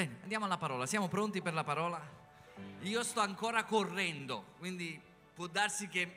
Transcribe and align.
Bene, 0.00 0.20
andiamo 0.22 0.46
alla 0.46 0.56
parola. 0.56 0.86
Siamo 0.86 1.08
pronti 1.08 1.42
per 1.42 1.52
la 1.52 1.62
parola? 1.62 2.00
Io 2.80 3.02
sto 3.02 3.20
ancora 3.20 3.64
correndo, 3.64 4.54
quindi 4.56 4.98
può 5.34 5.46
darsi 5.46 5.88
che 5.88 6.10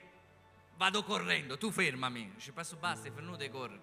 vado 0.78 1.04
correndo. 1.04 1.58
Tu 1.58 1.70
fermami. 1.70 2.36
Ci 2.38 2.54
passo 2.54 2.78
basta, 2.78 3.10
è 3.10 3.12
venuto 3.12 3.44
e 3.44 3.50
corri. 3.50 3.78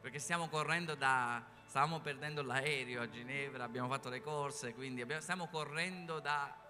Perché 0.00 0.18
stiamo 0.18 0.48
correndo 0.48 0.94
da... 0.94 1.44
Stavamo 1.66 2.00
perdendo 2.00 2.42
l'aereo 2.42 3.02
a 3.02 3.10
Ginevra, 3.10 3.64
abbiamo 3.64 3.88
fatto 3.88 4.08
le 4.08 4.22
corse, 4.22 4.72
quindi 4.72 5.02
abbiamo, 5.02 5.20
stiamo 5.20 5.48
correndo 5.48 6.20
da... 6.20 6.64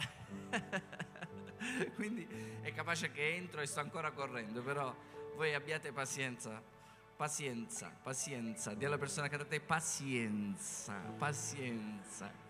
quindi 1.94 2.26
è 2.60 2.72
capace 2.72 3.12
che 3.12 3.36
entro 3.36 3.60
e 3.60 3.66
sto 3.66 3.78
ancora 3.78 4.10
correndo, 4.10 4.62
però 4.62 4.92
voi 5.36 5.54
abbiate 5.54 5.92
pazienza, 5.92 6.60
pazienza, 7.14 7.92
pazienza. 8.02 8.74
Dì 8.74 8.84
alla 8.84 8.98
persona 8.98 9.28
che 9.28 9.36
da 9.36 9.44
te 9.44 9.60
pazienza, 9.60 10.94
pazienza. 11.16 12.43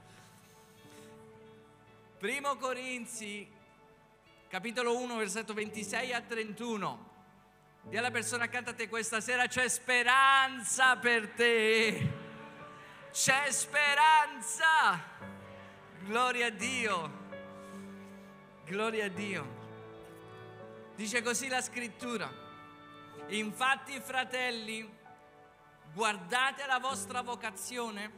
Primo 2.25 2.57
Corinzi, 2.57 3.47
capitolo 4.49 4.97
1, 4.97 5.17
versetto 5.17 5.53
26 5.53 6.15
a 6.15 6.23
31. 6.23 7.11
Dì 7.83 7.99
alla 7.99 8.11
persona 8.11 8.45
accanto 8.45 8.71
a 8.71 8.73
te 8.73 8.89
questa 8.89 9.21
sera 9.21 9.47
c'è 9.47 9.69
speranza 9.69 10.97
per 10.97 11.29
te. 11.35 12.13
C'è 13.13 13.51
speranza. 13.51 14.99
Gloria 16.07 16.47
a 16.47 16.51
Dio. 16.51 17.11
Gloria 18.65 19.05
a 19.05 19.09
Dio. 19.09 19.47
Dice 20.97 21.21
così 21.21 21.49
la 21.49 21.61
scrittura. 21.61 22.33
Infatti, 23.27 24.01
fratelli, 24.01 24.91
guardate 25.93 26.65
la 26.65 26.79
vostra 26.79 27.21
vocazione. 27.21 28.11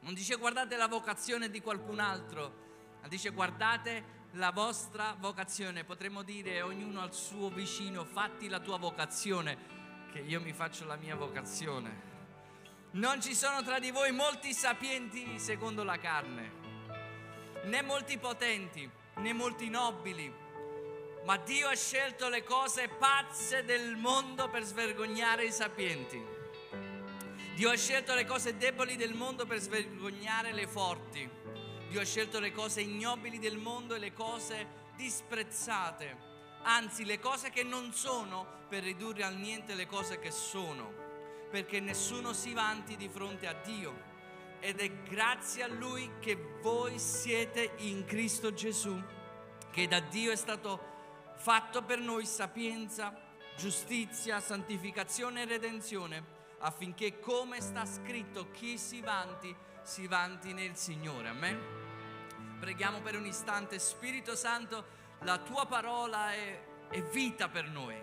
Non 0.00 0.12
dice 0.12 0.34
guardate 0.34 0.74
la 0.76 0.88
vocazione 0.88 1.50
di 1.50 1.60
qualcun 1.60 2.00
altro, 2.00 2.61
dice 3.08 3.30
guardate 3.30 4.20
la 4.32 4.50
vostra 4.50 5.16
vocazione. 5.18 5.84
Potremmo 5.84 6.22
dire 6.22 6.62
ognuno 6.62 7.00
al 7.00 7.14
suo 7.14 7.50
vicino, 7.50 8.04
fatti 8.04 8.48
la 8.48 8.60
tua 8.60 8.78
vocazione, 8.78 9.56
che 10.12 10.20
io 10.20 10.40
mi 10.40 10.52
faccio 10.52 10.84
la 10.86 10.96
mia 10.96 11.16
vocazione. 11.16 12.10
Non 12.92 13.20
ci 13.22 13.34
sono 13.34 13.62
tra 13.62 13.78
di 13.78 13.90
voi 13.90 14.12
molti 14.12 14.52
sapienti 14.52 15.38
secondo 15.38 15.82
la 15.82 15.98
carne, 15.98 16.52
né 17.64 17.82
molti 17.82 18.18
potenti, 18.18 18.88
né 19.16 19.32
molti 19.32 19.70
nobili, 19.70 20.32
ma 21.24 21.36
Dio 21.38 21.68
ha 21.68 21.74
scelto 21.74 22.28
le 22.28 22.42
cose 22.42 22.88
pazze 22.88 23.64
del 23.64 23.96
mondo 23.96 24.48
per 24.48 24.62
svergognare 24.64 25.44
i 25.44 25.52
sapienti. 25.52 26.22
Dio 27.54 27.70
ha 27.70 27.76
scelto 27.76 28.14
le 28.14 28.24
cose 28.24 28.56
deboli 28.56 28.96
del 28.96 29.14
mondo 29.14 29.46
per 29.46 29.58
svergognare 29.58 30.52
le 30.52 30.66
forti. 30.66 31.30
Dio 31.92 32.00
ha 32.00 32.06
scelto 32.06 32.40
le 32.40 32.52
cose 32.52 32.80
ignobili 32.80 33.38
del 33.38 33.58
mondo 33.58 33.94
e 33.94 33.98
le 33.98 34.14
cose 34.14 34.66
disprezzate, 34.96 36.16
anzi 36.62 37.04
le 37.04 37.18
cose 37.18 37.50
che 37.50 37.64
non 37.64 37.92
sono 37.92 38.46
per 38.66 38.82
ridurre 38.82 39.24
al 39.24 39.36
niente 39.36 39.74
le 39.74 39.84
cose 39.84 40.18
che 40.18 40.30
sono 40.30 40.90
perché 41.50 41.80
nessuno 41.80 42.32
si 42.32 42.54
vanti 42.54 42.96
di 42.96 43.10
fronte 43.10 43.46
a 43.46 43.52
Dio. 43.52 43.94
Ed 44.60 44.80
è 44.80 44.90
grazie 45.02 45.64
a 45.64 45.66
Lui 45.66 46.10
che 46.18 46.34
voi 46.62 46.98
siete 46.98 47.74
in 47.80 48.06
Cristo 48.06 48.54
Gesù, 48.54 48.98
che 49.70 49.86
da 49.86 50.00
Dio 50.00 50.32
è 50.32 50.36
stato 50.36 50.80
fatto 51.36 51.82
per 51.82 51.98
noi 51.98 52.24
sapienza, 52.24 53.14
giustizia, 53.54 54.40
santificazione 54.40 55.42
e 55.42 55.44
redenzione, 55.44 56.24
affinché 56.60 57.20
come 57.20 57.60
sta 57.60 57.84
scritto 57.84 58.50
chi 58.50 58.78
si 58.78 59.02
vanti, 59.02 59.54
si 59.82 60.06
vanti 60.06 60.52
nel 60.52 60.76
Signore. 60.76 61.28
Amen. 61.28 61.58
Preghiamo 62.58 63.00
per 63.00 63.16
un 63.16 63.26
istante, 63.26 63.78
Spirito 63.78 64.36
Santo, 64.36 64.84
la 65.20 65.38
tua 65.38 65.66
parola 65.66 66.32
è, 66.32 66.62
è 66.88 67.02
vita 67.02 67.48
per 67.48 67.68
noi. 67.68 67.96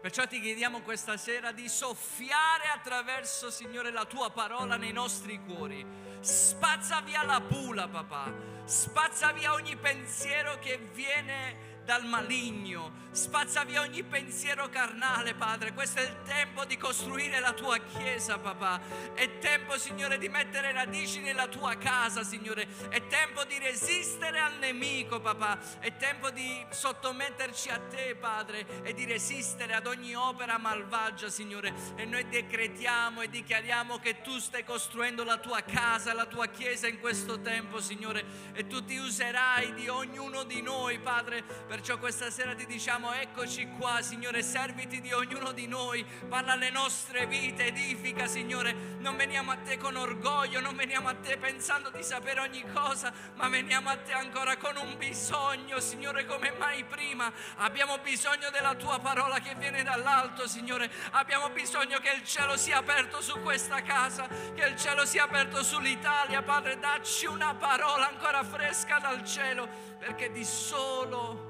Perciò 0.00 0.26
ti 0.28 0.40
chiediamo 0.40 0.82
questa 0.82 1.16
sera 1.16 1.50
di 1.50 1.68
soffiare 1.68 2.68
attraverso, 2.72 3.50
Signore, 3.50 3.90
la 3.90 4.04
tua 4.04 4.30
parola 4.30 4.76
nei 4.76 4.92
nostri 4.92 5.40
cuori. 5.44 5.84
Spazza 6.20 7.00
via 7.00 7.24
la 7.24 7.40
pula, 7.40 7.88
papà. 7.88 8.32
Spazza 8.64 9.32
via 9.32 9.52
ogni 9.52 9.76
pensiero 9.76 10.58
che 10.60 10.78
viene 10.92 11.77
dal 11.88 12.04
maligno, 12.04 13.06
spazza 13.12 13.64
via 13.64 13.80
ogni 13.80 14.02
pensiero 14.02 14.68
carnale, 14.68 15.32
Padre. 15.32 15.72
Questo 15.72 16.00
è 16.00 16.02
il 16.02 16.16
tempo 16.22 16.66
di 16.66 16.76
costruire 16.76 17.40
la 17.40 17.54
tua 17.54 17.78
chiesa, 17.78 18.38
papà. 18.38 18.78
È 19.14 19.38
tempo, 19.38 19.78
Signore, 19.78 20.18
di 20.18 20.28
mettere 20.28 20.70
radici 20.72 21.20
nella 21.20 21.46
tua 21.46 21.78
casa, 21.78 22.22
Signore. 22.24 22.68
È 22.90 23.06
tempo 23.06 23.42
di 23.44 23.58
resistere 23.58 24.38
al 24.38 24.58
nemico, 24.58 25.18
papà. 25.18 25.58
È 25.78 25.96
tempo 25.96 26.28
di 26.28 26.62
sottometterci 26.68 27.70
a 27.70 27.78
te, 27.78 28.14
Padre, 28.16 28.82
e 28.82 28.92
di 28.92 29.06
resistere 29.06 29.72
ad 29.72 29.86
ogni 29.86 30.14
opera 30.14 30.58
malvagia, 30.58 31.30
Signore. 31.30 31.72
E 31.96 32.04
noi 32.04 32.28
decretiamo 32.28 33.22
e 33.22 33.30
dichiariamo 33.30 33.98
che 33.98 34.20
tu 34.20 34.38
stai 34.38 34.62
costruendo 34.62 35.24
la 35.24 35.38
tua 35.38 35.62
casa, 35.62 36.12
la 36.12 36.26
tua 36.26 36.48
chiesa 36.48 36.86
in 36.86 37.00
questo 37.00 37.40
tempo, 37.40 37.80
Signore. 37.80 38.52
E 38.52 38.66
tu 38.66 38.84
ti 38.84 38.98
userai 38.98 39.72
di 39.72 39.88
ognuno 39.88 40.44
di 40.44 40.60
noi, 40.60 40.98
Padre, 40.98 41.42
per 41.42 41.76
Perciò 41.78 41.96
questa 41.96 42.28
sera 42.28 42.56
ti 42.56 42.66
diciamo 42.66 43.12
eccoci 43.12 43.68
qua, 43.78 44.02
Signore, 44.02 44.42
serviti 44.42 45.00
di 45.00 45.12
ognuno 45.12 45.52
di 45.52 45.68
noi, 45.68 46.04
parla 46.28 46.54
alle 46.54 46.70
nostre 46.70 47.24
vite, 47.26 47.66
edifica, 47.66 48.26
Signore. 48.26 48.72
Non 48.98 49.16
veniamo 49.16 49.52
a 49.52 49.56
te 49.58 49.76
con 49.76 49.94
orgoglio, 49.94 50.58
non 50.58 50.74
veniamo 50.74 51.08
a 51.08 51.14
te 51.14 51.36
pensando 51.36 51.90
di 51.90 52.02
sapere 52.02 52.40
ogni 52.40 52.64
cosa, 52.72 53.12
ma 53.36 53.46
veniamo 53.48 53.90
a 53.90 53.96
te 53.96 54.12
ancora 54.12 54.56
con 54.56 54.76
un 54.76 54.98
bisogno, 54.98 55.78
Signore, 55.78 56.26
come 56.26 56.50
mai 56.58 56.82
prima. 56.82 57.32
Abbiamo 57.58 57.96
bisogno 57.98 58.50
della 58.50 58.74
tua 58.74 58.98
parola 58.98 59.38
che 59.38 59.54
viene 59.54 59.84
dall'alto, 59.84 60.48
Signore. 60.48 60.90
Abbiamo 61.12 61.48
bisogno 61.50 62.00
che 62.00 62.10
il 62.10 62.24
cielo 62.24 62.56
sia 62.56 62.78
aperto 62.78 63.22
su 63.22 63.40
questa 63.40 63.82
casa, 63.82 64.26
che 64.26 64.64
il 64.64 64.76
cielo 64.76 65.06
sia 65.06 65.22
aperto 65.22 65.62
sull'Italia, 65.62 66.42
Padre. 66.42 66.76
Dacci 66.80 67.26
una 67.26 67.54
parola 67.54 68.08
ancora 68.08 68.42
fresca 68.42 68.98
dal 68.98 69.24
cielo, 69.24 69.68
perché 70.00 70.32
di 70.32 70.44
solo 70.44 71.47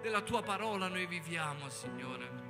della 0.00 0.22
tua 0.22 0.42
parola 0.42 0.88
noi 0.88 1.06
viviamo, 1.06 1.68
Signore. 1.68 2.48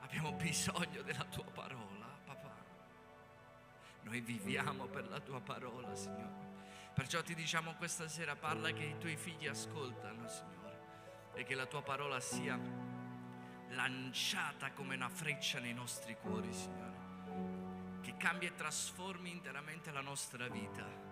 Abbiamo 0.00 0.32
bisogno 0.32 1.02
della 1.02 1.24
tua 1.24 1.44
parola, 1.44 2.06
papà. 2.24 2.54
Noi 4.02 4.20
viviamo 4.20 4.86
per 4.86 5.08
la 5.08 5.20
tua 5.20 5.40
parola, 5.40 5.94
Signore. 5.94 6.46
Perciò 6.94 7.22
ti 7.22 7.34
diciamo 7.34 7.74
questa 7.74 8.08
sera, 8.08 8.36
parla 8.36 8.70
che 8.72 8.84
i 8.84 8.98
tuoi 8.98 9.16
figli 9.16 9.46
ascoltano, 9.46 10.28
Signore, 10.28 10.80
e 11.34 11.44
che 11.44 11.54
la 11.54 11.66
tua 11.66 11.82
parola 11.82 12.20
sia 12.20 12.58
lanciata 13.70 14.72
come 14.72 14.96
una 14.96 15.08
freccia 15.08 15.60
nei 15.60 15.74
nostri 15.74 16.16
cuori, 16.20 16.52
Signore, 16.52 18.00
che 18.02 18.16
cambia 18.16 18.48
e 18.48 18.54
trasformi 18.54 19.30
interamente 19.30 19.90
la 19.92 20.00
nostra 20.00 20.48
vita 20.48 21.07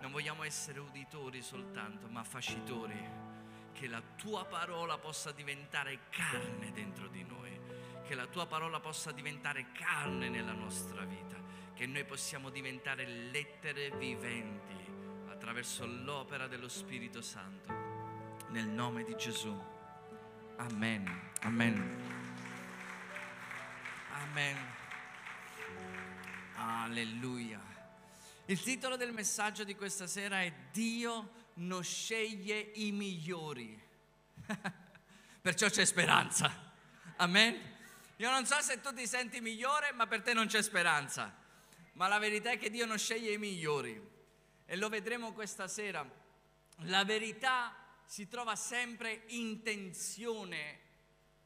non 0.00 0.10
vogliamo 0.10 0.42
essere 0.42 0.80
uditori 0.80 1.42
soltanto, 1.42 2.08
ma 2.08 2.24
facitori. 2.24 3.28
Che 3.72 3.86
la 3.86 4.02
tua 4.16 4.44
parola 4.44 4.98
possa 4.98 5.32
diventare 5.32 6.00
carne 6.10 6.72
dentro 6.72 7.08
di 7.08 7.22
noi, 7.24 7.58
che 8.06 8.14
la 8.14 8.26
tua 8.26 8.46
parola 8.46 8.80
possa 8.80 9.12
diventare 9.12 9.72
carne 9.72 10.28
nella 10.28 10.52
nostra 10.52 11.04
vita, 11.04 11.36
che 11.74 11.86
noi 11.86 12.04
possiamo 12.04 12.50
diventare 12.50 13.06
lettere 13.06 13.90
viventi 13.90 14.76
attraverso 15.28 15.86
l'opera 15.86 16.46
dello 16.46 16.68
Spirito 16.68 17.22
Santo. 17.22 17.72
Nel 18.48 18.66
nome 18.66 19.04
di 19.04 19.16
Gesù. 19.16 19.56
Amen. 20.56 21.30
Amen. 21.42 21.96
Amen. 24.12 24.56
Alleluia. 26.56 27.69
Il 28.50 28.60
titolo 28.60 28.96
del 28.96 29.12
messaggio 29.12 29.62
di 29.62 29.76
questa 29.76 30.08
sera 30.08 30.42
è 30.42 30.52
Dio 30.72 31.52
non 31.54 31.84
sceglie 31.84 32.58
i 32.58 32.90
migliori. 32.90 33.80
Perciò 35.40 35.68
c'è 35.68 35.84
speranza. 35.84 36.72
Amen. 37.18 37.76
Io 38.16 38.28
non 38.28 38.44
so 38.46 38.60
se 38.60 38.80
tu 38.80 38.92
ti 38.92 39.06
senti 39.06 39.40
migliore, 39.40 39.92
ma 39.92 40.08
per 40.08 40.22
te 40.22 40.32
non 40.32 40.48
c'è 40.48 40.62
speranza. 40.62 41.32
Ma 41.92 42.08
la 42.08 42.18
verità 42.18 42.50
è 42.50 42.58
che 42.58 42.70
Dio 42.70 42.86
non 42.86 42.98
sceglie 42.98 43.30
i 43.30 43.38
migliori. 43.38 44.04
E 44.66 44.76
lo 44.76 44.88
vedremo 44.88 45.32
questa 45.32 45.68
sera. 45.68 46.04
La 46.78 47.04
verità 47.04 47.72
si 48.04 48.26
trova 48.26 48.56
sempre 48.56 49.26
in 49.28 49.62
tensione 49.62 50.80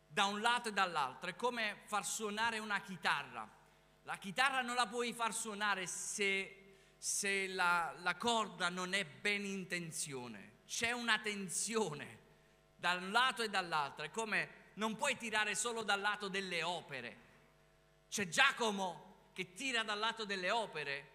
da 0.06 0.24
un 0.24 0.40
lato 0.40 0.70
e 0.70 0.72
dall'altro. 0.72 1.28
È 1.28 1.36
come 1.36 1.82
far 1.84 2.06
suonare 2.06 2.60
una 2.60 2.80
chitarra. 2.80 3.46
La 4.04 4.16
chitarra 4.16 4.62
non 4.62 4.74
la 4.74 4.86
puoi 4.86 5.12
far 5.12 5.34
suonare 5.34 5.86
se 5.86 6.60
se 7.04 7.48
la, 7.48 7.94
la 7.98 8.16
corda 8.16 8.70
non 8.70 8.94
è 8.94 9.04
ben 9.04 9.44
in 9.44 9.66
tensione, 9.66 10.60
c'è 10.66 10.92
una 10.92 11.18
tensione 11.18 12.18
da 12.76 12.94
un 12.94 13.10
lato 13.10 13.42
e 13.42 13.50
dall'altro, 13.50 14.06
è 14.06 14.10
come 14.10 14.70
non 14.76 14.96
puoi 14.96 15.14
tirare 15.18 15.54
solo 15.54 15.82
dal 15.82 16.00
lato 16.00 16.28
delle 16.28 16.62
opere. 16.62 17.16
C'è 18.08 18.28
Giacomo 18.28 19.28
che 19.34 19.52
tira 19.52 19.82
dal 19.82 19.98
lato 19.98 20.24
delle 20.24 20.50
opere 20.50 21.10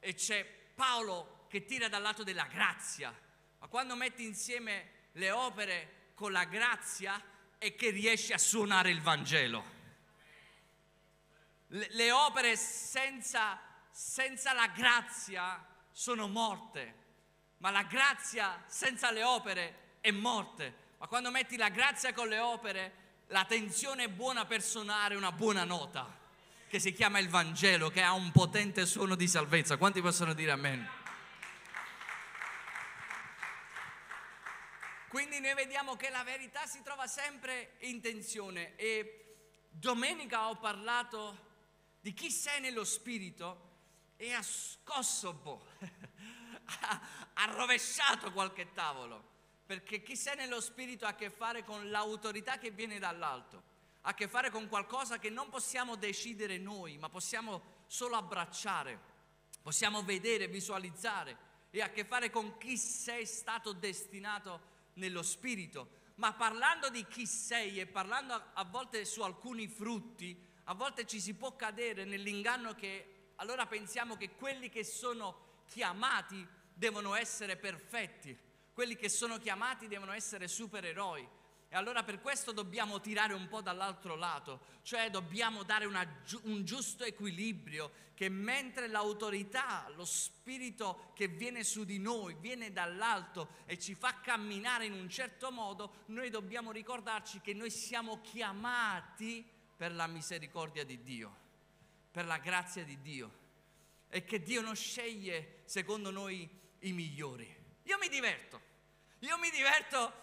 e 0.00 0.12
c'è 0.12 0.44
Paolo 0.74 1.46
che 1.48 1.64
tira 1.64 1.88
dal 1.88 2.02
lato 2.02 2.22
della 2.22 2.44
grazia, 2.44 3.10
ma 3.58 3.68
quando 3.68 3.96
metti 3.96 4.22
insieme 4.22 4.90
le 5.12 5.30
opere 5.30 6.10
con 6.14 6.30
la 6.30 6.44
grazia 6.44 7.18
è 7.56 7.74
che 7.74 7.88
riesci 7.88 8.34
a 8.34 8.38
suonare 8.38 8.90
il 8.90 9.00
Vangelo. 9.00 9.64
Le, 11.68 11.86
le 11.88 12.12
opere 12.12 12.54
senza, 12.54 13.58
senza 13.98 14.52
la 14.52 14.66
grazia 14.66 15.66
sono 15.90 16.28
morte, 16.28 16.94
ma 17.58 17.70
la 17.70 17.84
grazia 17.84 18.62
senza 18.66 19.10
le 19.10 19.22
opere 19.22 19.96
è 20.02 20.10
morte. 20.10 20.84
Ma 20.98 21.06
quando 21.06 21.30
metti 21.30 21.56
la 21.56 21.70
grazia 21.70 22.12
con 22.12 22.28
le 22.28 22.38
opere, 22.38 22.92
la 23.28 23.46
tensione 23.46 24.04
è 24.04 24.08
buona 24.10 24.44
per 24.44 24.62
suonare 24.62 25.16
una 25.16 25.32
buona 25.32 25.64
nota, 25.64 26.14
che 26.68 26.78
si 26.78 26.92
chiama 26.92 27.20
il 27.20 27.30
Vangelo, 27.30 27.88
che 27.88 28.02
ha 28.02 28.12
un 28.12 28.32
potente 28.32 28.84
suono 28.84 29.14
di 29.14 29.26
salvezza. 29.26 29.78
Quanti 29.78 30.02
possono 30.02 30.34
dire 30.34 30.50
amen? 30.50 30.86
Quindi 35.08 35.40
noi 35.40 35.54
vediamo 35.54 35.96
che 35.96 36.10
la 36.10 36.22
verità 36.22 36.66
si 36.66 36.82
trova 36.82 37.06
sempre 37.06 37.76
in 37.80 38.02
tensione 38.02 38.76
e 38.76 39.36
domenica 39.70 40.50
ho 40.50 40.56
parlato 40.58 41.44
di 41.98 42.12
chi 42.12 42.30
sei 42.30 42.60
nello 42.60 42.84
spirito 42.84 43.65
e 44.16 44.32
ha 44.32 44.42
scosso 44.42 45.34
po', 45.34 45.66
ha 47.34 47.44
rovesciato 47.52 48.32
qualche 48.32 48.72
tavolo 48.72 49.34
perché 49.66 50.00
chi 50.00 50.16
sei 50.16 50.36
nello 50.36 50.60
spirito 50.60 51.06
ha 51.06 51.10
a 51.10 51.14
che 51.16 51.28
fare 51.28 51.64
con 51.64 51.90
l'autorità 51.90 52.56
che 52.56 52.70
viene 52.70 53.00
dall'alto, 53.00 53.62
ha 54.02 54.10
a 54.10 54.14
che 54.14 54.28
fare 54.28 54.48
con 54.48 54.68
qualcosa 54.68 55.18
che 55.18 55.28
non 55.28 55.48
possiamo 55.48 55.96
decidere 55.96 56.56
noi, 56.56 56.96
ma 56.98 57.08
possiamo 57.08 57.82
solo 57.88 58.14
abbracciare, 58.14 58.98
possiamo 59.60 60.04
vedere, 60.04 60.46
visualizzare 60.46 61.36
e 61.70 61.82
ha 61.82 61.86
a 61.86 61.90
che 61.90 62.04
fare 62.04 62.30
con 62.30 62.56
chi 62.58 62.78
sei 62.78 63.26
stato 63.26 63.72
destinato 63.72 64.74
nello 64.94 65.24
spirito. 65.24 66.04
Ma 66.14 66.32
parlando 66.32 66.88
di 66.88 67.04
chi 67.08 67.26
sei 67.26 67.80
e 67.80 67.86
parlando 67.86 68.34
a, 68.34 68.50
a 68.54 68.64
volte 68.64 69.04
su 69.04 69.22
alcuni 69.22 69.66
frutti, 69.66 70.40
a 70.64 70.74
volte 70.74 71.06
ci 71.06 71.20
si 71.20 71.34
può 71.34 71.56
cadere 71.56 72.04
nell'inganno 72.04 72.74
che 72.76 73.15
allora 73.36 73.66
pensiamo 73.66 74.16
che 74.16 74.30
quelli 74.30 74.68
che 74.68 74.84
sono 74.84 75.62
chiamati 75.66 76.46
devono 76.72 77.14
essere 77.14 77.56
perfetti. 77.56 78.36
Quelli 78.72 78.96
che 78.96 79.08
sono 79.08 79.38
chiamati 79.38 79.88
devono 79.88 80.12
essere 80.12 80.48
supereroi. 80.48 81.26
E 81.68 81.74
allora 81.74 82.04
per 82.04 82.20
questo 82.20 82.52
dobbiamo 82.52 83.00
tirare 83.00 83.34
un 83.34 83.48
po' 83.48 83.60
dall'altro 83.60 84.14
lato, 84.14 84.60
cioè 84.82 85.10
dobbiamo 85.10 85.64
dare 85.64 85.84
una, 85.84 86.06
un 86.42 86.64
giusto 86.64 87.02
equilibrio 87.02 88.04
che 88.14 88.28
mentre 88.28 88.86
l'autorità, 88.86 89.90
lo 89.96 90.04
spirito 90.04 91.10
che 91.14 91.26
viene 91.26 91.64
su 91.64 91.84
di 91.84 91.98
noi, 91.98 92.36
viene 92.38 92.72
dall'alto 92.72 93.48
e 93.66 93.78
ci 93.78 93.94
fa 93.94 94.20
camminare 94.20 94.86
in 94.86 94.92
un 94.92 95.08
certo 95.08 95.50
modo, 95.50 96.04
noi 96.06 96.30
dobbiamo 96.30 96.70
ricordarci 96.70 97.40
che 97.40 97.52
noi 97.52 97.70
siamo 97.70 98.20
chiamati 98.20 99.44
per 99.76 99.92
la 99.92 100.06
misericordia 100.06 100.84
di 100.84 101.02
Dio, 101.02 101.36
per 102.16 102.24
la 102.24 102.38
grazia 102.38 102.82
di 102.82 102.98
Dio 103.02 103.30
e 104.08 104.24
che 104.24 104.40
Dio 104.40 104.62
non 104.62 104.74
sceglie 104.74 105.60
secondo 105.66 106.10
noi 106.10 106.48
i 106.78 106.92
migliori. 106.92 107.46
Io 107.82 107.98
mi 107.98 108.08
diverto, 108.08 108.58
io 109.18 109.36
mi 109.36 109.50
diverto 109.50 110.14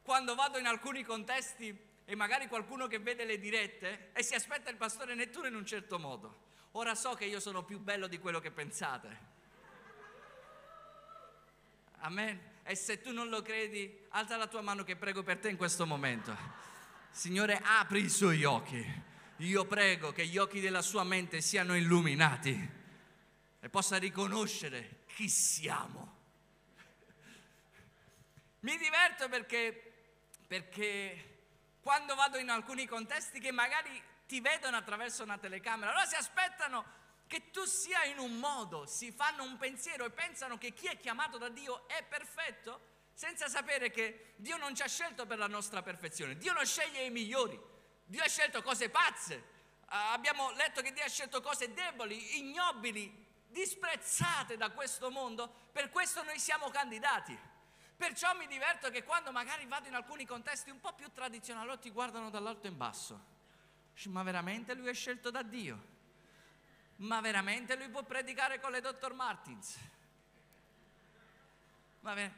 quando 0.00 0.34
vado 0.34 0.56
in 0.56 0.64
alcuni 0.64 1.04
contesti 1.04 1.78
e 2.06 2.14
magari 2.14 2.48
qualcuno 2.48 2.86
che 2.86 3.00
vede 3.00 3.26
le 3.26 3.38
dirette 3.38 4.12
e 4.14 4.22
si 4.22 4.34
aspetta 4.34 4.70
il 4.70 4.78
pastore 4.78 5.14
Nettuno 5.14 5.46
in 5.46 5.54
un 5.54 5.66
certo 5.66 5.98
modo. 5.98 6.44
Ora 6.70 6.94
so 6.94 7.12
che 7.12 7.26
io 7.26 7.38
sono 7.38 7.62
più 7.64 7.78
bello 7.80 8.06
di 8.06 8.18
quello 8.18 8.40
che 8.40 8.50
pensate. 8.50 9.18
Amen. 11.98 12.40
E 12.62 12.74
se 12.74 13.02
tu 13.02 13.12
non 13.12 13.28
lo 13.28 13.42
credi, 13.42 14.06
alza 14.12 14.38
la 14.38 14.46
tua 14.46 14.62
mano 14.62 14.84
che 14.84 14.96
prego 14.96 15.22
per 15.22 15.36
te 15.36 15.50
in 15.50 15.58
questo 15.58 15.84
momento. 15.84 16.34
Signore, 17.10 17.60
apri 17.62 18.04
i 18.04 18.08
suoi 18.08 18.42
occhi. 18.42 19.10
Io 19.42 19.66
prego 19.66 20.12
che 20.12 20.24
gli 20.26 20.38
occhi 20.38 20.60
della 20.60 20.82
sua 20.82 21.02
mente 21.02 21.40
siano 21.40 21.74
illuminati 21.76 22.70
e 23.58 23.68
possa 23.68 23.96
riconoscere 23.96 25.00
chi 25.16 25.28
siamo. 25.28 26.20
Mi 28.60 28.76
diverto 28.76 29.28
perché, 29.28 29.94
perché 30.46 31.40
quando 31.80 32.14
vado 32.14 32.38
in 32.38 32.50
alcuni 32.50 32.86
contesti 32.86 33.40
che 33.40 33.50
magari 33.50 34.00
ti 34.28 34.40
vedono 34.40 34.76
attraverso 34.76 35.24
una 35.24 35.38
telecamera, 35.38 35.90
allora 35.90 36.06
si 36.06 36.14
aspettano 36.14 37.00
che 37.26 37.50
tu 37.50 37.64
sia 37.64 38.04
in 38.04 38.18
un 38.18 38.38
modo, 38.38 38.86
si 38.86 39.10
fanno 39.10 39.42
un 39.42 39.56
pensiero 39.56 40.04
e 40.04 40.10
pensano 40.10 40.56
che 40.56 40.72
chi 40.72 40.86
è 40.86 40.96
chiamato 40.98 41.38
da 41.38 41.48
Dio 41.48 41.88
è 41.88 42.04
perfetto, 42.04 42.80
senza 43.12 43.48
sapere 43.48 43.90
che 43.90 44.34
Dio 44.36 44.56
non 44.56 44.76
ci 44.76 44.82
ha 44.82 44.88
scelto 44.88 45.26
per 45.26 45.38
la 45.38 45.48
nostra 45.48 45.82
perfezione, 45.82 46.36
Dio 46.36 46.52
non 46.52 46.64
sceglie 46.64 47.02
i 47.02 47.10
migliori, 47.10 47.58
Dio 48.12 48.22
ha 48.22 48.28
scelto 48.28 48.60
cose 48.60 48.90
pazze, 48.90 49.42
abbiamo 49.86 50.50
letto 50.50 50.82
che 50.82 50.92
Dio 50.92 51.02
ha 51.02 51.08
scelto 51.08 51.40
cose 51.40 51.72
deboli, 51.72 52.40
ignobili, 52.40 53.10
disprezzate 53.48 54.58
da 54.58 54.70
questo 54.70 55.10
mondo, 55.10 55.50
per 55.72 55.88
questo 55.88 56.22
noi 56.22 56.38
siamo 56.38 56.68
candidati. 56.68 57.34
Perciò 57.96 58.36
mi 58.36 58.46
diverto 58.48 58.90
che 58.90 59.02
quando 59.02 59.32
magari 59.32 59.64
vado 59.64 59.88
in 59.88 59.94
alcuni 59.94 60.26
contesti 60.26 60.68
un 60.68 60.78
po' 60.78 60.92
più 60.92 61.10
tradizionali, 61.10 61.78
ti 61.78 61.88
guardano 61.88 62.28
dall'alto 62.28 62.66
in 62.66 62.76
basso. 62.76 63.18
Ma 64.08 64.22
veramente 64.22 64.74
lui 64.74 64.88
è 64.88 64.94
scelto 64.94 65.30
da 65.30 65.40
Dio? 65.40 65.82
Ma 66.96 67.22
veramente 67.22 67.76
lui 67.76 67.88
può 67.88 68.02
predicare 68.02 68.60
con 68.60 68.72
le 68.72 68.82
dottor 68.82 69.14
Martins? 69.14 69.78
Ma 72.00 72.12
ver- 72.12 72.34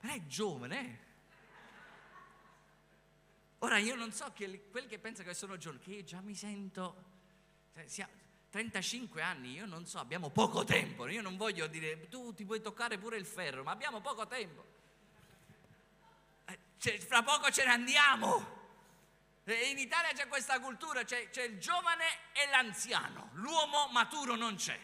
è 0.00 0.26
giovane. 0.26 0.80
Eh? 0.80 1.03
Ora 3.64 3.78
io 3.78 3.94
non 3.94 4.12
so 4.12 4.30
che 4.34 4.68
quelli 4.70 4.86
che 4.86 4.98
pensano 4.98 5.26
che 5.26 5.34
sono 5.34 5.56
giovani, 5.56 5.82
che 5.82 5.90
io 5.92 6.04
già 6.04 6.20
mi 6.20 6.34
sento, 6.34 7.02
cioè, 7.88 8.06
35 8.50 9.22
anni, 9.22 9.52
io 9.52 9.64
non 9.64 9.86
so, 9.86 9.98
abbiamo 9.98 10.28
poco 10.28 10.64
tempo, 10.64 11.08
io 11.08 11.22
non 11.22 11.38
voglio 11.38 11.66
dire 11.66 12.10
tu 12.10 12.34
ti 12.34 12.44
puoi 12.44 12.60
toccare 12.60 12.98
pure 12.98 13.16
il 13.16 13.24
ferro, 13.24 13.62
ma 13.62 13.70
abbiamo 13.70 14.02
poco 14.02 14.26
tempo. 14.26 14.66
Eh, 16.44 16.58
cioè, 16.76 16.98
fra 16.98 17.22
poco 17.22 17.50
ce 17.50 17.64
ne 17.64 17.70
andiamo. 17.70 18.52
In 19.44 19.78
Italia 19.78 20.12
c'è 20.12 20.28
questa 20.28 20.60
cultura, 20.60 21.02
c'è, 21.04 21.30
c'è 21.30 21.44
il 21.44 21.58
giovane 21.58 22.04
e 22.34 22.46
l'anziano, 22.50 23.30
l'uomo 23.32 23.88
maturo 23.92 24.36
non 24.36 24.56
c'è. 24.56 24.78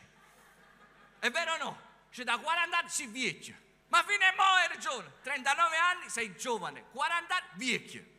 È 1.19 1.31
vero 1.31 1.53
o 1.53 1.57
no? 1.59 1.81
C'è 2.11 2.25
da 2.25 2.39
40 2.39 2.79
anni 2.79 2.89
si 2.89 3.07
vecchia, 3.09 3.61
ma 3.89 4.03
fino 4.05 4.25
a 4.25 4.33
mo' 4.35 4.57
hai 4.57 4.69
ragione, 4.69 5.13
39 5.21 5.77
anni 5.77 6.09
sei 6.09 6.35
giovane, 6.35 6.85
40 6.93 7.37
anni 7.37 7.71
vecchio. 7.71 8.19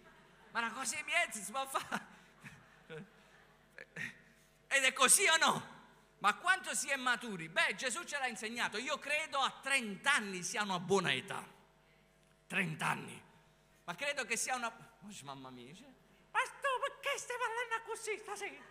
Ma 0.52 0.60
una 0.60 0.72
cosa 0.72 0.96
di 0.96 1.04
miezzi 1.04 1.42
si 1.42 1.52
può 1.52 1.66
fare. 1.66 2.10
Ed 4.68 4.84
è 4.84 4.94
così 4.94 5.28
o 5.28 5.38
no? 5.38 5.80
Ma 6.20 6.36
quanto 6.36 6.74
si 6.76 6.90
è 6.90 6.96
maturi? 6.96 7.50
Beh, 7.50 7.76
Gesù 7.76 8.04
ce 8.04 8.18
l'ha 8.18 8.28
insegnato. 8.28 8.78
Io 8.78 9.00
credo 9.00 9.40
a 9.40 9.52
30 9.62 10.14
anni 10.14 10.44
sia 10.44 10.62
una 10.62 10.80
buona 10.80 11.12
età. 11.12 11.44
30 12.48 12.86
anni. 12.86 13.24
Ma 13.86 13.96
credo 13.96 14.26
che 14.26 14.38
sia 14.38 14.56
una... 14.56 14.90
Mamma 15.24 15.50
mia, 15.50 15.74
cioè, 15.74 15.88
ma 16.32 16.40
tu 16.42 16.68
perché 16.80 17.18
stai 17.18 17.36
parlando 17.38 17.90
così 17.90 18.18
stasera? 18.20 18.64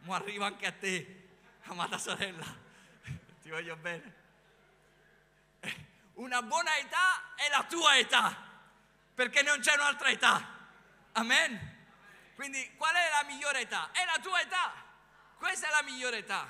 Ma 0.00 0.16
arrivo 0.16 0.44
anche 0.44 0.66
a 0.66 0.72
te, 0.72 1.28
amata 1.62 1.96
sorella. 1.96 2.44
Ti 3.40 3.48
voglio 3.48 3.76
bene. 3.76 4.14
Una 6.14 6.42
buona 6.42 6.76
età 6.76 7.34
è 7.34 7.48
la 7.48 7.64
tua 7.64 7.96
età, 7.96 8.36
perché 9.14 9.42
non 9.42 9.60
c'è 9.60 9.72
un'altra 9.72 10.10
età. 10.10 10.57
Amen. 11.18 11.76
Quindi 12.36 12.72
qual 12.76 12.94
è 12.94 13.10
la 13.10 13.24
migliore 13.26 13.62
età? 13.62 13.90
È 13.92 14.04
la 14.04 14.18
tua 14.22 14.40
età. 14.40 14.72
Questa 15.36 15.66
è 15.66 15.70
la 15.70 15.82
migliore 15.82 16.18
età, 16.18 16.46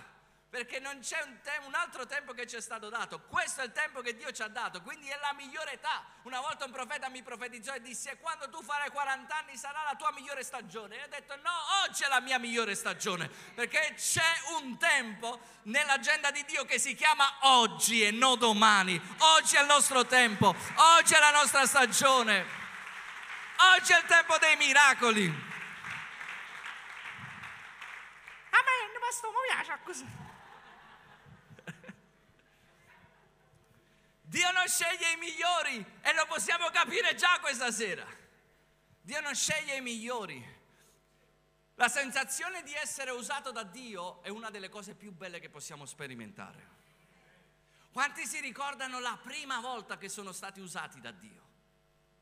perché 0.48 0.80
non 0.80 1.00
c'è 1.00 1.20
un, 1.22 1.40
te- 1.42 1.60
un, 1.66 1.75
altro 1.75 2.06
tempo 2.06 2.32
che 2.32 2.46
ci 2.46 2.56
è 2.56 2.60
stato 2.60 2.88
dato, 2.88 3.20
questo 3.20 3.60
è 3.60 3.64
il 3.64 3.72
tempo 3.72 4.00
che 4.00 4.16
Dio 4.16 4.32
ci 4.32 4.40
ha 4.40 4.48
dato, 4.48 4.80
quindi 4.80 5.08
è 5.08 5.18
la 5.20 5.34
migliore 5.34 5.72
età. 5.72 6.04
Una 6.22 6.40
volta 6.40 6.64
un 6.64 6.70
profeta 6.70 7.10
mi 7.10 7.22
profetizzò 7.22 7.75
e 7.75 7.82
disse, 7.82 8.16
quando 8.18 8.48
tu 8.48 8.62
farai 8.62 8.90
40 8.90 9.37
anni 9.37 9.56
sarà 9.58 9.82
la 9.82 9.94
tua 9.94 10.10
migliore 10.12 10.42
stagione. 10.42 10.96
E 10.96 11.04
ho 11.04 11.08
detto, 11.08 11.37
no, 11.37 11.52
oggi 11.87 12.04
è 12.04 12.08
la 12.08 12.20
mia 12.20 12.38
migliore 12.38 12.75
stagione, 12.75 13.30
perché 13.54 13.94
c'è 13.94 14.40
un 14.60 14.78
tempo 14.78 15.38
nell'agenda 15.64 16.30
di 16.30 16.44
Dio 16.46 16.64
che 16.64 16.78
si 16.78 16.94
chiama 16.94 17.30
oggi 17.40 18.02
e 18.02 18.10
non 18.10 18.38
domani. 18.38 19.00
Oggi 19.37 19.56
è 19.56 19.60
il 19.60 19.66
nostro 19.66 20.06
tempo, 20.06 20.54
oggi 20.98 21.12
è 21.12 21.18
la 21.18 21.30
nostra 21.30 21.66
stagione, 21.66 22.57
oggi 23.76 23.92
è 23.92 23.98
il 23.98 24.04
tempo 24.06 24.36
dei 24.38 24.56
miracoli. 24.56 25.46
questo 29.08 29.28
mi 29.30 29.36
piace 29.46 29.78
così. 29.84 30.06
Dio 34.20 34.50
non 34.52 34.68
sceglie 34.68 35.12
i 35.12 35.16
migliori 35.16 35.84
e 36.02 36.14
lo 36.14 36.26
possiamo 36.26 36.68
capire 36.68 37.14
già 37.14 37.38
questa 37.40 37.70
sera. 37.70 38.06
Dio 39.00 39.20
non 39.20 39.34
sceglie 39.34 39.76
i 39.76 39.80
migliori. 39.80 40.56
La 41.76 41.88
sensazione 41.88 42.62
di 42.62 42.74
essere 42.74 43.10
usato 43.12 43.50
da 43.50 43.62
Dio 43.62 44.22
è 44.22 44.28
una 44.28 44.50
delle 44.50 44.68
cose 44.68 44.94
più 44.94 45.12
belle 45.12 45.40
che 45.40 45.48
possiamo 45.48 45.86
sperimentare. 45.86 46.76
Quanti 47.90 48.26
si 48.26 48.40
ricordano 48.40 49.00
la 49.00 49.18
prima 49.22 49.60
volta 49.60 49.96
che 49.96 50.10
sono 50.10 50.32
stati 50.32 50.60
usati 50.60 51.00
da 51.00 51.12
Dio? 51.12 51.48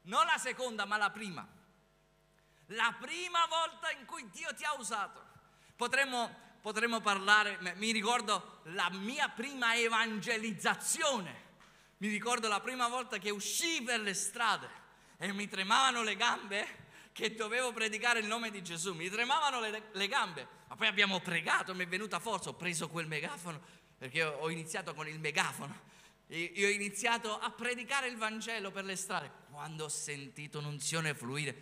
Non 0.06 0.26
la 0.26 0.38
seconda, 0.38 0.84
ma 0.84 0.96
la 0.96 1.10
prima. 1.10 1.46
La 2.70 2.94
prima 2.98 3.46
volta 3.48 3.90
in 3.90 4.04
cui 4.06 4.28
Dio 4.30 4.52
ti 4.54 4.64
ha 4.64 4.74
usato. 4.74 5.24
Potremmo, 5.76 6.34
potremmo 6.60 7.00
parlare, 7.00 7.58
mi 7.76 7.92
ricordo 7.92 8.60
la 8.64 8.90
mia 8.90 9.28
prima 9.28 9.76
evangelizzazione. 9.76 11.44
Mi 11.98 12.08
ricordo 12.08 12.48
la 12.48 12.60
prima 12.60 12.88
volta 12.88 13.18
che 13.18 13.30
uscii 13.30 13.82
per 13.82 14.00
le 14.00 14.14
strade 14.14 14.68
e 15.18 15.32
mi 15.32 15.48
tremavano 15.48 16.02
le 16.02 16.16
gambe 16.16 16.84
che 17.12 17.34
dovevo 17.34 17.72
predicare 17.72 18.18
il 18.18 18.26
nome 18.26 18.50
di 18.50 18.62
Gesù, 18.62 18.92
mi 18.92 19.08
tremavano 19.08 19.58
le, 19.60 19.88
le 19.90 20.06
gambe, 20.06 20.46
ma 20.68 20.76
poi 20.76 20.86
abbiamo 20.86 21.20
pregato, 21.20 21.74
mi 21.74 21.84
è 21.84 21.88
venuta 21.88 22.18
forza, 22.18 22.50
ho 22.50 22.54
preso 22.54 22.90
quel 22.90 23.06
megafono, 23.06 23.58
perché 23.96 24.22
ho 24.22 24.50
iniziato 24.50 24.92
con 24.92 25.08
il 25.08 25.18
megafono, 25.18 25.80
io 26.28 26.66
ho 26.66 26.70
iniziato 26.70 27.38
a 27.38 27.50
predicare 27.50 28.08
il 28.08 28.16
Vangelo 28.16 28.70
per 28.70 28.84
le 28.84 28.96
strade, 28.96 29.30
quando 29.50 29.84
ho 29.84 29.88
sentito 29.88 30.58
un'unzione 30.58 31.14
fluire, 31.14 31.54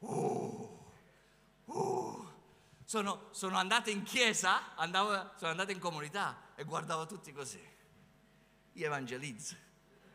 uh, 0.00 0.90
uh, 1.64 2.28
sono, 2.84 3.28
sono 3.30 3.56
andato 3.56 3.88
in 3.88 4.02
chiesa, 4.02 4.74
andavo, 4.74 5.32
sono 5.36 5.50
andato 5.50 5.72
in 5.72 5.78
comunità 5.78 6.48
e 6.54 6.64
guardavo 6.64 7.06
tutti 7.06 7.32
così, 7.32 7.60
io 8.72 8.86
evangelizzo, 8.86 9.56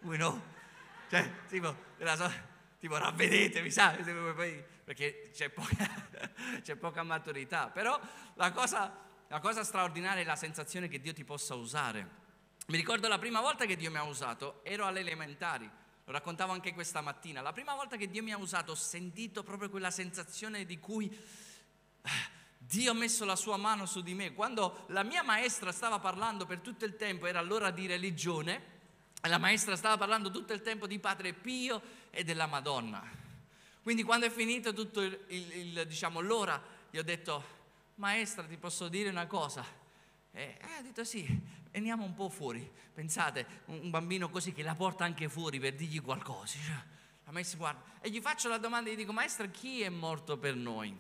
voi 0.02 0.18
no, 0.18 0.54
cioè 1.10 1.28
tipo, 1.48 1.76
tipo 2.78 2.98
ravvedetevi, 2.98 3.72
sai, 3.72 4.04
perché 4.84 5.32
c'è 5.34 5.50
poca, 5.50 6.10
c'è 6.62 6.76
poca 6.76 7.02
maturità, 7.02 7.70
però 7.70 8.00
la 8.36 8.52
cosa, 8.52 8.96
la 9.30 9.40
cosa 9.40 9.64
straordinaria 9.64 10.22
è 10.22 10.26
la 10.26 10.36
sensazione 10.36 10.88
che 10.88 11.00
Dio 11.00 11.12
ti 11.12 11.24
possa 11.24 11.56
usare. 11.56 12.24
Mi 12.68 12.78
ricordo 12.78 13.08
la 13.08 13.20
prima 13.20 13.42
volta 13.42 13.66
che 13.66 13.76
Dio 13.76 13.92
mi 13.92 13.98
ha 13.98 14.04
usato, 14.04 14.62
ero 14.64 14.88
alle 14.88 15.02
elementari, 15.02 15.70
lo 16.04 16.12
raccontavo 16.12 16.52
anche 16.52 16.74
questa 16.74 17.00
mattina, 17.00 17.42
la 17.42 17.54
prima 17.54 17.76
volta 17.76 17.96
che 17.96 18.10
Dio 18.10 18.24
mi 18.24 18.34
ha 18.34 18.38
usato 18.38 18.72
ho 18.72 18.76
sentito 18.76 19.44
proprio 19.44 19.70
quella 19.70 19.92
sensazione 19.92 20.66
di 20.66 20.80
cui 20.80 21.08
eh, 21.08 22.10
Dio 22.58 22.90
ha 22.90 22.96
messo 22.96 23.24
la 23.24 23.36
sua 23.36 23.58
mano 23.58 23.86
su 23.86 24.02
di 24.02 24.16
me. 24.16 24.34
Quando 24.34 24.86
la 24.88 25.04
mia 25.04 25.22
maestra 25.22 25.72
stava 25.72 26.00
parlando 26.00 26.48
per 26.48 26.60
tutto 26.60 26.86
il 26.86 26.96
tempo, 26.96 27.28
era 27.28 27.40
l'ora 27.42 27.70
di 27.70 27.86
religione, 27.86 28.74
e 29.22 29.28
la 29.28 29.38
maestra 29.38 29.76
stava 29.76 29.98
parlando 29.98 30.32
tutto 30.32 30.52
il 30.52 30.64
tempo 30.64 30.88
di 30.88 30.98
Padre 30.98 31.34
Pio 31.34 31.80
e 32.10 32.24
della 32.24 32.48
Madonna. 32.48 33.04
Quindi 33.84 34.02
quando 34.02 34.26
è 34.26 34.32
finito 34.32 34.74
tutto 34.74 35.02
il, 35.02 35.20
il, 35.28 35.52
il, 35.54 35.88
diciamo, 35.88 36.20
l'ora, 36.20 36.60
gli 36.90 36.98
ho 36.98 37.04
detto, 37.04 37.44
maestra 37.96 38.44
ti 38.46 38.58
posso 38.58 38.88
dire 38.88 39.10
una 39.10 39.28
cosa? 39.28 39.64
E 40.32 40.58
eh, 40.60 40.78
ha 40.80 40.82
detto 40.82 41.04
sì, 41.04 41.26
veniamo 41.76 42.06
un 42.06 42.14
po' 42.14 42.30
fuori. 42.30 42.72
Pensate, 42.94 43.64
un 43.66 43.90
bambino 43.90 44.30
così 44.30 44.54
che 44.54 44.64
la 44.64 44.76
porta 44.76 45.04
anche 45.04 45.28
fuori 45.28 45.60
per 45.60 45.76
dirgli 45.76 46.02
qualcosa. 46.02 46.58
Cioè, 46.58 46.84
la 47.26 47.32
maestra 47.32 47.58
guarda 47.58 47.84
e 48.00 48.10
gli 48.10 48.22
faccio 48.22 48.48
la 48.48 48.58
domanda 48.58 48.90
e 48.90 48.94
gli 48.94 48.98
dico, 48.98 49.12
maestra 49.12 49.46
chi 49.48 49.82
è 49.82 49.90
morto 49.90 50.38
per 50.38 50.56
noi? 50.56 50.98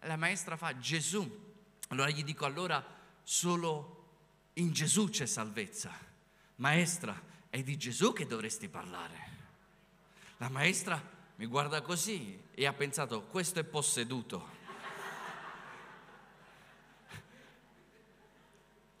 La 0.00 0.16
maestra 0.16 0.56
fa 0.56 0.76
Gesù. 0.76 1.50
Allora 1.88 2.10
gli 2.10 2.22
dico, 2.24 2.44
allora 2.44 2.84
solo 3.22 4.08
in 4.54 4.72
Gesù 4.72 5.08
c'è 5.08 5.24
salvezza. 5.24 5.90
Maestra, 6.56 7.18
è 7.48 7.62
di 7.62 7.78
Gesù 7.78 8.12
che 8.12 8.26
dovresti 8.26 8.68
parlare. 8.68 9.30
La 10.36 10.50
maestra 10.50 11.02
mi 11.36 11.46
guarda 11.46 11.80
così 11.80 12.38
e 12.52 12.66
ha 12.66 12.72
pensato, 12.74 13.22
questo 13.22 13.60
è 13.60 13.64
posseduto. 13.64 14.46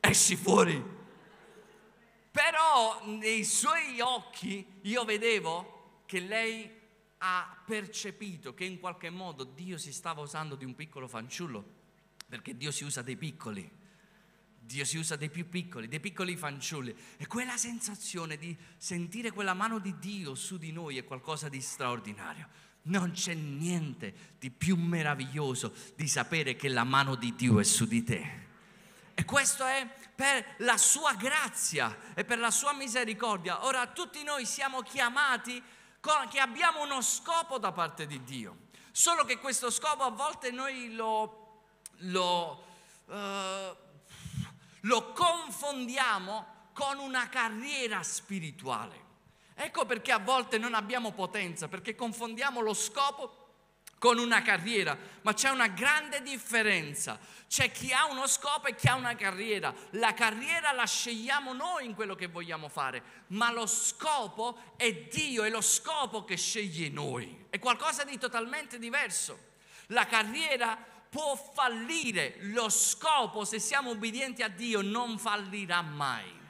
Esci 0.00 0.36
fuori. 0.36 1.00
Però 2.32 3.04
nei 3.06 3.44
suoi 3.44 4.00
occhi 4.00 4.66
io 4.82 5.04
vedevo 5.04 6.00
che 6.06 6.18
lei 6.18 6.80
ha 7.18 7.62
percepito 7.66 8.54
che 8.54 8.64
in 8.64 8.80
qualche 8.80 9.10
modo 9.10 9.44
Dio 9.44 9.76
si 9.76 9.92
stava 9.92 10.22
usando 10.22 10.56
di 10.56 10.64
un 10.64 10.74
piccolo 10.74 11.06
fanciullo, 11.06 11.62
perché 12.26 12.56
Dio 12.56 12.70
si 12.70 12.84
usa 12.84 13.02
dei 13.02 13.16
piccoli. 13.16 13.70
Dio 14.58 14.84
si 14.86 14.96
usa 14.96 15.16
dei 15.16 15.28
più 15.28 15.48
piccoli, 15.48 15.88
dei 15.88 16.00
piccoli 16.00 16.34
fanciulli. 16.34 16.96
E 17.18 17.26
quella 17.26 17.58
sensazione 17.58 18.38
di 18.38 18.56
sentire 18.78 19.30
quella 19.30 19.52
mano 19.52 19.78
di 19.78 19.98
Dio 19.98 20.34
su 20.34 20.56
di 20.56 20.72
noi 20.72 20.96
è 20.96 21.04
qualcosa 21.04 21.50
di 21.50 21.60
straordinario. 21.60 22.48
Non 22.84 23.10
c'è 23.10 23.34
niente 23.34 24.36
di 24.38 24.50
più 24.50 24.76
meraviglioso 24.76 25.74
di 25.94 26.08
sapere 26.08 26.56
che 26.56 26.68
la 26.68 26.84
mano 26.84 27.14
di 27.14 27.34
Dio 27.34 27.60
è 27.60 27.64
su 27.64 27.84
di 27.84 28.02
te. 28.02 28.50
E 29.22 29.24
questo 29.24 29.64
è 29.64 29.86
per 30.16 30.56
la 30.58 30.76
sua 30.76 31.14
grazia 31.14 31.96
e 32.12 32.24
per 32.24 32.40
la 32.40 32.50
sua 32.50 32.72
misericordia. 32.72 33.64
Ora 33.66 33.86
tutti 33.86 34.24
noi 34.24 34.44
siamo 34.44 34.82
chiamati 34.82 35.62
che 36.28 36.40
abbiamo 36.40 36.82
uno 36.82 37.00
scopo 37.02 37.60
da 37.60 37.70
parte 37.70 38.08
di 38.08 38.24
Dio. 38.24 38.56
Solo 38.90 39.24
che 39.24 39.38
questo 39.38 39.70
scopo 39.70 40.02
a 40.02 40.10
volte 40.10 40.50
noi 40.50 40.92
lo, 40.94 41.66
lo 41.98 42.64
uh, 43.06 43.76
lo 44.80 45.12
confondiamo 45.12 46.70
con 46.72 46.98
una 46.98 47.28
carriera 47.28 48.02
spirituale. 48.02 49.00
Ecco 49.54 49.86
perché 49.86 50.10
a 50.10 50.18
volte 50.18 50.58
non 50.58 50.74
abbiamo 50.74 51.12
potenza, 51.12 51.68
perché 51.68 51.94
confondiamo 51.94 52.60
lo 52.60 52.74
scopo 52.74 53.41
con 54.02 54.18
una 54.18 54.42
carriera, 54.42 54.98
ma 55.20 55.32
c'è 55.32 55.48
una 55.50 55.68
grande 55.68 56.22
differenza. 56.22 57.20
C'è 57.46 57.70
chi 57.70 57.92
ha 57.92 58.06
uno 58.06 58.26
scopo 58.26 58.66
e 58.66 58.74
chi 58.74 58.88
ha 58.88 58.96
una 58.96 59.14
carriera. 59.14 59.72
La 59.90 60.12
carriera 60.12 60.72
la 60.72 60.84
scegliamo 60.84 61.52
noi 61.52 61.84
in 61.84 61.94
quello 61.94 62.16
che 62.16 62.26
vogliamo 62.26 62.68
fare, 62.68 63.00
ma 63.28 63.52
lo 63.52 63.64
scopo 63.64 64.74
è 64.76 64.92
Dio, 64.92 65.44
è 65.44 65.50
lo 65.50 65.60
scopo 65.60 66.24
che 66.24 66.36
sceglie 66.36 66.88
noi. 66.88 67.46
È 67.48 67.60
qualcosa 67.60 68.02
di 68.02 68.18
totalmente 68.18 68.80
diverso. 68.80 69.38
La 69.86 70.06
carriera 70.06 70.76
può 71.08 71.36
fallire, 71.36 72.38
lo 72.40 72.70
scopo, 72.70 73.44
se 73.44 73.60
siamo 73.60 73.90
obbedienti 73.90 74.42
a 74.42 74.48
Dio, 74.48 74.82
non 74.82 75.16
fallirà 75.16 75.80
mai. 75.80 76.40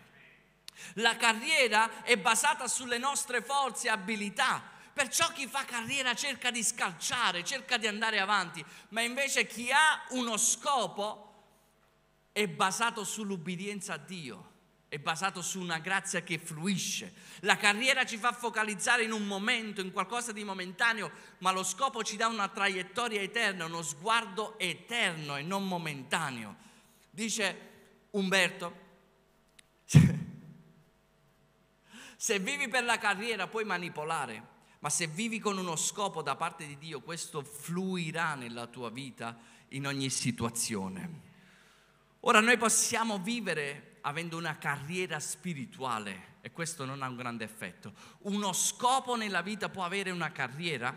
La 0.94 1.16
carriera 1.18 2.02
è 2.02 2.16
basata 2.16 2.66
sulle 2.66 2.96
nostre 2.96 3.42
forze 3.42 3.88
e 3.88 3.90
abilità. 3.90 4.71
Perciò 4.92 5.32
chi 5.32 5.46
fa 5.46 5.64
carriera 5.64 6.14
cerca 6.14 6.50
di 6.50 6.62
scalciare, 6.62 7.44
cerca 7.44 7.76
di 7.76 7.86
andare 7.86 8.20
avanti, 8.20 8.64
ma 8.90 9.00
invece 9.00 9.46
chi 9.46 9.70
ha 9.72 10.04
uno 10.10 10.36
scopo 10.36 11.30
è 12.32 12.46
basato 12.46 13.04
sull'ubbidienza 13.04 13.94
a 13.94 13.98
Dio 13.98 14.50
è 14.92 14.98
basato 14.98 15.40
su 15.40 15.58
una 15.58 15.78
grazia 15.78 16.20
che 16.20 16.36
fluisce. 16.36 17.14
La 17.40 17.56
carriera 17.56 18.04
ci 18.04 18.18
fa 18.18 18.30
focalizzare 18.32 19.02
in 19.02 19.12
un 19.12 19.26
momento, 19.26 19.80
in 19.80 19.90
qualcosa 19.90 20.32
di 20.32 20.44
momentaneo, 20.44 21.10
ma 21.38 21.50
lo 21.50 21.62
scopo 21.62 22.02
ci 22.02 22.16
dà 22.16 22.26
una 22.26 22.48
traiettoria 22.48 23.22
eterna, 23.22 23.64
uno 23.64 23.80
sguardo 23.80 24.58
eterno 24.58 25.38
e 25.38 25.42
non 25.42 25.66
momentaneo. 25.66 26.56
Dice 27.08 27.70
Umberto, 28.10 28.80
se 32.14 32.38
vivi 32.38 32.68
per 32.68 32.84
la 32.84 32.98
carriera 32.98 33.46
puoi 33.46 33.64
manipolare, 33.64 34.46
ma 34.82 34.90
se 34.90 35.06
vivi 35.06 35.38
con 35.38 35.58
uno 35.58 35.76
scopo 35.76 36.22
da 36.22 36.34
parte 36.34 36.66
di 36.66 36.76
Dio, 36.76 37.02
questo 37.02 37.44
fluirà 37.44 38.34
nella 38.34 38.66
tua 38.66 38.90
vita 38.90 39.38
in 39.68 39.86
ogni 39.86 40.10
situazione. 40.10 41.20
Ora 42.20 42.40
noi 42.40 42.56
possiamo 42.56 43.20
vivere 43.20 43.98
avendo 44.00 44.36
una 44.36 44.58
carriera 44.58 45.20
spirituale 45.20 46.30
e 46.40 46.50
questo 46.50 46.84
non 46.84 47.02
ha 47.02 47.08
un 47.08 47.14
grande 47.14 47.44
effetto. 47.44 47.92
Uno 48.22 48.52
scopo 48.52 49.14
nella 49.14 49.40
vita 49.40 49.68
può 49.68 49.84
avere 49.84 50.10
una 50.10 50.32
carriera, 50.32 50.92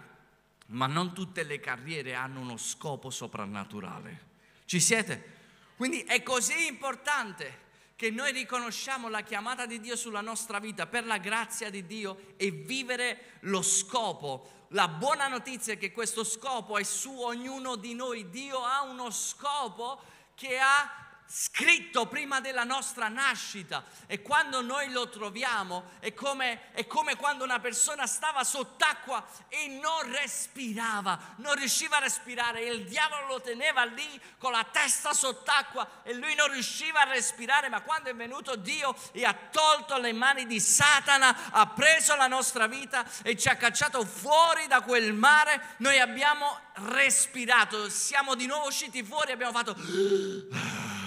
ma 0.67 0.87
non 0.87 1.13
tutte 1.13 1.43
le 1.43 1.59
carriere 1.59 2.15
hanno 2.15 2.39
uno 2.39 2.57
scopo 2.57 3.11
soprannaturale. 3.11 4.33
Ci 4.65 4.79
siete? 4.79 5.33
Quindi 5.75 6.01
è 6.01 6.23
così 6.23 6.65
importante 6.65 7.64
che 7.95 8.09
noi 8.09 8.31
riconosciamo 8.33 9.07
la 9.07 9.21
chiamata 9.21 9.65
di 9.65 9.79
Dio 9.79 9.95
sulla 9.95 10.21
nostra 10.21 10.59
vita 10.59 10.85
per 10.85 11.05
la 11.05 11.17
grazia 11.17 11.69
di 11.69 11.85
Dio 11.85 12.33
e 12.35 12.51
vivere 12.51 13.37
lo 13.41 13.61
scopo. 13.61 14.65
La 14.69 14.87
buona 14.89 15.27
notizia 15.27 15.73
è 15.73 15.77
che 15.77 15.91
questo 15.91 16.23
scopo 16.23 16.77
è 16.77 16.83
su 16.83 17.11
ognuno 17.21 17.75
di 17.77 17.93
noi. 17.93 18.29
Dio 18.29 18.63
ha 18.63 18.83
uno 18.83 19.09
scopo 19.11 20.01
che 20.35 20.57
ha 20.59 21.04
scritto 21.27 22.07
prima 22.07 22.39
della 22.39 22.63
nostra 22.63 23.07
nascita. 23.07 23.83
E 24.05 24.21
quando 24.21 24.61
noi 24.61 24.91
lo 24.91 25.09
troviamo 25.09 25.91
è 25.99 26.13
come, 26.13 26.71
è 26.71 26.85
come 26.87 27.15
quando 27.15 27.43
una 27.43 27.59
persona 27.59 28.05
stava 28.05 28.43
sott'acqua 28.43 29.25
e 29.49 29.67
non 29.67 30.11
respirava, 30.11 31.35
non 31.37 31.55
riusciva 31.55 31.97
a 31.97 32.01
respirare. 32.01 32.63
Il 32.63 32.85
diavolo 32.85 33.27
lo 33.27 33.41
teneva 33.41 33.83
lì 33.83 34.21
con 34.37 34.51
la 34.51 34.65
testa 34.71 35.13
sott'acqua 35.13 36.01
e 36.03 36.13
lui 36.13 36.35
non 36.35 36.51
riusciva 36.51 37.01
a 37.01 37.09
respirare, 37.09 37.69
ma 37.69 37.81
quando 37.81 38.09
è 38.09 38.15
venuto 38.15 38.55
Dio 38.55 38.95
e 39.11 39.25
ha 39.25 39.33
tolto 39.33 39.97
le 39.97 40.13
mani 40.13 40.45
di 40.45 40.59
Satana, 40.59 41.51
ha 41.51 41.67
preso 41.67 42.15
la 42.15 42.27
nostra 42.27 42.67
vita 42.67 43.05
e 43.23 43.35
ci 43.35 43.49
ha 43.49 43.55
cacciato 43.55 44.05
fuori 44.05 44.67
da 44.67 44.81
quel 44.81 45.13
mare, 45.13 45.75
noi 45.77 45.99
abbiamo 45.99 46.59
respirato, 46.75 47.89
siamo 47.89 48.35
di 48.35 48.45
nuovo 48.45 48.67
usciti 48.67 49.03
fuori, 49.03 49.31
abbiamo 49.31 49.51
fatto 49.51 49.75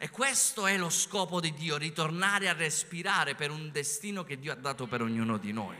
e 0.00 0.10
questo 0.10 0.66
è 0.66 0.76
lo 0.76 0.90
scopo 0.90 1.40
di 1.40 1.52
Dio, 1.52 1.76
ritornare 1.76 2.48
a 2.48 2.52
respirare 2.52 3.34
per 3.34 3.50
un 3.50 3.72
destino 3.72 4.22
che 4.22 4.38
Dio 4.38 4.52
ha 4.52 4.56
dato 4.56 4.86
per 4.86 5.02
ognuno 5.02 5.38
di 5.38 5.52
noi. 5.52 5.76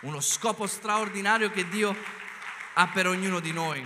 Uno 0.00 0.20
scopo 0.20 0.66
straordinario 0.66 1.50
che 1.50 1.68
Dio 1.68 1.94
ha 2.74 2.88
per 2.88 3.06
ognuno 3.06 3.38
di 3.38 3.52
noi. 3.52 3.84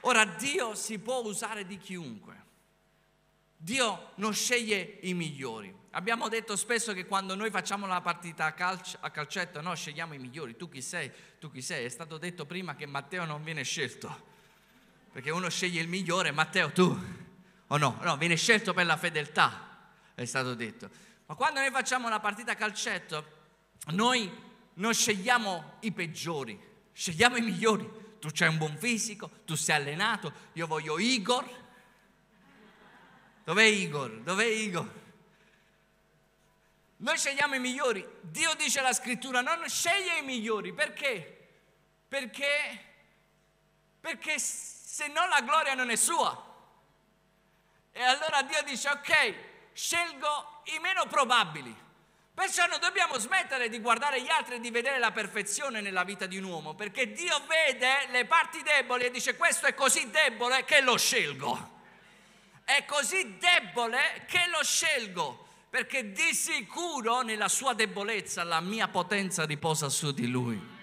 Ora 0.00 0.24
Dio 0.24 0.74
si 0.74 0.98
può 0.98 1.20
usare 1.22 1.64
di 1.66 1.78
chiunque. 1.78 2.38
Dio 3.56 4.10
non 4.16 4.34
sceglie 4.34 4.98
i 5.02 5.14
migliori. 5.14 5.72
Abbiamo 5.90 6.28
detto 6.28 6.56
spesso 6.56 6.92
che 6.92 7.06
quando 7.06 7.36
noi 7.36 7.50
facciamo 7.50 7.86
la 7.86 8.00
partita 8.00 8.46
a, 8.46 8.52
calcio, 8.52 8.98
a 9.00 9.10
calcetto, 9.10 9.60
noi 9.60 9.76
scegliamo 9.76 10.14
i 10.14 10.18
migliori. 10.18 10.56
Tu 10.56 10.68
chi 10.68 10.82
sei? 10.82 11.10
Tu 11.38 11.50
chi 11.50 11.62
sei? 11.62 11.84
È 11.84 11.88
stato 11.88 12.18
detto 12.18 12.44
prima 12.44 12.74
che 12.74 12.86
Matteo 12.86 13.24
non 13.24 13.44
viene 13.44 13.62
scelto. 13.62 14.28
Perché 15.12 15.30
uno 15.30 15.48
sceglie 15.48 15.80
il 15.80 15.88
migliore, 15.88 16.32
Matteo 16.32 16.70
tu 16.72 17.19
o 17.72 17.76
no? 17.76 17.98
No, 18.02 18.16
viene 18.16 18.36
scelto 18.36 18.72
per 18.72 18.86
la 18.86 18.96
fedeltà, 18.96 19.78
è 20.14 20.24
stato 20.24 20.54
detto. 20.54 20.90
Ma 21.26 21.34
quando 21.34 21.60
noi 21.60 21.70
facciamo 21.70 22.06
una 22.06 22.18
partita 22.18 22.52
a 22.52 22.56
calcetto, 22.56 23.38
noi 23.92 24.30
non 24.74 24.92
scegliamo 24.92 25.76
i 25.80 25.92
peggiori, 25.92 26.60
scegliamo 26.92 27.36
i 27.36 27.40
migliori. 27.40 27.98
Tu 28.18 28.28
c'hai 28.32 28.48
un 28.48 28.58
buon 28.58 28.76
fisico, 28.76 29.30
tu 29.44 29.54
sei 29.54 29.76
allenato, 29.76 30.32
io 30.54 30.66
voglio 30.66 30.98
Igor. 30.98 31.58
Dov'è 33.44 33.62
Igor? 33.62 34.20
Dov'è 34.20 34.44
Igor? 34.44 34.98
Noi 36.96 37.16
scegliamo 37.16 37.54
i 37.54 37.60
migliori. 37.60 38.06
Dio 38.20 38.52
dice 38.54 38.82
la 38.82 38.92
scrittura, 38.92 39.40
non 39.40 39.66
sceglie 39.68 40.18
i 40.18 40.24
migliori. 40.24 40.74
Perché? 40.74 41.48
Perché, 42.08 42.84
perché 44.00 44.38
se 44.38 45.06
no 45.06 45.26
la 45.28 45.40
gloria 45.40 45.74
non 45.74 45.88
è 45.88 45.96
sua. 45.96 46.49
E 47.92 48.02
allora 48.02 48.42
Dio 48.42 48.62
dice, 48.64 48.88
ok, 48.88 49.34
scelgo 49.72 50.62
i 50.76 50.78
meno 50.78 51.06
probabili. 51.06 51.74
Perciò 52.32 52.66
non 52.66 52.80
dobbiamo 52.80 53.18
smettere 53.18 53.68
di 53.68 53.80
guardare 53.80 54.22
gli 54.22 54.28
altri 54.28 54.54
e 54.54 54.60
di 54.60 54.70
vedere 54.70 54.98
la 54.98 55.10
perfezione 55.10 55.80
nella 55.80 56.04
vita 56.04 56.26
di 56.26 56.38
un 56.38 56.44
uomo, 56.44 56.74
perché 56.74 57.12
Dio 57.12 57.38
vede 57.46 58.06
le 58.10 58.24
parti 58.24 58.62
deboli 58.62 59.04
e 59.04 59.10
dice 59.10 59.36
questo 59.36 59.66
è 59.66 59.74
così 59.74 60.08
debole 60.10 60.64
che 60.64 60.80
lo 60.80 60.96
scelgo. 60.96 61.78
È 62.64 62.84
così 62.86 63.36
debole 63.36 64.24
che 64.26 64.46
lo 64.48 64.62
scelgo, 64.62 65.46
perché 65.68 66.12
di 66.12 66.32
sicuro 66.32 67.20
nella 67.22 67.48
sua 67.48 67.74
debolezza 67.74 68.44
la 68.44 68.60
mia 68.60 68.88
potenza 68.88 69.44
riposa 69.44 69.88
su 69.88 70.12
di 70.12 70.28
lui. 70.28 70.78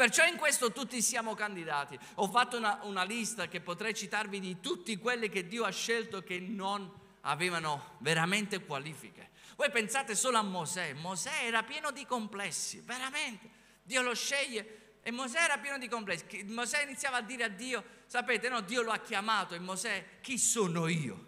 Perciò 0.00 0.24
in 0.24 0.36
questo 0.36 0.72
tutti 0.72 1.02
siamo 1.02 1.34
candidati. 1.34 1.98
Ho 2.14 2.28
fatto 2.30 2.56
una, 2.56 2.78
una, 2.84 3.02
lista 3.02 3.48
che 3.48 3.60
potrei 3.60 3.92
citarvi 3.92 4.40
di 4.40 4.58
tutti 4.58 4.96
quelli 4.96 5.28
che 5.28 5.46
Dio 5.46 5.64
ha 5.64 5.70
scelto 5.70 6.22
che 6.22 6.40
non 6.40 6.90
avevano 7.20 7.96
veramente 7.98 8.64
qualifiche. 8.64 9.28
Voi 9.56 9.70
pensate 9.70 10.14
solo 10.14 10.38
a 10.38 10.42
Mosè. 10.42 10.94
Mosè 10.94 11.44
era 11.44 11.64
pieno 11.64 11.90
di 11.90 12.06
complessi, 12.06 12.80
veramente. 12.80 13.46
Dio 13.82 14.00
lo 14.00 14.14
sceglie 14.14 15.00
e 15.02 15.10
Mosè 15.10 15.38
era 15.38 15.58
pieno 15.58 15.76
di 15.76 15.86
complessi. 15.86 16.44
Mosè 16.44 16.82
iniziava 16.82 17.18
a 17.18 17.20
dire 17.20 17.44
a 17.44 17.48
Dio, 17.48 17.84
sapete, 18.06 18.48
no, 18.48 18.62
Dio 18.62 18.80
lo 18.80 18.92
ha 18.92 19.00
chiamato 19.00 19.54
e 19.54 19.58
Mosè, 19.58 20.20
chi 20.22 20.38
sono 20.38 20.88
io? 20.88 21.26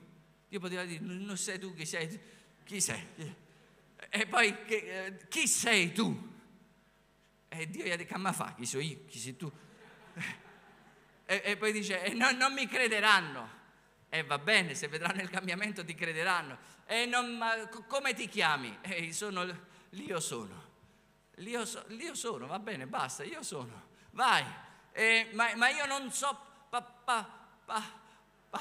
Dio 0.48 0.60
poteva 0.60 0.84
dire, 0.84 1.00
non 1.04 1.36
sei 1.36 1.58
tu 1.58 1.74
chi 1.74 1.84
sei, 1.84 2.18
chi 2.64 2.80
sei? 2.80 3.06
E 4.08 4.26
poi, 4.26 4.56
chi 5.28 5.46
sei 5.46 5.92
tu? 5.92 6.30
E 7.54 7.68
Dio 7.68 7.84
gli 7.84 7.90
ha 7.90 7.96
detto, 7.96 8.16
ma 8.16 8.32
fa, 8.32 8.54
chi 8.54 8.64
sono 8.64 8.82
io, 8.82 9.04
chi 9.06 9.18
sei 9.18 9.36
tu? 9.36 9.52
E, 11.26 11.42
e 11.44 11.56
poi 11.58 11.70
dice, 11.70 12.02
e 12.02 12.14
no, 12.14 12.30
non 12.30 12.54
mi 12.54 12.66
crederanno. 12.66 13.60
E 14.08 14.22
va 14.24 14.38
bene, 14.38 14.74
se 14.74 14.88
vedranno 14.88 15.20
il 15.20 15.28
cambiamento 15.28 15.84
ti 15.84 15.94
crederanno. 15.94 16.56
E 16.86 17.04
non, 17.04 17.36
ma 17.36 17.68
come 17.86 18.14
ti 18.14 18.26
chiami? 18.26 18.78
E 18.80 19.12
sono, 19.12 19.44
l'io 19.90 20.20
sono. 20.20 20.70
L'io, 21.36 21.66
so, 21.66 21.84
l'io 21.88 22.14
sono, 22.14 22.46
va 22.46 22.58
bene, 22.58 22.86
basta, 22.86 23.22
io 23.22 23.42
sono. 23.42 23.88
Vai. 24.12 24.44
E, 24.92 25.28
ma, 25.34 25.54
ma, 25.54 25.68
io 25.68 25.84
non 25.84 26.10
so, 26.10 26.34
pa, 26.70 26.80
pa, 26.80 27.28
pa, 27.66 27.82
pa, 28.48 28.60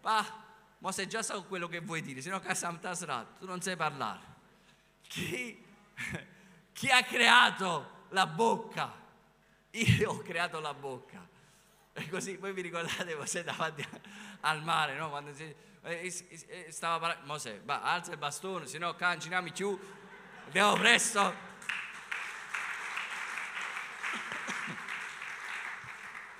pa. 0.00 0.44
Ma 0.78 0.92
se 0.92 1.06
già 1.06 1.22
so 1.22 1.44
quello 1.44 1.68
che 1.68 1.80
vuoi 1.80 2.02
dire, 2.02 2.20
se 2.20 2.28
no 2.28 2.40
Kasam 2.40 2.80
Tasrat, 2.80 3.38
tu 3.38 3.46
non 3.46 3.62
sai 3.62 3.76
parlare. 3.76 4.20
Chi, 5.08 5.64
chi 6.72 6.90
ha 6.90 7.02
creato 7.02 7.94
la 8.16 8.26
bocca. 8.26 8.90
Io 9.72 10.10
ho 10.10 10.18
creato 10.22 10.58
la 10.58 10.72
bocca. 10.72 11.28
E 11.92 12.08
così, 12.08 12.36
voi 12.36 12.54
vi 12.54 12.62
ricordate 12.62 13.14
Mosè 13.14 13.44
davanti 13.44 13.86
al 14.40 14.62
mare, 14.62 14.96
no? 14.96 15.10
Quando 15.10 15.34
si, 15.34 15.54
stava 16.70 16.98
parlando, 16.98 17.26
Mosè, 17.26 17.60
va, 17.60 17.82
alza 17.82 18.12
il 18.12 18.16
bastone, 18.16 18.66
se 18.66 18.78
no 18.78 18.94
canciniamo 18.94 19.52
più, 19.52 19.78
andiamo 20.46 20.72
presto. 20.76 21.44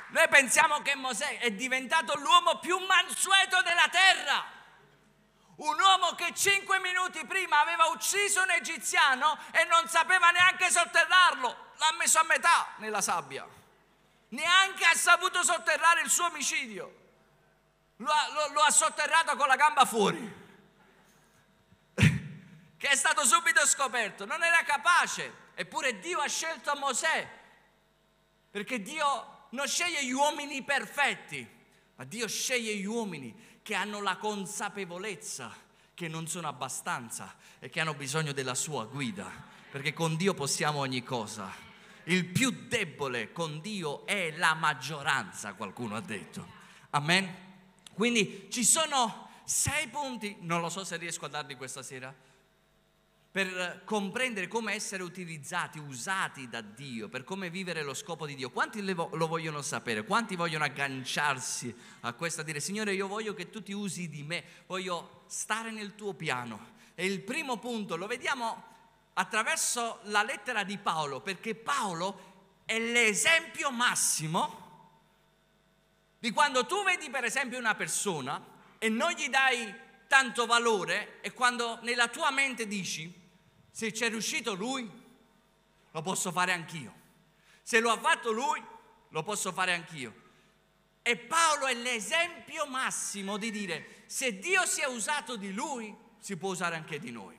Noi 0.08 0.28
pensiamo 0.30 0.80
che 0.80 0.94
Mosè 0.94 1.40
è 1.40 1.50
diventato 1.50 2.18
l'uomo 2.18 2.58
più 2.58 2.78
mansueto 2.78 3.60
della 3.62 3.88
terra. 3.90 4.55
Un 5.56 5.80
uomo 5.80 6.14
che 6.14 6.34
cinque 6.34 6.78
minuti 6.80 7.24
prima 7.24 7.60
aveva 7.60 7.86
ucciso 7.86 8.42
un 8.42 8.50
egiziano 8.50 9.38
e 9.52 9.64
non 9.64 9.88
sapeva 9.88 10.30
neanche 10.30 10.70
sotterrarlo, 10.70 11.72
l'ha 11.76 11.94
messo 11.98 12.18
a 12.18 12.24
metà 12.24 12.74
nella 12.76 13.00
sabbia. 13.00 13.46
Neanche 14.28 14.84
ha 14.84 14.94
saputo 14.94 15.42
sotterrare 15.42 16.02
il 16.02 16.10
suo 16.10 16.26
omicidio. 16.26 17.04
Lo 17.96 18.10
ha, 18.10 18.28
lo, 18.32 18.52
lo 18.52 18.60
ha 18.60 18.70
sotterrato 18.70 19.34
con 19.36 19.46
la 19.46 19.56
gamba 19.56 19.86
fuori. 19.86 20.44
che 22.76 22.88
è 22.88 22.94
stato 22.94 23.24
subito 23.24 23.64
scoperto. 23.66 24.26
Non 24.26 24.42
era 24.42 24.62
capace. 24.62 25.44
Eppure 25.54 25.98
Dio 26.00 26.20
ha 26.20 26.28
scelto 26.28 26.76
Mosè. 26.76 27.26
Perché 28.50 28.82
Dio 28.82 29.48
non 29.50 29.66
sceglie 29.66 30.04
gli 30.04 30.12
uomini 30.12 30.62
perfetti, 30.62 31.48
ma 31.94 32.04
Dio 32.04 32.28
sceglie 32.28 32.74
gli 32.74 32.84
uomini 32.84 33.45
che 33.66 33.74
hanno 33.74 34.00
la 34.00 34.16
consapevolezza 34.16 35.52
che 35.92 36.06
non 36.06 36.28
sono 36.28 36.46
abbastanza 36.46 37.34
e 37.58 37.68
che 37.68 37.80
hanno 37.80 37.94
bisogno 37.94 38.30
della 38.30 38.54
sua 38.54 38.84
guida, 38.84 39.28
perché 39.72 39.92
con 39.92 40.14
Dio 40.14 40.34
possiamo 40.34 40.78
ogni 40.78 41.02
cosa. 41.02 41.52
Il 42.04 42.26
più 42.26 42.68
debole 42.68 43.32
con 43.32 43.60
Dio 43.60 44.06
è 44.06 44.30
la 44.36 44.54
maggioranza, 44.54 45.54
qualcuno 45.54 45.96
ha 45.96 46.00
detto. 46.00 46.46
Amen. 46.90 47.28
Quindi 47.92 48.46
ci 48.52 48.62
sono 48.62 49.30
sei 49.42 49.88
punti, 49.88 50.36
non 50.42 50.60
lo 50.60 50.68
so 50.68 50.84
se 50.84 50.96
riesco 50.96 51.24
a 51.24 51.28
darvi 51.28 51.56
questa 51.56 51.82
sera, 51.82 52.14
per 53.36 53.82
comprendere 53.84 54.48
come 54.48 54.72
essere 54.72 55.02
utilizzati, 55.02 55.78
usati 55.78 56.48
da 56.48 56.62
Dio, 56.62 57.10
per 57.10 57.22
come 57.22 57.50
vivere 57.50 57.82
lo 57.82 57.92
scopo 57.92 58.24
di 58.24 58.34
Dio. 58.34 58.48
Quanti 58.48 58.82
lo 58.82 59.26
vogliono 59.26 59.60
sapere? 59.60 60.04
Quanti 60.04 60.36
vogliono 60.36 60.64
agganciarsi 60.64 61.76
a 62.00 62.14
questo, 62.14 62.40
a 62.40 62.44
dire 62.44 62.60
Signore 62.60 62.94
io 62.94 63.06
voglio 63.06 63.34
che 63.34 63.50
tu 63.50 63.62
ti 63.62 63.72
usi 63.72 64.08
di 64.08 64.22
me, 64.22 64.42
voglio 64.64 65.24
stare 65.26 65.70
nel 65.70 65.94
tuo 65.94 66.14
piano. 66.14 66.76
E 66.94 67.04
il 67.04 67.20
primo 67.20 67.58
punto 67.58 67.96
lo 67.96 68.06
vediamo 68.06 68.64
attraverso 69.12 69.98
la 70.04 70.22
lettera 70.22 70.64
di 70.64 70.78
Paolo, 70.78 71.20
perché 71.20 71.54
Paolo 71.54 72.62
è 72.64 72.78
l'esempio 72.78 73.70
massimo 73.70 74.94
di 76.18 76.30
quando 76.30 76.64
tu 76.64 76.82
vedi 76.84 77.10
per 77.10 77.24
esempio 77.24 77.58
una 77.58 77.74
persona 77.74 78.42
e 78.78 78.88
non 78.88 79.10
gli 79.10 79.28
dai 79.28 79.74
tanto 80.08 80.46
valore 80.46 81.20
e 81.20 81.34
quando 81.34 81.80
nella 81.82 82.08
tua 82.08 82.30
mente 82.30 82.66
dici 82.66 83.24
se 83.76 83.92
c'è 83.92 84.08
riuscito 84.08 84.54
lui, 84.54 84.90
lo 85.90 86.00
posso 86.00 86.32
fare 86.32 86.50
anch'io. 86.50 86.94
Se 87.62 87.78
lo 87.78 87.90
ha 87.90 87.98
fatto 87.98 88.32
lui, 88.32 88.58
lo 89.10 89.22
posso 89.22 89.52
fare 89.52 89.74
anch'io. 89.74 90.14
E 91.02 91.18
Paolo 91.18 91.66
è 91.66 91.74
l'esempio 91.74 92.66
massimo 92.66 93.36
di 93.36 93.50
dire, 93.50 94.04
se 94.06 94.38
Dio 94.38 94.64
si 94.64 94.80
è 94.80 94.86
usato 94.86 95.36
di 95.36 95.52
lui, 95.52 95.94
si 96.20 96.38
può 96.38 96.52
usare 96.52 96.74
anche 96.74 96.98
di 96.98 97.10
noi. 97.10 97.38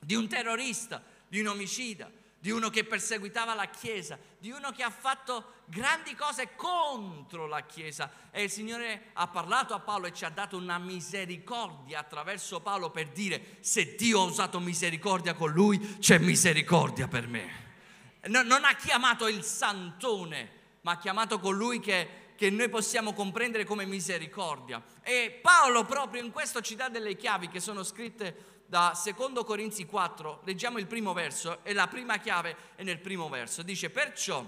Di 0.00 0.14
un 0.14 0.28
terrorista, 0.28 1.02
di 1.26 1.40
un 1.40 1.48
omicida, 1.48 2.08
di 2.38 2.52
uno 2.52 2.70
che 2.70 2.84
perseguitava 2.84 3.54
la 3.54 3.68
Chiesa, 3.68 4.16
di 4.38 4.52
uno 4.52 4.70
che 4.70 4.84
ha 4.84 4.90
fatto 4.90 5.53
grandi 5.66 6.14
cose 6.14 6.54
contro 6.54 7.46
la 7.46 7.62
Chiesa 7.62 8.10
e 8.30 8.44
il 8.44 8.50
Signore 8.50 9.10
ha 9.14 9.26
parlato 9.28 9.74
a 9.74 9.80
Paolo 9.80 10.06
e 10.06 10.12
ci 10.12 10.24
ha 10.24 10.30
dato 10.30 10.56
una 10.56 10.78
misericordia 10.78 12.00
attraverso 12.00 12.60
Paolo 12.60 12.90
per 12.90 13.08
dire 13.08 13.56
se 13.60 13.94
Dio 13.96 14.20
ha 14.20 14.24
usato 14.24 14.60
misericordia 14.60 15.34
con 15.34 15.50
lui, 15.50 15.98
c'è 15.98 16.18
misericordia 16.18 17.08
per 17.08 17.26
me. 17.26 17.62
No, 18.26 18.42
non 18.42 18.64
ha 18.64 18.74
chiamato 18.74 19.28
il 19.28 19.42
santone, 19.42 20.50
ma 20.82 20.92
ha 20.92 20.98
chiamato 20.98 21.38
colui 21.38 21.80
che, 21.80 22.32
che 22.36 22.50
noi 22.50 22.68
possiamo 22.68 23.12
comprendere 23.12 23.64
come 23.64 23.84
misericordia. 23.84 24.82
E 25.02 25.38
Paolo 25.42 25.84
proprio 25.84 26.22
in 26.22 26.30
questo 26.30 26.60
ci 26.60 26.74
dà 26.74 26.88
delle 26.88 27.16
chiavi 27.16 27.48
che 27.48 27.60
sono 27.60 27.82
scritte 27.82 28.52
da 28.66 28.98
2 29.02 29.44
Corinzi 29.44 29.84
4, 29.84 30.40
leggiamo 30.44 30.78
il 30.78 30.86
primo 30.86 31.12
verso 31.12 31.62
e 31.64 31.72
la 31.74 31.86
prima 31.86 32.18
chiave 32.18 32.56
è 32.76 32.82
nel 32.82 32.98
primo 32.98 33.28
verso. 33.28 33.62
Dice, 33.62 33.90
perciò, 33.90 34.44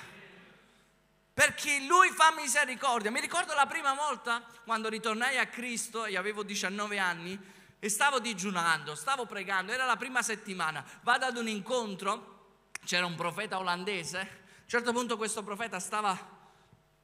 Per 1.33 1.53
chi 1.53 1.85
lui 1.85 2.09
fa 2.09 2.31
misericordia. 2.31 3.11
Mi 3.11 3.19
ricordo 3.19 3.53
la 3.53 3.65
prima 3.65 3.93
volta 3.93 4.41
quando 4.63 4.87
ritornai 4.89 5.37
a 5.37 5.47
Cristo 5.47 6.05
e 6.05 6.15
avevo 6.17 6.43
19 6.43 6.97
anni 6.97 7.37
e 7.79 7.89
stavo 7.89 8.19
digiunando, 8.19 8.95
stavo 8.95 9.25
pregando, 9.25 9.71
era 9.71 9.85
la 9.85 9.97
prima 9.97 10.21
settimana, 10.21 10.85
vado 11.01 11.25
ad 11.25 11.35
un 11.35 11.47
incontro, 11.47 12.59
c'era 12.85 13.07
un 13.07 13.15
profeta 13.15 13.57
olandese, 13.57 14.19
a 14.19 14.21
un 14.21 14.67
certo 14.67 14.93
punto 14.93 15.17
questo 15.17 15.41
profeta 15.43 15.79
stava, 15.79 16.15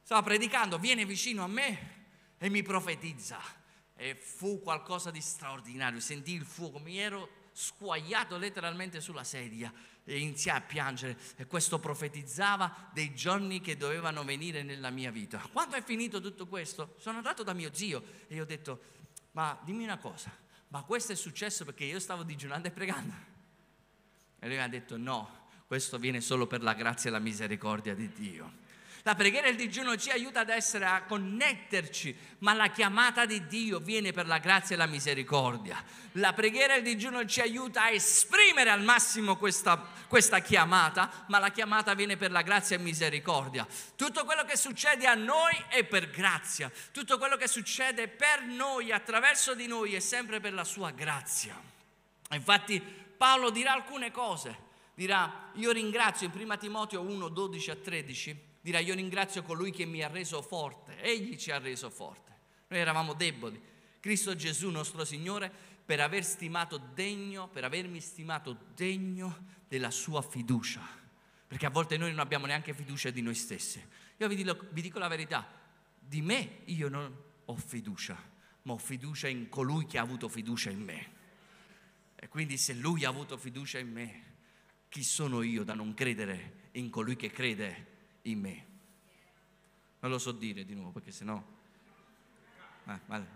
stava 0.02 0.22
predicando, 0.22 0.78
viene 0.78 1.04
vicino 1.04 1.42
a 1.42 1.48
me 1.48 1.97
e 2.38 2.48
mi 2.48 2.62
profetizza 2.62 3.38
e 3.94 4.14
fu 4.14 4.60
qualcosa 4.60 5.10
di 5.10 5.20
straordinario, 5.20 6.00
sentì 6.00 6.32
il 6.32 6.44
fuoco, 6.44 6.78
mi 6.78 6.98
ero 6.98 7.46
squagliato 7.52 8.38
letteralmente 8.38 9.00
sulla 9.00 9.24
sedia 9.24 9.72
e 10.04 10.18
iniziai 10.18 10.56
a 10.56 10.60
piangere 10.60 11.18
e 11.36 11.46
questo 11.46 11.80
profetizzava 11.80 12.90
dei 12.92 13.12
giorni 13.14 13.60
che 13.60 13.76
dovevano 13.76 14.22
venire 14.22 14.62
nella 14.62 14.90
mia 14.90 15.10
vita. 15.10 15.44
Quando 15.52 15.74
è 15.74 15.82
finito 15.82 16.20
tutto 16.20 16.46
questo, 16.46 16.94
sono 16.98 17.16
andato 17.16 17.42
da 17.42 17.52
mio 17.52 17.74
zio 17.74 18.02
e 18.28 18.36
gli 18.36 18.38
ho 18.38 18.44
detto, 18.44 18.80
ma 19.32 19.58
dimmi 19.64 19.82
una 19.82 19.98
cosa, 19.98 20.32
ma 20.68 20.82
questo 20.84 21.12
è 21.12 21.16
successo 21.16 21.64
perché 21.64 21.84
io 21.84 21.98
stavo 21.98 22.22
digiunando 22.22 22.68
e 22.68 22.70
pregando. 22.70 23.12
E 24.38 24.46
lui 24.46 24.56
mi 24.56 24.62
ha 24.62 24.68
detto 24.68 24.96
no, 24.96 25.48
questo 25.66 25.96
avviene 25.96 26.20
solo 26.20 26.46
per 26.46 26.62
la 26.62 26.74
grazia 26.74 27.10
e 27.10 27.12
la 27.12 27.18
misericordia 27.18 27.94
di 27.94 28.10
Dio. 28.12 28.66
La 29.08 29.14
preghiera 29.14 29.46
e 29.46 29.52
il 29.52 29.56
digiuno 29.56 29.96
ci 29.96 30.10
aiuta 30.10 30.40
ad 30.40 30.50
essere, 30.50 30.84
a 30.84 31.02
connetterci, 31.04 32.14
ma 32.40 32.52
la 32.52 32.68
chiamata 32.68 33.24
di 33.24 33.46
Dio 33.46 33.78
viene 33.78 34.12
per 34.12 34.26
la 34.26 34.36
grazia 34.36 34.74
e 34.74 34.78
la 34.78 34.84
misericordia. 34.84 35.82
La 36.12 36.34
preghiera 36.34 36.74
e 36.74 36.78
il 36.78 36.82
digiuno 36.82 37.24
ci 37.24 37.40
aiuta 37.40 37.84
a 37.84 37.90
esprimere 37.90 38.68
al 38.68 38.82
massimo 38.82 39.36
questa, 39.36 39.82
questa 40.08 40.40
chiamata, 40.40 41.24
ma 41.28 41.38
la 41.38 41.48
chiamata 41.48 41.94
viene 41.94 42.18
per 42.18 42.30
la 42.30 42.42
grazia 42.42 42.76
e 42.76 42.80
misericordia. 42.80 43.66
Tutto 43.96 44.26
quello 44.26 44.44
che 44.44 44.58
succede 44.58 45.06
a 45.06 45.14
noi 45.14 45.56
è 45.68 45.84
per 45.84 46.10
grazia, 46.10 46.70
tutto 46.92 47.16
quello 47.16 47.36
che 47.36 47.48
succede 47.48 48.08
per 48.08 48.42
noi, 48.42 48.92
attraverso 48.92 49.54
di 49.54 49.66
noi, 49.66 49.94
è 49.94 50.00
sempre 50.00 50.38
per 50.38 50.52
la 50.52 50.64
sua 50.64 50.90
grazia. 50.90 51.58
Infatti 52.32 52.78
Paolo 53.16 53.48
dirà 53.48 53.72
alcune 53.72 54.10
cose, 54.10 54.54
dirà, 54.92 55.50
io 55.54 55.72
ringrazio 55.72 56.30
in 56.30 56.38
1 56.38 56.58
Timoteo 56.58 57.00
1, 57.00 57.28
12 57.28 57.70
a 57.70 57.76
13, 57.76 58.47
dirà 58.68 58.80
io 58.80 58.94
ringrazio 58.94 59.42
colui 59.42 59.70
che 59.70 59.86
mi 59.86 60.02
ha 60.02 60.08
reso 60.08 60.42
forte, 60.42 61.00
egli 61.00 61.36
ci 61.36 61.50
ha 61.50 61.58
reso 61.58 61.88
forte. 61.88 62.36
Noi 62.68 62.78
eravamo 62.78 63.14
deboli. 63.14 63.58
Cristo 63.98 64.36
Gesù 64.36 64.68
nostro 64.68 65.06
Signore 65.06 65.50
per 65.86 66.00
aver 66.00 66.22
stimato 66.22 66.76
degno, 66.76 67.48
per 67.48 67.64
avermi 67.64 67.98
stimato 67.98 68.58
degno 68.74 69.46
della 69.66 69.90
sua 69.90 70.20
fiducia. 70.20 70.86
Perché 71.46 71.64
a 71.64 71.70
volte 71.70 71.96
noi 71.96 72.10
non 72.10 72.18
abbiamo 72.18 72.44
neanche 72.44 72.74
fiducia 72.74 73.08
di 73.08 73.22
noi 73.22 73.34
stessi. 73.34 73.82
Io 74.18 74.28
vi 74.28 74.36
dico, 74.36 74.58
vi 74.70 74.82
dico 74.82 74.98
la 74.98 75.08
verità, 75.08 75.50
di 75.98 76.20
me 76.20 76.58
io 76.66 76.90
non 76.90 77.16
ho 77.46 77.56
fiducia, 77.56 78.22
ma 78.62 78.74
ho 78.74 78.78
fiducia 78.78 79.28
in 79.28 79.48
colui 79.48 79.86
che 79.86 79.96
ha 79.96 80.02
avuto 80.02 80.28
fiducia 80.28 80.68
in 80.68 80.82
me. 80.82 81.12
E 82.16 82.28
quindi 82.28 82.58
se 82.58 82.74
lui 82.74 83.06
ha 83.06 83.08
avuto 83.08 83.38
fiducia 83.38 83.78
in 83.78 83.90
me, 83.90 84.24
chi 84.90 85.02
sono 85.02 85.40
io 85.40 85.64
da 85.64 85.72
non 85.72 85.94
credere 85.94 86.68
in 86.72 86.90
colui 86.90 87.16
che 87.16 87.30
crede 87.30 87.96
in 88.30 88.40
me. 88.40 88.66
Non 90.00 90.10
lo 90.10 90.18
so 90.18 90.32
dire 90.32 90.64
di 90.64 90.74
nuovo 90.74 90.90
perché 90.90 91.12
sennò... 91.12 91.42
Ma, 92.84 93.00
ma, 93.06 93.26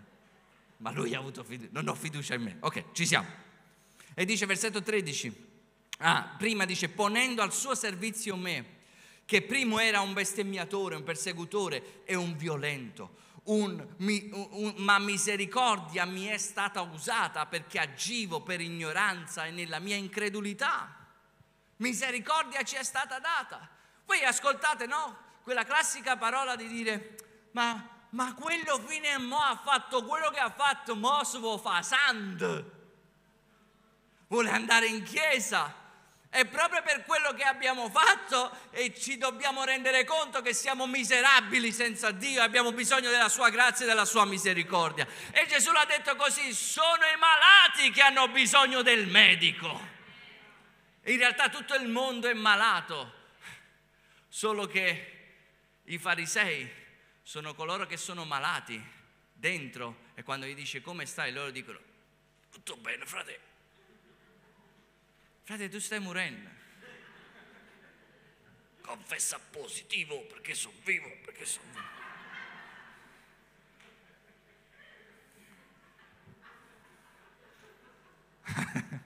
ma 0.77 0.91
lui 0.91 1.13
ha 1.13 1.19
avuto 1.19 1.43
fiducia, 1.43 1.69
non 1.71 1.87
ho 1.87 1.95
fiducia 1.95 2.33
in 2.33 2.41
me. 2.41 2.57
Ok, 2.59 2.91
ci 2.91 3.05
siamo. 3.05 3.27
E 4.13 4.25
dice 4.25 4.45
versetto 4.45 4.81
13, 4.81 5.47
ah, 5.99 6.35
prima 6.37 6.65
dice 6.65 6.89
ponendo 6.89 7.41
al 7.41 7.53
suo 7.53 7.75
servizio 7.75 8.35
me, 8.35 8.81
che 9.25 9.41
primo 9.41 9.79
era 9.79 10.01
un 10.01 10.13
bestemmiatore, 10.13 10.95
un 10.95 11.03
persecutore 11.03 12.03
e 12.05 12.15
un 12.15 12.35
violento. 12.35 13.21
Un, 13.43 13.85
un, 13.97 14.73
ma 14.77 14.99
misericordia 14.99 16.05
mi 16.05 16.25
è 16.25 16.37
stata 16.37 16.81
usata 16.81 17.45
perché 17.45 17.77
agivo 17.79 18.41
per 18.41 18.61
ignoranza 18.61 19.45
e 19.45 19.51
nella 19.51 19.79
mia 19.79 19.95
incredulità. 19.95 21.07
Misericordia 21.77 22.63
ci 22.63 22.75
è 22.75 22.83
stata 22.83 23.19
data. 23.19 23.69
Voi 24.05 24.23
ascoltate, 24.23 24.85
no? 24.85 25.17
Quella 25.43 25.63
classica 25.63 26.17
parola 26.17 26.55
di 26.55 26.67
dire, 26.67 27.15
ma, 27.51 28.05
ma 28.09 28.33
quello 28.33 28.79
fine 28.85 29.17
mo 29.17 29.39
ha 29.39 29.59
fatto 29.63 30.03
quello 30.05 30.29
che 30.29 30.39
ha 30.39 30.51
fatto, 30.51 30.95
mo 30.95 31.23
si 31.23 31.39
può 31.39 31.57
fare 31.57 31.83
sand. 31.83 32.71
Vuole 34.27 34.49
andare 34.49 34.87
in 34.87 35.03
chiesa. 35.03 35.81
È 36.33 36.45
proprio 36.45 36.81
per 36.81 37.05
quello 37.05 37.31
che 37.33 37.43
abbiamo 37.43 37.91
fatto 37.91 38.57
e 38.71 38.99
ci 38.99 39.19
dobbiamo 39.19 39.63
rendere 39.65 40.03
conto 40.03 40.41
che 40.41 40.51
siamo 40.51 40.87
miserabili 40.87 41.71
senza 41.71 42.09
Dio, 42.09 42.41
abbiamo 42.41 42.71
bisogno 42.71 43.11
della 43.11 43.29
sua 43.29 43.51
grazia 43.51 43.85
e 43.85 43.87
della 43.87 44.05
sua 44.05 44.25
misericordia. 44.25 45.05
E 45.29 45.45
Gesù 45.45 45.71
l'ha 45.71 45.85
detto 45.85 46.15
così, 46.15 46.51
sono 46.51 47.05
i 47.05 47.19
malati 47.19 47.91
che 47.91 48.01
hanno 48.01 48.27
bisogno 48.29 48.81
del 48.81 49.05
medico. 49.05 49.79
In 51.03 51.17
realtà 51.17 51.49
tutto 51.49 51.75
il 51.75 51.87
mondo 51.87 52.27
è 52.27 52.33
malato, 52.33 53.13
Solo 54.33 54.65
che 54.65 55.11
i 55.83 55.99
farisei 55.99 56.67
sono 57.21 57.53
coloro 57.53 57.85
che 57.85 57.97
sono 57.97 58.25
malati 58.25 58.83
dentro 59.31 60.05
e 60.15 60.23
quando 60.23 60.47
gli 60.47 60.55
dice 60.55 60.81
come 60.81 61.05
stai 61.05 61.31
loro 61.31 61.51
dicono 61.51 61.79
tutto 62.49 62.75
bene 62.77 63.05
frate. 63.05 63.39
Frate 65.43 65.69
tu 65.69 65.77
stai 65.77 65.99
morendo. 65.99 66.49
Confessa 68.81 69.37
positivo 69.37 70.19
perché 70.23 70.55
sono 70.55 70.77
vivo, 70.83 71.15
perché 71.23 71.45
sono 71.45 71.67
vivo. 78.41 79.01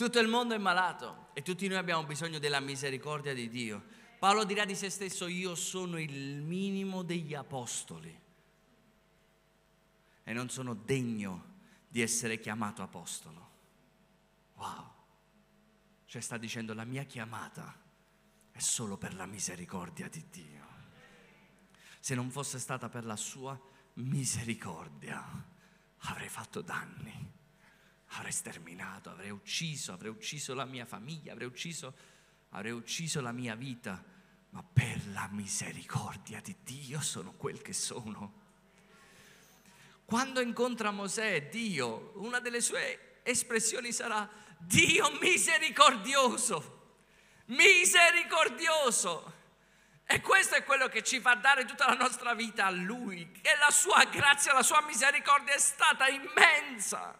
Tutto 0.00 0.18
il 0.18 0.28
mondo 0.28 0.54
è 0.54 0.58
malato 0.58 1.28
e 1.34 1.42
tutti 1.42 1.68
noi 1.68 1.76
abbiamo 1.76 2.04
bisogno 2.04 2.38
della 2.38 2.58
misericordia 2.58 3.34
di 3.34 3.50
Dio. 3.50 3.84
Paolo 4.18 4.44
dirà 4.44 4.64
di 4.64 4.74
se 4.74 4.88
stesso, 4.88 5.26
io 5.26 5.54
sono 5.54 6.00
il 6.00 6.40
minimo 6.40 7.02
degli 7.02 7.34
apostoli 7.34 8.18
e 10.24 10.32
non 10.32 10.48
sono 10.48 10.72
degno 10.72 11.56
di 11.86 12.00
essere 12.00 12.38
chiamato 12.38 12.80
apostolo. 12.80 13.50
Wow. 14.54 14.90
Cioè 16.06 16.22
sta 16.22 16.38
dicendo 16.38 16.72
la 16.72 16.84
mia 16.84 17.02
chiamata 17.02 17.78
è 18.52 18.58
solo 18.58 18.96
per 18.96 19.14
la 19.14 19.26
misericordia 19.26 20.08
di 20.08 20.24
Dio. 20.30 20.66
Se 22.00 22.14
non 22.14 22.30
fosse 22.30 22.58
stata 22.58 22.88
per 22.88 23.04
la 23.04 23.16
sua 23.16 23.60
misericordia, 23.96 25.22
avrei 25.98 26.30
fatto 26.30 26.62
danni 26.62 27.38
avrei 28.12 28.32
sterminato, 28.32 29.10
avrei 29.10 29.30
ucciso, 29.30 29.92
avrei 29.92 30.10
ucciso 30.10 30.54
la 30.54 30.64
mia 30.64 30.84
famiglia, 30.84 31.32
avrei 31.32 31.46
ucciso, 31.46 31.94
avrei 32.50 32.72
ucciso 32.72 33.20
la 33.20 33.32
mia 33.32 33.54
vita. 33.54 34.02
ma 34.52 34.64
per 34.64 35.00
la 35.12 35.28
misericordia 35.30 36.40
di 36.40 36.56
Dio 36.64 37.00
sono 37.00 37.34
quel 37.34 37.62
che 37.62 37.72
sono. 37.72 38.32
Quando 40.04 40.40
incontra 40.40 40.90
Mosè, 40.90 41.48
Dio, 41.48 42.14
una 42.16 42.40
delle 42.40 42.60
sue 42.60 43.20
espressioni 43.22 43.92
sarà 43.92 44.28
Dio 44.58 45.16
misericordioso, 45.20 46.96
misericordioso. 47.46 49.38
E 50.04 50.20
questo 50.20 50.56
è 50.56 50.64
quello 50.64 50.88
che 50.88 51.04
ci 51.04 51.20
fa 51.20 51.34
dare 51.34 51.64
tutta 51.64 51.86
la 51.86 51.94
nostra 51.94 52.34
vita 52.34 52.66
a 52.66 52.70
Lui. 52.70 53.30
E 53.42 53.56
la 53.60 53.70
sua 53.70 54.02
grazia, 54.06 54.52
la 54.52 54.64
sua 54.64 54.82
misericordia 54.82 55.54
è 55.54 55.60
stata 55.60 56.08
immensa. 56.08 57.16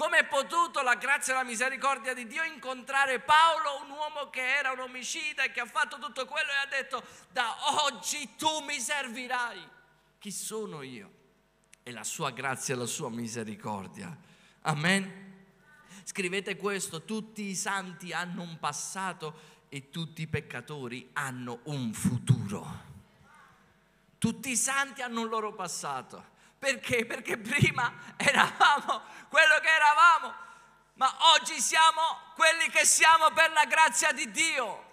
Come 0.00 0.20
è 0.20 0.24
potuto 0.24 0.80
la 0.80 0.94
grazia 0.94 1.34
e 1.34 1.36
la 1.36 1.44
misericordia 1.44 2.14
di 2.14 2.26
Dio 2.26 2.42
incontrare 2.42 3.20
Paolo, 3.20 3.82
un 3.84 3.90
uomo 3.90 4.30
che 4.30 4.40
era 4.40 4.72
un 4.72 4.80
omicida 4.80 5.42
e 5.42 5.50
che 5.50 5.60
ha 5.60 5.66
fatto 5.66 5.98
tutto 5.98 6.24
quello 6.24 6.48
e 6.48 6.54
ha 6.54 6.66
detto, 6.66 7.04
da 7.30 7.54
oggi 7.84 8.34
tu 8.34 8.60
mi 8.60 8.80
servirai. 8.80 9.62
Chi 10.18 10.30
sono 10.30 10.80
io? 10.80 11.10
E 11.82 11.92
la 11.92 12.02
sua 12.02 12.30
grazia 12.30 12.72
e 12.72 12.78
la 12.78 12.86
sua 12.86 13.10
misericordia. 13.10 14.16
Amen. 14.62 15.44
Scrivete 16.04 16.56
questo, 16.56 17.04
tutti 17.04 17.42
i 17.42 17.54
santi 17.54 18.14
hanno 18.14 18.40
un 18.40 18.58
passato 18.58 19.66
e 19.68 19.90
tutti 19.90 20.22
i 20.22 20.26
peccatori 20.26 21.10
hanno 21.12 21.58
un 21.64 21.92
futuro. 21.92 22.84
Tutti 24.16 24.48
i 24.48 24.56
santi 24.56 25.02
hanno 25.02 25.20
un 25.20 25.28
loro 25.28 25.52
passato. 25.52 26.38
Perché? 26.60 27.06
Perché 27.06 27.38
prima 27.38 27.90
eravamo 28.18 29.00
quello 29.30 29.58
che 29.62 29.68
eravamo, 29.68 30.34
ma 30.94 31.16
oggi 31.34 31.58
siamo 31.58 32.02
quelli 32.36 32.68
che 32.68 32.84
siamo 32.84 33.30
per 33.30 33.50
la 33.52 33.64
grazia 33.64 34.12
di 34.12 34.30
Dio. 34.30 34.88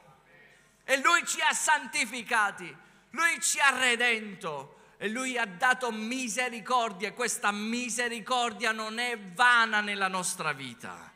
E 0.86 0.98
Lui 1.02 1.28
ci 1.28 1.42
ha 1.42 1.52
santificati, 1.52 2.74
Lui 3.10 3.42
ci 3.42 3.60
ha 3.60 3.78
redento 3.78 4.80
e 4.96 5.10
Lui 5.10 5.38
ha 5.38 5.46
dato 5.46 5.92
misericordia. 5.92 7.12
Questa 7.12 7.52
misericordia 7.52 8.72
non 8.72 8.98
è 8.98 9.20
vana 9.20 9.82
nella 9.82 10.08
nostra 10.08 10.54
vita, 10.54 11.12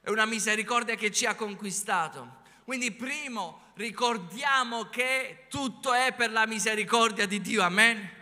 è 0.00 0.08
una 0.08 0.24
misericordia 0.24 0.94
che 0.94 1.12
ci 1.12 1.26
ha 1.26 1.34
conquistato. 1.34 2.38
Quindi 2.64 2.90
primo 2.92 3.72
ricordiamo 3.74 4.88
che 4.88 5.44
tutto 5.50 5.92
è 5.92 6.14
per 6.14 6.30
la 6.30 6.46
misericordia 6.46 7.26
di 7.26 7.42
Dio, 7.42 7.62
amen. 7.62 8.19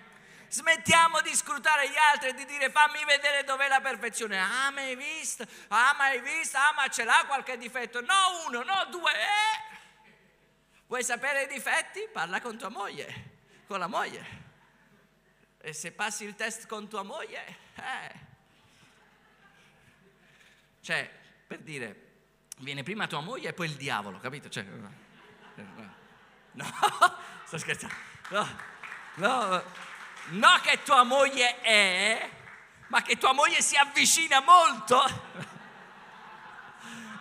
Smettiamo 0.48 1.20
di 1.20 1.34
scrutare 1.34 1.90
gli 1.90 1.96
altri 1.96 2.30
e 2.30 2.34
di 2.34 2.46
dire 2.46 2.70
fammi 2.70 3.04
vedere 3.04 3.44
dov'è 3.44 3.68
la 3.68 3.80
perfezione. 3.80 4.38
Ah, 4.38 4.70
ma 4.70 4.80
hai 4.80 4.96
visto? 4.96 5.44
Ah, 5.68 5.94
ma 5.96 6.04
hai 6.04 6.20
visto? 6.20 6.56
Ah, 6.56 6.72
ma 6.74 6.88
ce 6.88 7.04
l'ha 7.04 7.24
qualche 7.26 7.58
difetto? 7.58 8.00
No, 8.00 8.46
uno, 8.46 8.62
no, 8.62 8.86
due. 8.90 9.12
Eh. 9.12 9.76
Vuoi 10.86 11.04
sapere 11.04 11.42
i 11.42 11.48
difetti? 11.48 12.08
Parla 12.10 12.40
con 12.40 12.56
tua 12.56 12.70
moglie, 12.70 13.64
con 13.66 13.78
la 13.78 13.88
moglie. 13.88 14.46
E 15.60 15.72
se 15.74 15.92
passi 15.92 16.24
il 16.24 16.34
test 16.34 16.66
con 16.66 16.88
tua 16.88 17.02
moglie, 17.02 17.56
eh. 17.74 18.26
Cioè, 20.80 21.10
per 21.46 21.58
dire, 21.58 22.06
viene 22.58 22.82
prima 22.82 23.06
tua 23.06 23.20
moglie 23.20 23.50
e 23.50 23.52
poi 23.52 23.66
il 23.66 23.74
diavolo, 23.74 24.18
capito? 24.18 24.48
Cioè, 24.48 24.64
no, 24.64 24.94
sto 27.44 27.58
scherzando. 27.58 27.94
No, 28.30 28.46
no, 29.16 29.62
no 30.30 30.60
che 30.62 30.82
tua 30.82 31.02
moglie 31.02 31.60
è, 31.60 32.30
ma 32.88 33.02
che 33.02 33.16
tua 33.18 33.32
moglie 33.32 33.62
si 33.62 33.76
avvicina 33.76 34.40
molto 34.40 35.00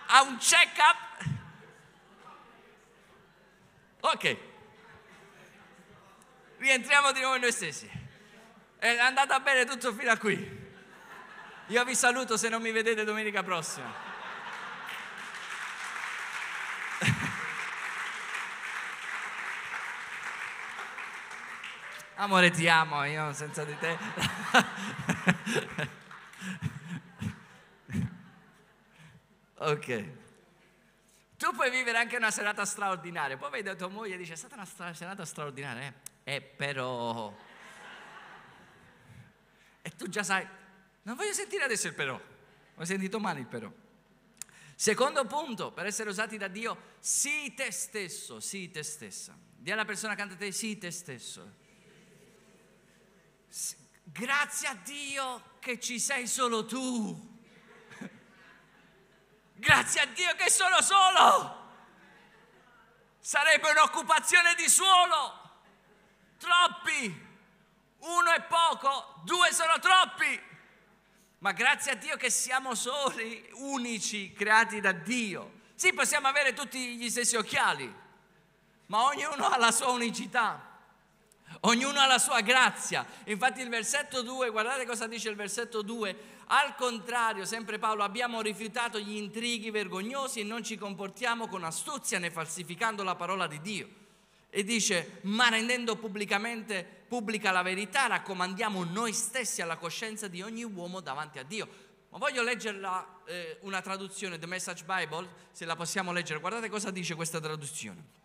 a 0.08 0.22
un 0.24 0.38
check-up. 0.38 1.06
Ok, 4.00 4.38
rientriamo 6.58 7.12
di 7.12 7.20
nuovo 7.20 7.36
in 7.36 7.42
noi 7.42 7.52
stessi. 7.52 7.90
È 8.78 8.98
andata 9.00 9.40
bene 9.40 9.66
tutto 9.66 9.94
fino 9.94 10.12
a 10.12 10.18
qui. 10.18 10.66
Io 11.68 11.84
vi 11.84 11.96
saluto 11.96 12.38
se 12.38 12.48
non 12.48 12.62
mi 12.62 12.72
vedete 12.72 13.04
domenica 13.04 13.44
prossima. 13.44 14.07
Amore, 22.20 22.50
ti 22.50 22.68
amo, 22.68 23.04
io 23.04 23.32
senza 23.34 23.64
di 23.64 23.78
te. 23.78 23.96
ok. 29.58 30.10
Tu 31.38 31.52
puoi 31.52 31.70
vivere 31.70 32.00
anche 32.00 32.18
una 32.18 32.32
serata 32.32 32.66
straordinaria. 32.66 33.38
Poi 33.38 33.52
vedi 33.52 33.76
tua 33.76 33.90
moglie 33.90 34.16
e 34.16 34.18
dice: 34.18 34.34
È 34.34 34.36
stata 34.36 34.56
una 34.56 34.66
serata 34.96 35.26
straordinaria. 35.26 35.94
Eh, 36.24 36.34
eh 36.34 36.42
però. 36.42 37.32
E 39.84 39.90
tu 39.92 40.10
già 40.10 40.24
sai, 40.24 40.44
non 41.04 41.16
voglio 41.16 41.34
sentire 41.34 41.66
adesso 41.66 41.86
il 41.86 41.94
però. 41.94 42.20
Ho 42.78 42.84
sentito 42.84 43.20
male 43.20 43.42
il 43.42 43.46
però. 43.46 43.72
Secondo 44.74 45.24
punto, 45.26 45.72
per 45.72 45.86
essere 45.86 46.10
usati 46.10 46.38
da 46.38 46.48
Dio, 46.48 46.96
sii 46.98 47.54
te 47.54 47.72
stesso, 47.72 48.40
sii 48.40 48.72
te 48.72 48.82
stessa. 48.82 49.38
Dì 49.56 49.72
alla 49.72 49.86
persona 49.86 50.14
accanto 50.14 50.34
a 50.34 50.38
te, 50.38 50.52
sii 50.52 50.80
te 50.80 50.90
stesso. 50.90 51.66
Grazie 54.04 54.68
a 54.68 54.76
Dio 54.76 55.56
che 55.60 55.80
ci 55.80 56.00
sei 56.00 56.28
solo 56.28 56.66
tu. 56.66 57.40
Grazie 59.54 60.02
a 60.02 60.06
Dio 60.06 60.34
che 60.36 60.50
sono 60.50 60.82
solo. 60.82 61.66
Sarebbe 63.20 63.70
un'occupazione 63.72 64.56
di 64.56 64.70
suolo. 64.70 65.46
Troppi. 66.38 67.26
Uno 68.00 68.32
è 68.32 68.42
poco, 68.44 69.22
due 69.24 69.52
sono 69.52 69.80
troppi. 69.80 70.42
Ma 71.40 71.52
grazie 71.52 71.92
a 71.92 71.96
Dio 71.96 72.16
che 72.16 72.30
siamo 72.30 72.74
soli, 72.74 73.50
unici, 73.54 74.34
creati 74.34 74.80
da 74.80 74.92
Dio. 74.92 75.62
Sì, 75.76 75.94
possiamo 75.94 76.28
avere 76.28 76.54
tutti 76.54 76.96
gli 76.98 77.10
stessi 77.10 77.36
occhiali, 77.36 77.94
ma 78.88 79.04
ognuno 79.04 79.48
ha 79.48 79.58
la 79.58 79.72
sua 79.72 79.90
unicità. 79.90 80.67
Ognuno 81.68 82.00
ha 82.00 82.06
la 82.06 82.18
sua 82.18 82.40
grazia. 82.40 83.06
Infatti 83.26 83.60
il 83.60 83.68
versetto 83.68 84.22
2, 84.22 84.52
guardate 84.52 84.86
cosa 84.86 85.06
dice 85.06 85.30
il 85.30 85.36
versetto 85.36 85.82
2. 85.82 86.16
Al 86.48 86.76
contrario, 86.76 87.44
sempre 87.44 87.78
Paolo, 87.78 88.04
abbiamo 88.04 88.40
rifiutato 88.40 88.98
gli 89.00 89.18
intrighi 89.18 89.70
vergognosi 89.70 90.40
e 90.40 90.44
non 90.46 90.64
ci 90.64 90.78
comportiamo 90.78 91.50
con 91.50 91.66
astuzia 91.66 92.20
né 92.20 92.32
falsificando 92.32 93.04
la 93.04 93.16
parola 93.16 93.48
di 93.48 93.60
Dio. 93.60 93.90
E 94.50 94.64
dice, 94.64 95.20
ma 95.24 95.50
rendendo 95.50 95.98
pubblicamente 95.98 96.86
pubblica 97.06 97.52
la 97.52 97.64
verità, 97.64 98.08
raccomandiamo 98.08 98.86
noi 98.86 99.12
stessi 99.12 99.62
alla 99.62 99.76
coscienza 99.76 100.30
di 100.30 100.42
ogni 100.42 100.64
uomo 100.64 101.02
davanti 101.02 101.38
a 101.38 101.44
Dio. 101.44 101.68
Ma 102.12 102.18
voglio 102.18 102.44
leggerla 102.44 103.24
eh, 103.26 103.58
una 103.64 103.82
traduzione, 103.82 104.40
The 104.40 104.46
Message 104.46 104.86
Bible, 104.86 105.28
se 105.52 105.66
la 105.66 105.76
possiamo 105.76 106.14
leggere. 106.14 106.40
Guardate 106.40 106.70
cosa 106.70 106.92
dice 106.92 107.14
questa 107.14 107.42
traduzione. 107.42 108.16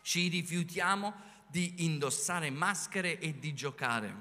Ci 0.00 0.28
rifiutiamo 0.28 1.32
di 1.54 1.84
indossare 1.84 2.50
maschere 2.50 3.16
e 3.20 3.38
di 3.38 3.54
giocare. 3.54 4.12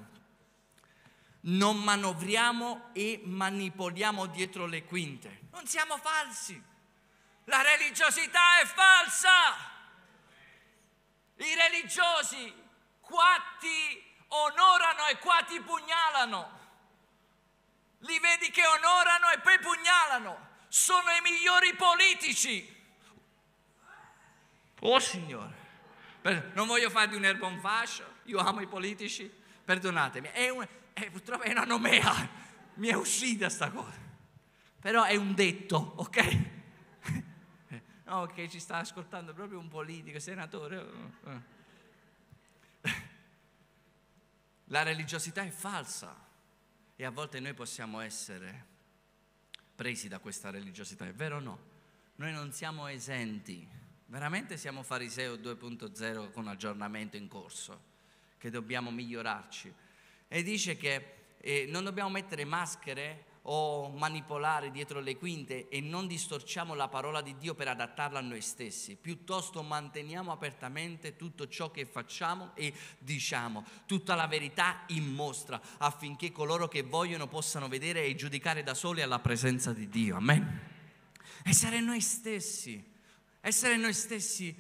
Non 1.45 1.77
manovriamo 1.81 2.91
e 2.93 3.21
manipoliamo 3.23 4.27
dietro 4.27 4.67
le 4.67 4.83
quinte. 4.83 5.47
Non 5.49 5.65
siamo 5.65 5.97
falsi. 5.97 6.61
La 7.45 7.63
religiosità 7.63 8.59
è 8.61 8.65
falsa. 8.65 9.31
I 11.37 11.55
religiosi 11.55 12.53
qua 12.99 13.35
ti 13.59 14.03
onorano 14.27 15.07
e 15.07 15.17
qua 15.17 15.43
ti 15.47 15.59
pugnalano. 15.59 16.59
Li 18.01 18.19
vedi 18.19 18.51
che 18.51 18.63
onorano 18.63 19.31
e 19.31 19.39
poi 19.39 19.57
pugnalano. 19.57 20.49
Sono 20.67 21.09
i 21.09 21.21
migliori 21.21 21.73
politici. 21.73 22.85
Oh 24.81 24.99
Signore 24.99 25.62
non 26.53 26.67
voglio 26.67 26.89
farvi 26.89 27.15
un 27.15 27.25
erbo 27.25 27.47
un 27.47 27.59
fascio, 27.59 28.05
io 28.23 28.39
amo 28.39 28.61
i 28.61 28.67
politici, 28.67 29.29
perdonatemi, 29.63 30.29
è 30.29 30.49
un, 30.49 30.65
è, 30.93 31.09
purtroppo 31.09 31.43
è 31.43 31.51
una 31.51 31.65
nomea, 31.65 32.29
mi 32.75 32.87
è 32.87 32.93
uscita 32.93 33.49
sta 33.49 33.69
cosa, 33.69 33.99
però 34.79 35.03
è 35.03 35.15
un 35.15 35.33
detto, 35.33 35.93
ok? 35.97 36.51
No, 38.05 38.23
ok, 38.23 38.47
ci 38.47 38.59
sta 38.59 38.77
ascoltando 38.77 39.33
proprio 39.33 39.57
un 39.57 39.69
politico, 39.69 40.19
senatore. 40.19 40.85
La 44.65 44.83
religiosità 44.83 45.41
è 45.41 45.49
falsa 45.49 46.13
e 46.95 47.05
a 47.05 47.09
volte 47.09 47.39
noi 47.39 47.53
possiamo 47.53 48.01
essere 48.01 48.65
presi 49.73 50.09
da 50.09 50.19
questa 50.19 50.51
religiosità, 50.51 51.07
è 51.07 51.13
vero 51.13 51.37
o 51.37 51.39
no? 51.39 51.59
Noi 52.15 52.31
non 52.33 52.51
siamo 52.51 52.87
esenti 52.87 53.67
Veramente 54.13 54.57
siamo 54.57 54.83
fariseo 54.83 55.37
2.0 55.37 56.31
con 56.31 56.47
aggiornamento 56.47 57.17
in 57.17 57.27
corso, 57.27 57.81
che 58.37 58.51
dobbiamo 58.51 58.91
migliorarci. 58.91 59.73
E 60.27 60.43
dice 60.43 60.77
che 60.77 61.13
eh, 61.39 61.65
non 61.67 61.83
dobbiamo 61.83 62.11
mettere 62.11 62.45
maschere 62.45 63.25
o 63.41 63.89
manipolare 63.89 64.69
dietro 64.69 64.99
le 64.99 65.17
quinte 65.17 65.67
e 65.67 65.81
non 65.81 66.05
distorciamo 66.05 66.75
la 66.75 66.89
parola 66.89 67.23
di 67.23 67.35
Dio 67.39 67.55
per 67.55 67.69
adattarla 67.69 68.19
a 68.19 68.21
noi 68.21 68.41
stessi, 68.41 68.95
piuttosto 68.95 69.63
manteniamo 69.63 70.31
apertamente 70.31 71.15
tutto 71.15 71.47
ciò 71.47 71.71
che 71.71 71.87
facciamo 71.87 72.51
e 72.53 72.71
diciamo, 72.99 73.65
tutta 73.87 74.13
la 74.13 74.27
verità 74.27 74.83
in 74.89 75.11
mostra 75.11 75.59
affinché 75.79 76.31
coloro 76.31 76.67
che 76.67 76.83
vogliono 76.83 77.27
possano 77.27 77.67
vedere 77.67 78.03
e 78.03 78.13
giudicare 78.13 78.61
da 78.61 78.75
soli 78.75 79.01
alla 79.01 79.17
presenza 79.17 79.73
di 79.73 79.89
Dio. 79.89 80.17
Amen. 80.17 80.69
Essere 81.41 81.79
noi 81.79 81.99
stessi, 81.99 82.91
essere 83.45 83.75
noi 83.75 83.93
stessi 83.93 84.55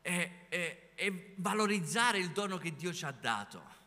e, 0.00 0.30
e, 0.48 0.90
e 0.94 1.34
valorizzare 1.36 2.18
il 2.18 2.30
dono 2.30 2.56
che 2.56 2.74
Dio 2.74 2.92
ci 2.92 3.04
ha 3.04 3.10
dato 3.10 3.80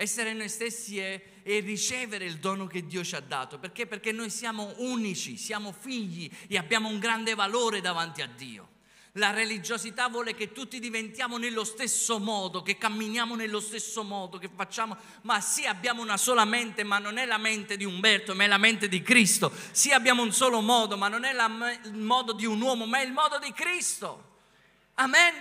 essere 0.00 0.32
noi 0.32 0.48
stessi 0.48 0.98
e, 0.98 1.40
e, 1.42 1.58
ricevere 1.58 2.24
il 2.24 2.38
dono 2.38 2.68
che 2.68 2.86
Dio 2.86 3.02
ci 3.02 3.16
ha 3.16 3.20
dato. 3.20 3.58
Perché? 3.58 3.84
Perché 3.84 4.12
noi 4.12 4.30
siamo 4.30 4.72
unici, 4.78 5.36
siamo 5.36 5.72
figli 5.72 6.30
e 6.46 6.56
abbiamo 6.56 6.88
un 6.88 7.00
grande 7.00 7.34
valore 7.34 7.80
davanti 7.80 8.22
a 8.22 8.28
Dio. 8.28 8.68
La 9.18 9.32
religiosità 9.32 10.08
vuole 10.08 10.32
che 10.32 10.52
tutti 10.52 10.78
diventiamo 10.78 11.38
nello 11.38 11.64
stesso 11.64 12.20
modo, 12.20 12.62
che 12.62 12.78
camminiamo 12.78 13.34
nello 13.34 13.58
stesso 13.58 14.04
modo, 14.04 14.38
che 14.38 14.48
facciamo, 14.54 14.96
ma 15.22 15.40
sì 15.40 15.66
abbiamo 15.66 16.02
una 16.02 16.16
sola 16.16 16.44
mente, 16.44 16.84
ma 16.84 16.98
non 16.98 17.18
è 17.18 17.26
la 17.26 17.36
mente 17.36 17.76
di 17.76 17.84
Umberto, 17.84 18.36
ma 18.36 18.44
è 18.44 18.46
la 18.46 18.58
mente 18.58 18.86
di 18.88 19.02
Cristo. 19.02 19.52
Sì 19.72 19.90
abbiamo 19.90 20.22
un 20.22 20.32
solo 20.32 20.60
modo, 20.60 20.96
ma 20.96 21.08
non 21.08 21.24
è 21.24 21.32
la, 21.32 21.50
il 21.84 21.94
modo 21.94 22.32
di 22.32 22.46
un 22.46 22.60
uomo, 22.60 22.86
ma 22.86 23.00
è 23.00 23.04
il 23.04 23.12
modo 23.12 23.40
di 23.40 23.52
Cristo. 23.52 24.36
Amen. 24.94 25.34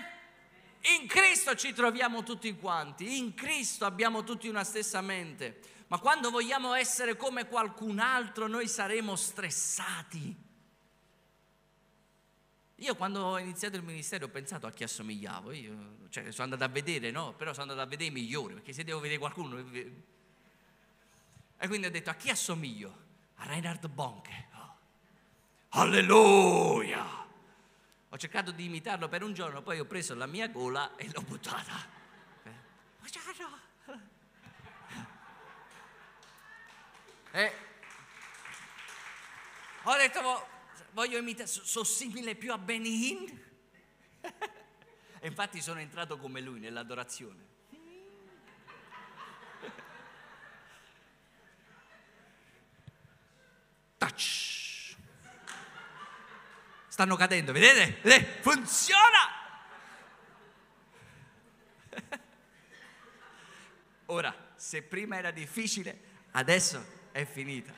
In 0.99 1.07
Cristo 1.07 1.55
ci 1.55 1.71
troviamo 1.71 2.23
tutti 2.23 2.55
quanti, 2.55 3.19
in 3.19 3.35
Cristo 3.35 3.85
abbiamo 3.85 4.23
tutti 4.23 4.47
una 4.47 4.63
stessa 4.63 5.01
mente, 5.01 5.59
ma 5.87 5.99
quando 5.99 6.31
vogliamo 6.31 6.73
essere 6.73 7.15
come 7.15 7.47
qualcun 7.47 7.99
altro 7.99 8.47
noi 8.47 8.67
saremo 8.67 9.15
stressati. 9.15 10.46
Io 12.81 12.95
quando 12.95 13.21
ho 13.21 13.39
iniziato 13.39 13.75
il 13.75 13.83
ministero 13.83 14.25
ho 14.25 14.29
pensato 14.29 14.67
a 14.67 14.71
chi 14.71 14.83
assomigliavo, 14.83 15.51
io 15.51 15.97
cioè, 16.09 16.31
sono 16.31 16.43
andato 16.43 16.63
a 16.63 16.67
vedere, 16.67 17.09
no? 17.09 17.33
Però 17.33 17.51
sono 17.51 17.63
andato 17.71 17.81
a 17.81 17.89
vedere 17.89 18.11
i 18.11 18.13
migliori, 18.13 18.53
perché 18.53 18.71
se 18.71 18.83
devo 18.83 18.99
vedere 18.99 19.19
qualcuno... 19.19 19.57
E 21.59 21.67
quindi 21.67 21.87
ho 21.87 21.91
detto 21.91 22.11
a 22.11 22.13
chi 22.13 22.29
assomiglio? 22.29 23.05
A 23.37 23.45
Reinhard 23.45 23.87
Bonke. 23.87 24.47
Oh. 24.53 24.77
Alleluia! 25.69 27.25
Ho 28.09 28.17
cercato 28.17 28.51
di 28.51 28.65
imitarlo 28.65 29.07
per 29.07 29.23
un 29.23 29.33
giorno, 29.33 29.63
poi 29.63 29.79
ho 29.79 29.85
preso 29.85 30.13
la 30.13 30.27
mia 30.27 30.47
gola 30.47 30.95
e 30.95 31.09
l'ho 31.11 31.21
buttata. 31.21 31.95
E 37.31 37.53
ho 39.83 39.95
detto, 39.95 40.47
voglio 40.91 41.17
imitare, 41.17 41.47
sono 41.47 41.85
simile 41.85 42.35
più 42.35 42.51
a 42.51 42.57
Benny 42.57 43.39
e 45.19 45.27
infatti 45.27 45.61
sono 45.61 45.79
entrato 45.79 46.17
come 46.17 46.41
lui 46.41 46.59
nell'adorazione. 46.59 47.45
Touch 53.97 54.47
stanno 56.97 57.15
cadendo, 57.15 57.51
vedete? 57.51 57.99
vedete? 58.01 58.41
Funziona! 58.41 58.99
Ora, 64.07 64.53
se 64.55 64.81
prima 64.81 65.15
era 65.15 65.29
difficile, 65.29 65.99
adesso 66.31 66.83
è 67.11 67.23
finita. 67.23 67.71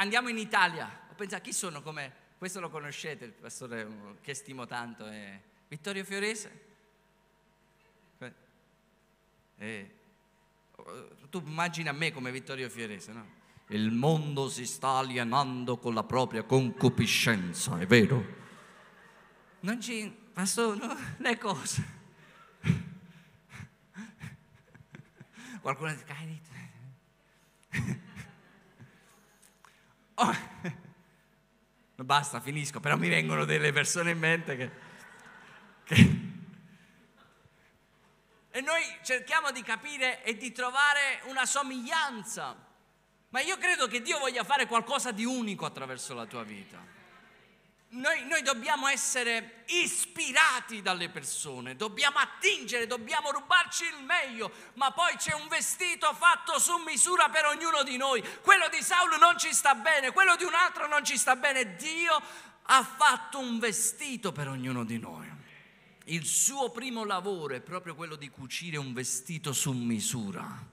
Andiamo 0.00 0.28
in 0.28 0.38
Italia. 0.38 1.06
Ho 1.10 1.14
pensato, 1.14 1.42
chi 1.42 1.52
sono 1.52 1.82
come... 1.82 2.28
Questo 2.40 2.58
lo 2.58 2.70
conoscete, 2.70 3.26
il 3.26 3.32
pastore 3.32 4.16
che 4.22 4.32
stimo 4.32 4.66
tanto, 4.66 5.06
è 5.06 5.38
Vittorio 5.68 6.02
Fiorese. 6.04 6.68
Eh, 9.58 9.94
tu 11.28 11.42
immagina 11.44 11.92
me 11.92 12.12
come 12.12 12.30
Vittorio 12.30 12.70
Fiorese, 12.70 13.12
no? 13.12 13.26
Il 13.66 13.90
mondo 13.90 14.48
si 14.48 14.64
sta 14.64 14.92
alienando 14.92 15.76
con 15.76 15.92
la 15.92 16.02
propria 16.02 16.44
concupiscenza, 16.44 17.78
è 17.78 17.84
vero? 17.84 18.38
Non 19.60 19.78
ci... 19.82 20.10
ma 20.32 20.46
sono 20.46 20.96
le 21.18 21.36
cose. 21.36 21.98
Qualcuno 25.60 25.92
dice, 25.92 26.04
oh, 30.22 30.36
basta, 32.02 32.40
finisco, 32.40 32.80
però 32.80 32.96
mi 32.96 33.08
vengono 33.08 33.44
delle 33.44 33.72
persone 33.72 34.10
in 34.10 34.18
mente 34.18 34.56
che, 34.56 34.70
che 35.84 36.28
e 38.52 38.60
noi 38.60 38.82
cerchiamo 39.02 39.52
di 39.52 39.62
capire 39.62 40.24
e 40.24 40.36
di 40.36 40.50
trovare 40.50 41.20
una 41.26 41.46
somiglianza. 41.46 42.56
Ma 43.28 43.40
io 43.40 43.56
credo 43.58 43.86
che 43.86 44.02
Dio 44.02 44.18
voglia 44.18 44.42
fare 44.42 44.66
qualcosa 44.66 45.12
di 45.12 45.24
unico 45.24 45.64
attraverso 45.64 46.14
la 46.14 46.26
tua 46.26 46.42
vita. 46.42 46.78
Noi, 47.92 48.24
noi, 48.26 48.42
dobbiamo 48.42 48.86
essere 48.86 49.64
ispirati 49.66 50.80
dalle 50.80 51.08
persone, 51.08 51.74
dobbiamo 51.74 52.18
attingere, 52.18 52.86
dobbiamo 52.86 53.32
rubarci 53.32 53.84
il 53.84 54.04
meglio, 54.04 54.52
ma 54.74 54.92
poi 54.92 55.16
c'è 55.16 55.34
un 55.34 55.48
vestito 55.48 56.12
fatto 56.14 56.58
su 56.60 56.76
misura 56.78 57.28
per 57.28 57.46
ognuno 57.46 57.82
di 57.82 57.96
noi. 57.96 58.22
Quello 58.42 58.68
di 58.68 58.80
Saulo 58.80 59.16
non 59.16 59.36
ci 59.38 59.52
sta 59.52 59.74
bene, 59.74 60.12
quello 60.12 60.36
di 60.36 60.44
un 60.44 60.54
altro 60.54 60.86
non 60.86 61.04
ci 61.04 61.18
sta 61.18 61.34
bene. 61.34 61.74
Dio 61.74 62.22
ha 62.62 62.84
fatto 62.84 63.40
un 63.40 63.58
vestito 63.58 64.30
per 64.30 64.48
ognuno 64.48 64.84
di 64.84 64.98
noi 64.98 65.38
il 66.10 66.26
suo 66.26 66.70
primo 66.70 67.04
lavoro 67.04 67.54
è 67.54 67.60
proprio 67.60 67.94
quello 67.94 68.16
di 68.16 68.30
cucire 68.30 68.76
un 68.76 68.92
vestito 68.92 69.52
su 69.52 69.72
misura. 69.72 70.68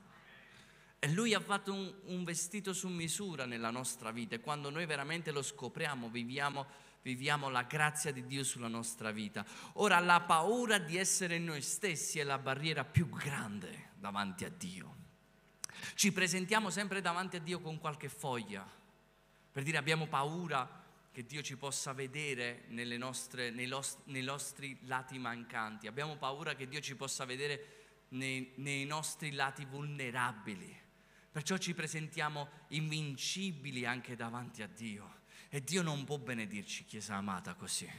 E 0.99 1.11
lui 1.11 1.35
ha 1.35 1.39
fatto 1.39 1.73
un, 1.73 1.93
un, 2.05 2.23
vestito 2.23 2.73
su 2.73 2.87
misura 2.87 3.45
nella 3.45 3.69
nostra 3.69 4.09
vita 4.11 4.35
e 4.35 4.39
quando 4.39 4.71
noi 4.71 4.87
veramente 4.87 5.31
lo 5.31 5.43
scopriamo, 5.43 6.09
viviamo, 6.09 6.65
viviamo 7.07 7.47
la 7.47 7.63
grazia 7.63 8.11
di 8.11 8.25
Dio 8.25 8.43
sulla 8.43 8.67
nostra 8.67 9.11
vita. 9.11 9.45
Ora 9.73 9.97
la 9.99 10.19
paura 10.19 10.77
di 10.77 10.97
essere 10.97 11.39
noi 11.39 11.61
stessi 11.61 12.19
è 12.19 12.23
la 12.23 12.37
barriera 12.37 12.83
più 12.83 13.07
grande 13.09 13.91
davanti 13.95 14.43
a 14.43 14.49
Dio. 14.49 14.95
Ci 15.93 16.11
presentiamo 16.11 16.69
sempre 16.69 16.99
davanti 16.99 17.37
a 17.37 17.39
Dio 17.39 17.61
con 17.61 17.79
qualche 17.79 18.09
foglia 18.09 18.67
per 19.57 19.65
dire 19.65 19.77
abbiamo 19.77 20.05
paura 20.05 20.83
che 21.11 21.25
Dio 21.25 21.41
ci 21.41 21.57
possa 21.57 21.91
vedere 21.91 22.65
nostre, 22.67 23.49
nei, 23.49 23.65
los, 23.65 23.97
nei, 24.03 24.21
nostri 24.21 24.77
lati 24.83 25.17
mancanti, 25.17 25.87
abbiamo 25.87 26.15
paura 26.17 26.53
che 26.53 26.67
Dio 26.67 26.79
ci 26.79 26.95
possa 26.95 27.25
vedere 27.25 27.85
nei, 28.09 28.51
nei 28.57 28.85
nostri 28.85 29.31
lati 29.31 29.65
vulnerabili. 29.65 30.79
Perciò 31.31 31.57
ci 31.57 31.73
presentiamo 31.73 32.49
invincibili 32.67 33.83
anche 33.83 34.15
davanti 34.15 34.61
a 34.61 34.67
Dio. 34.67 35.16
E 35.57 35.63
Dio 35.63 35.81
non 35.81 36.03
può 36.03 36.19
benedirci, 36.19 36.85
Chiesa 36.85 37.15
amata, 37.15 37.55
così. 37.55 37.91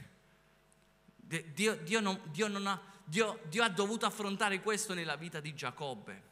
Dio, 1.17 1.75
Dio, 1.75 1.99
non, 1.99 2.17
Dio, 2.31 2.47
non 2.47 2.65
ha, 2.67 2.81
Dio, 3.03 3.37
ha 3.59 3.67
dovuto 3.67 4.05
affrontare 4.05 4.61
questo 4.61 4.93
nella 4.93 5.17
vita 5.17 5.41
di 5.41 5.53
Giacobbe. 5.53 6.23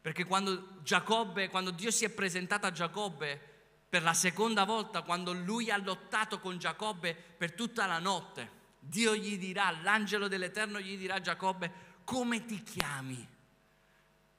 Perché 0.00 0.24
quando, 0.24 0.80
Giacobbe, 0.82 1.50
quando 1.50 1.70
Dio 1.70 1.92
si 1.92 2.04
è 2.04 2.10
presentato 2.10 2.66
a 2.66 2.72
Giacobbe, 2.72 3.40
per 3.88 4.02
la 4.02 4.12
seconda 4.12 4.64
volta 4.64 5.02
quando 5.02 5.32
lui 5.32 5.70
ha 5.70 5.76
lottato 5.76 6.40
con 6.40 6.58
Giacobbe 6.58 7.14
per 7.14 7.52
tutta 7.52 7.86
la 7.86 8.00
notte. 8.00 8.50
Dio 8.80 9.14
gli 9.14 9.38
dirà, 9.38 9.70
l'angelo 9.82 10.26
dell'Eterno 10.26 10.80
gli 10.80 10.96
dirà 10.96 11.14
a 11.14 11.20
Giacobbe, 11.20 11.72
come 12.02 12.44
ti 12.44 12.60
chiami? 12.60 13.24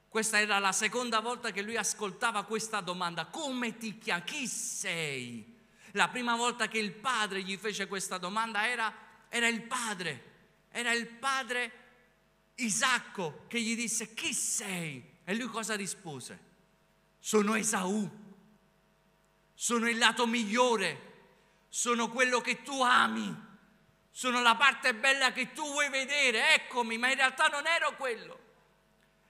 Questa 0.10 0.42
era 0.42 0.60
la 0.60 0.74
seconda 0.74 1.22
volta 1.22 1.52
che 1.52 1.62
lui 1.62 1.78
ascoltava 1.78 2.44
questa 2.44 2.82
domanda, 2.82 3.28
come 3.28 3.78
ti 3.78 3.98
chiami? 3.98 4.24
Chi 4.26 4.46
sei? 4.46 5.52
La 5.94 6.10
prima 6.10 6.36
volta 6.36 6.68
che 6.68 6.78
il 6.78 6.92
padre 6.92 7.42
gli 7.42 7.58
fece 7.58 7.88
questa 7.88 8.18
domanda 8.18 8.68
era, 8.68 8.94
era 9.30 9.48
il 9.48 9.64
padre, 9.64 10.32
era 10.70 10.92
il 10.92 11.08
padre 11.08 11.72
Isacco 12.56 13.46
che 13.48 13.60
gli 13.60 13.76
disse, 13.76 14.14
chi 14.14 14.34
sei? 14.34 15.20
E 15.24 15.36
lui 15.36 15.48
cosa 15.48 15.76
rispose? 15.76 16.52
Sono 17.20 17.56
Esaù 17.56 18.22
sono 19.64 19.88
il 19.88 19.98
lato 19.98 20.28
migliore, 20.28 21.12
sono 21.70 22.10
quello 22.10 22.42
che 22.42 22.64
tu 22.64 22.82
ami, 22.82 23.34
sono 24.12 24.42
la 24.42 24.56
parte 24.56 24.94
bella 24.94 25.32
che 25.32 25.54
tu 25.54 25.64
vuoi 25.64 25.90
vedere, 25.90 26.54
eccomi, 26.56 26.98
ma 26.98 27.10
in 27.10 27.16
realtà 27.16 27.48
non 27.48 27.66
ero 27.66 27.96
quello. 27.96 28.40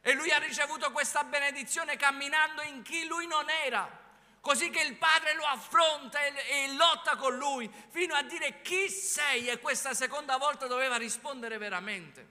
E 0.02 0.14
lui 0.14 0.32
ha 0.32 0.40
ricevuto 0.40 0.92
questa 0.92 1.24
benedizione 1.24 1.98
camminando 1.98 2.64
in 2.64 2.82
chi 2.82 3.06
lui 3.06 3.28
non 3.28 3.48
era, 3.64 4.03
così 4.44 4.70
che 4.72 4.82
il 4.82 4.98
padre 4.98 5.36
lo 5.36 5.46
affronta 5.46 6.20
e, 6.20 6.34
e 6.66 6.74
lotta 6.74 7.16
con 7.16 7.38
lui 7.38 7.72
fino 7.88 8.14
a 8.14 8.24
dire 8.24 8.62
chi 8.62 8.90
sei 8.90 9.48
e 9.48 9.58
questa 9.58 9.94
seconda 9.94 10.36
volta 10.36 10.68
doveva 10.68 10.98
rispondere 10.98 11.58
veramente. 11.58 12.28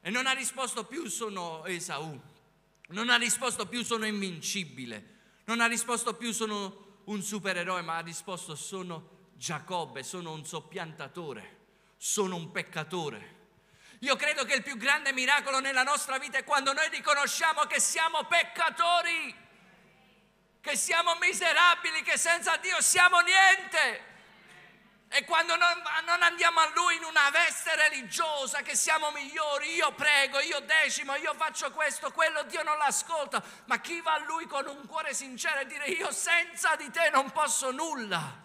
E 0.00 0.10
non 0.10 0.28
ha 0.28 0.30
risposto 0.30 0.84
più 0.84 1.08
sono 1.08 1.64
Esaù, 1.64 2.16
non 2.90 3.10
ha 3.10 3.16
risposto 3.16 3.66
più 3.66 3.82
sono 3.82 4.06
invincibile, 4.06 5.16
non 5.46 5.60
ha 5.60 5.66
risposto 5.66 6.14
più 6.14 6.30
sono 6.30 7.00
un 7.06 7.20
supereroe, 7.20 7.82
ma 7.82 7.96
ha 7.96 8.02
risposto 8.02 8.54
sono 8.54 9.30
Giacobbe, 9.34 10.04
sono 10.04 10.30
un 10.30 10.46
soppiantatore, 10.46 11.56
sono 11.96 12.36
un 12.36 12.52
peccatore. 12.52 13.36
Io 14.02 14.14
credo 14.14 14.44
che 14.44 14.54
il 14.54 14.62
più 14.62 14.76
grande 14.76 15.12
miracolo 15.12 15.58
nella 15.58 15.82
nostra 15.82 16.16
vita 16.18 16.38
è 16.38 16.44
quando 16.44 16.72
noi 16.72 16.88
riconosciamo 16.90 17.62
che 17.62 17.80
siamo 17.80 18.22
peccatori, 18.22 19.46
che 20.60 20.76
siamo 20.76 21.14
miserabili, 21.20 22.02
che 22.02 22.18
senza 22.18 22.56
Dio 22.56 22.80
siamo 22.80 23.20
niente. 23.20 24.06
E 25.10 25.24
quando 25.24 25.56
non, 25.56 25.82
non, 26.04 26.22
andiamo 26.22 26.60
a 26.60 26.70
Lui 26.74 26.96
in 26.96 27.04
una 27.04 27.30
veste 27.30 27.74
religiosa, 27.76 28.60
che 28.60 28.76
siamo 28.76 29.10
migliori, 29.10 29.74
io 29.74 29.92
prego, 29.92 30.38
io 30.40 30.60
decimo, 30.60 31.14
io 31.16 31.32
faccio 31.34 31.70
questo, 31.70 32.10
quello, 32.10 32.42
Dio 32.42 32.62
non 32.62 32.76
l'ascolta. 32.76 33.42
Ma 33.66 33.80
chi 33.80 34.02
va 34.02 34.14
a 34.14 34.24
Lui 34.24 34.46
con 34.46 34.66
un 34.66 34.86
cuore 34.86 35.14
sincero 35.14 35.60
e 35.60 35.66
dire 35.66 35.86
io 35.86 36.12
senza 36.12 36.76
di 36.76 36.90
te 36.90 37.08
non 37.10 37.30
posso 37.30 37.70
nulla. 37.70 38.44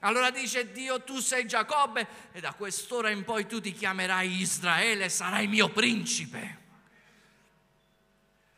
Allora 0.00 0.30
dice 0.30 0.70
Dio, 0.70 1.02
tu 1.02 1.20
sei 1.20 1.46
Giacobbe 1.46 2.06
e 2.32 2.40
da 2.40 2.52
quest'ora 2.52 3.08
in 3.08 3.24
poi 3.24 3.46
tu 3.46 3.58
ti 3.62 3.72
chiamerai 3.72 4.40
Israele, 4.40 5.08
sarai 5.08 5.46
mio 5.46 5.70
principe. 5.70 6.63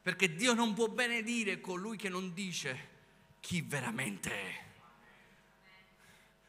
Perché 0.07 0.37
Dio 0.37 0.55
non 0.55 0.73
può 0.73 0.87
benedire 0.87 1.61
colui 1.61 1.97
che 1.97 2.09
non 2.09 2.33
dice 2.33 2.91
chi 3.41 3.61
veramente 3.61 4.31
è. 4.31 4.65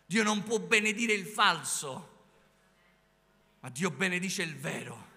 Dio 0.05 0.21
non 0.21 0.43
può 0.43 0.59
benedire 0.59 1.13
il 1.13 1.25
falso, 1.25 2.25
ma 3.61 3.69
Dio 3.69 3.89
benedice 3.89 4.43
il 4.43 4.55
vero, 4.55 5.07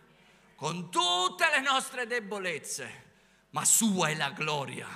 con 0.54 0.90
tutte 0.90 1.50
le 1.54 1.60
nostre 1.60 2.06
debolezze, 2.06 3.04
ma 3.50 3.62
sua 3.66 4.08
è 4.08 4.14
la 4.14 4.30
gloria. 4.30 4.88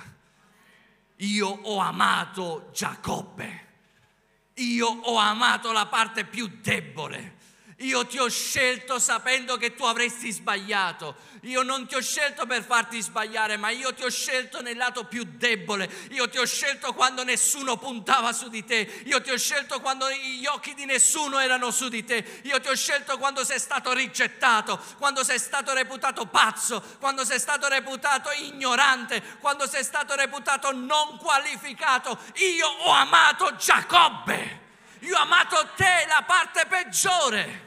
Io 1.17 1.47
ho 1.47 1.77
amato 1.77 2.71
Giacobbe, 2.73 3.67
io 4.55 4.87
ho 4.87 5.17
amato 5.17 5.71
la 5.71 5.85
parte 5.85 6.25
più 6.25 6.47
debole 6.47 7.34
io 7.79 8.07
ti 8.07 8.17
ho 8.17 8.29
scelto 8.29 8.99
sapendo 8.99 9.57
che 9.57 9.75
tu 9.75 9.83
avresti 9.83 10.31
sbagliato. 10.31 11.15
Io 11.41 11.61
non 11.61 11.85
ti 11.85 11.95
ho 11.95 12.01
scelto 12.01 12.45
per 12.45 12.63
farti 12.63 13.01
sbagliare, 13.01 13.57
ma 13.57 13.69
io 13.69 13.93
ti 13.93 14.03
ho 14.03 14.09
scelto 14.09 14.61
nel 14.61 14.77
lato 14.77 15.03
più 15.03 15.25
debole. 15.25 15.89
Io 16.11 16.29
ti 16.29 16.37
ho 16.37 16.45
scelto 16.45 16.93
quando 16.93 17.25
nessuno 17.25 17.75
puntava 17.75 18.31
su 18.31 18.47
di 18.47 18.63
te. 18.63 19.03
Io 19.07 19.21
ti 19.21 19.29
ho 19.29 19.37
scelto 19.37 19.81
quando 19.81 20.09
gli 20.09 20.45
occhi 20.45 20.73
di 20.73 20.85
nessuno 20.85 21.37
erano 21.37 21.69
su 21.69 21.89
di 21.89 22.05
te. 22.05 22.41
Io 22.43 22.61
ti 22.61 22.69
ho 22.69 22.75
scelto 22.75 23.17
quando 23.17 23.43
sei 23.43 23.59
stato 23.59 23.91
rigettato, 23.91 24.81
quando 24.97 25.25
sei 25.25 25.37
stato 25.37 25.73
reputato 25.73 26.27
pazzo, 26.27 26.81
quando 26.99 27.25
sei 27.25 27.39
stato 27.39 27.67
reputato 27.67 28.29
ignorante, 28.31 29.21
quando 29.41 29.67
sei 29.67 29.83
stato 29.83 30.15
reputato 30.15 30.71
non 30.71 31.17
qualificato. 31.17 32.17
Io 32.35 32.67
ho 32.67 32.91
amato 32.91 33.53
Giacobbe. 33.57 34.63
Io 34.99 35.17
ho 35.17 35.21
amato 35.21 35.71
te, 35.75 36.05
la 36.07 36.23
parte 36.25 36.65
peggiore 36.67 37.64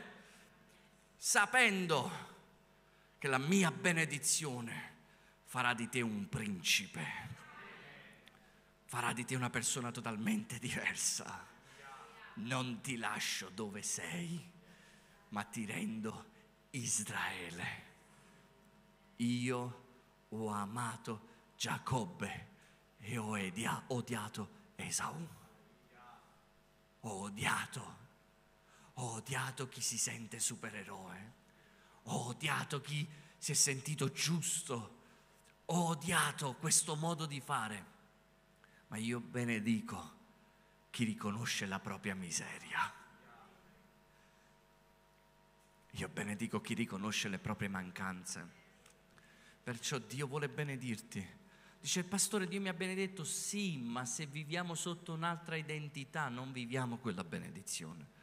sapendo 1.28 2.10
che 3.18 3.28
la 3.28 3.36
mia 3.36 3.70
benedizione 3.70 4.94
farà 5.44 5.74
di 5.74 5.86
te 5.90 6.00
un 6.00 6.26
principe, 6.26 7.04
farà 8.86 9.12
di 9.12 9.26
te 9.26 9.34
una 9.34 9.50
persona 9.50 9.90
totalmente 9.90 10.58
diversa. 10.58 11.46
Non 12.36 12.80
ti 12.80 12.96
lascio 12.96 13.50
dove 13.50 13.82
sei, 13.82 14.42
ma 15.28 15.42
ti 15.44 15.66
rendo 15.66 16.30
Israele. 16.70 17.66
Io 19.16 19.84
ho 20.30 20.48
amato 20.48 21.28
Giacobbe 21.58 22.48
e 23.00 23.18
ho 23.18 23.36
odiato 23.88 24.48
Esaù. 24.76 25.28
Ho 27.00 27.20
odiato 27.20 28.07
ho 29.00 29.14
odiato 29.14 29.68
chi 29.68 29.80
si 29.80 29.96
sente 29.96 30.40
supereroe, 30.40 31.32
ho 32.04 32.26
odiato 32.28 32.80
chi 32.80 33.06
si 33.36 33.52
è 33.52 33.54
sentito 33.54 34.10
giusto, 34.10 34.96
ho 35.66 35.88
odiato 35.88 36.54
questo 36.54 36.96
modo 36.96 37.24
di 37.24 37.40
fare, 37.40 37.84
ma 38.88 38.96
io 38.96 39.20
benedico 39.20 40.16
chi 40.90 41.04
riconosce 41.04 41.66
la 41.66 41.78
propria 41.78 42.14
miseria. 42.16 42.92
Io 45.92 46.08
benedico 46.08 46.60
chi 46.60 46.74
riconosce 46.74 47.28
le 47.28 47.38
proprie 47.38 47.68
mancanze. 47.68 48.56
Perciò 49.62 49.98
Dio 49.98 50.26
vuole 50.26 50.48
benedirti. 50.48 51.36
Dice 51.80 52.00
il 52.00 52.04
pastore, 52.04 52.48
Dio 52.48 52.60
mi 52.60 52.68
ha 52.68 52.74
benedetto, 52.74 53.22
sì, 53.22 53.78
ma 53.78 54.04
se 54.04 54.26
viviamo 54.26 54.74
sotto 54.74 55.12
un'altra 55.12 55.54
identità 55.56 56.28
non 56.28 56.50
viviamo 56.50 56.98
quella 56.98 57.22
benedizione. 57.22 58.16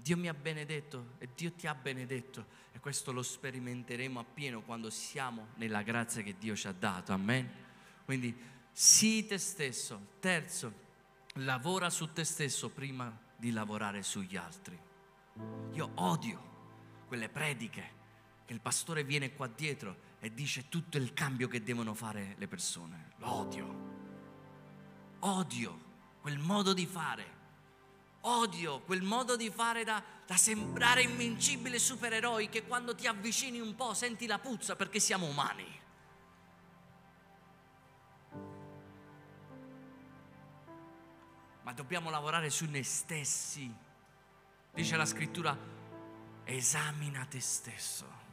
Dio 0.00 0.16
mi 0.16 0.28
ha 0.28 0.34
benedetto 0.34 1.14
e 1.18 1.28
Dio 1.34 1.52
ti 1.52 1.66
ha 1.66 1.74
benedetto 1.74 2.46
e 2.72 2.78
questo 2.78 3.12
lo 3.12 3.22
sperimenteremo 3.22 4.20
appieno 4.20 4.62
quando 4.62 4.90
siamo 4.90 5.48
nella 5.56 5.82
grazia 5.82 6.22
che 6.22 6.36
Dio 6.38 6.54
ci 6.54 6.68
ha 6.68 6.72
dato. 6.72 7.12
Amen. 7.12 7.50
Quindi 8.04 8.34
sii 8.70 9.26
te 9.26 9.38
stesso. 9.38 10.14
Terzo, 10.20 10.72
lavora 11.34 11.90
su 11.90 12.12
te 12.12 12.24
stesso 12.24 12.70
prima 12.70 13.16
di 13.36 13.50
lavorare 13.50 14.02
sugli 14.02 14.36
altri. 14.36 14.78
Io 15.72 15.90
odio 15.96 16.46
quelle 17.06 17.28
prediche 17.28 17.96
che 18.44 18.52
il 18.52 18.60
pastore 18.60 19.04
viene 19.04 19.34
qua 19.34 19.46
dietro 19.48 20.06
e 20.20 20.32
dice 20.32 20.68
tutto 20.68 20.96
il 20.96 21.12
cambio 21.12 21.48
che 21.48 21.62
devono 21.62 21.92
fare 21.94 22.34
le 22.38 22.48
persone. 22.48 23.12
Lo 23.18 23.32
odio. 23.32 23.86
Odio 25.20 25.86
quel 26.20 26.38
modo 26.38 26.72
di 26.72 26.86
fare 26.86 27.36
Odio 28.22 28.80
quel 28.80 29.02
modo 29.02 29.36
di 29.36 29.50
fare 29.50 29.84
da, 29.84 30.02
da 30.26 30.36
sembrare 30.36 31.02
invincibili 31.02 31.76
e 31.76 31.78
supereroi 31.78 32.48
che 32.48 32.66
quando 32.66 32.94
ti 32.94 33.06
avvicini 33.06 33.60
un 33.60 33.74
po' 33.74 33.94
senti 33.94 34.26
la 34.26 34.38
puzza 34.38 34.76
perché 34.76 34.98
siamo 34.98 35.26
umani. 35.26 35.80
Ma 41.62 41.72
dobbiamo 41.72 42.10
lavorare 42.10 42.50
su 42.50 42.64
noi 42.64 42.82
stessi. 42.82 43.72
Dice 44.72 44.96
la 44.96 45.06
scrittura, 45.06 45.56
esamina 46.44 47.24
te 47.26 47.40
stesso. 47.40 48.27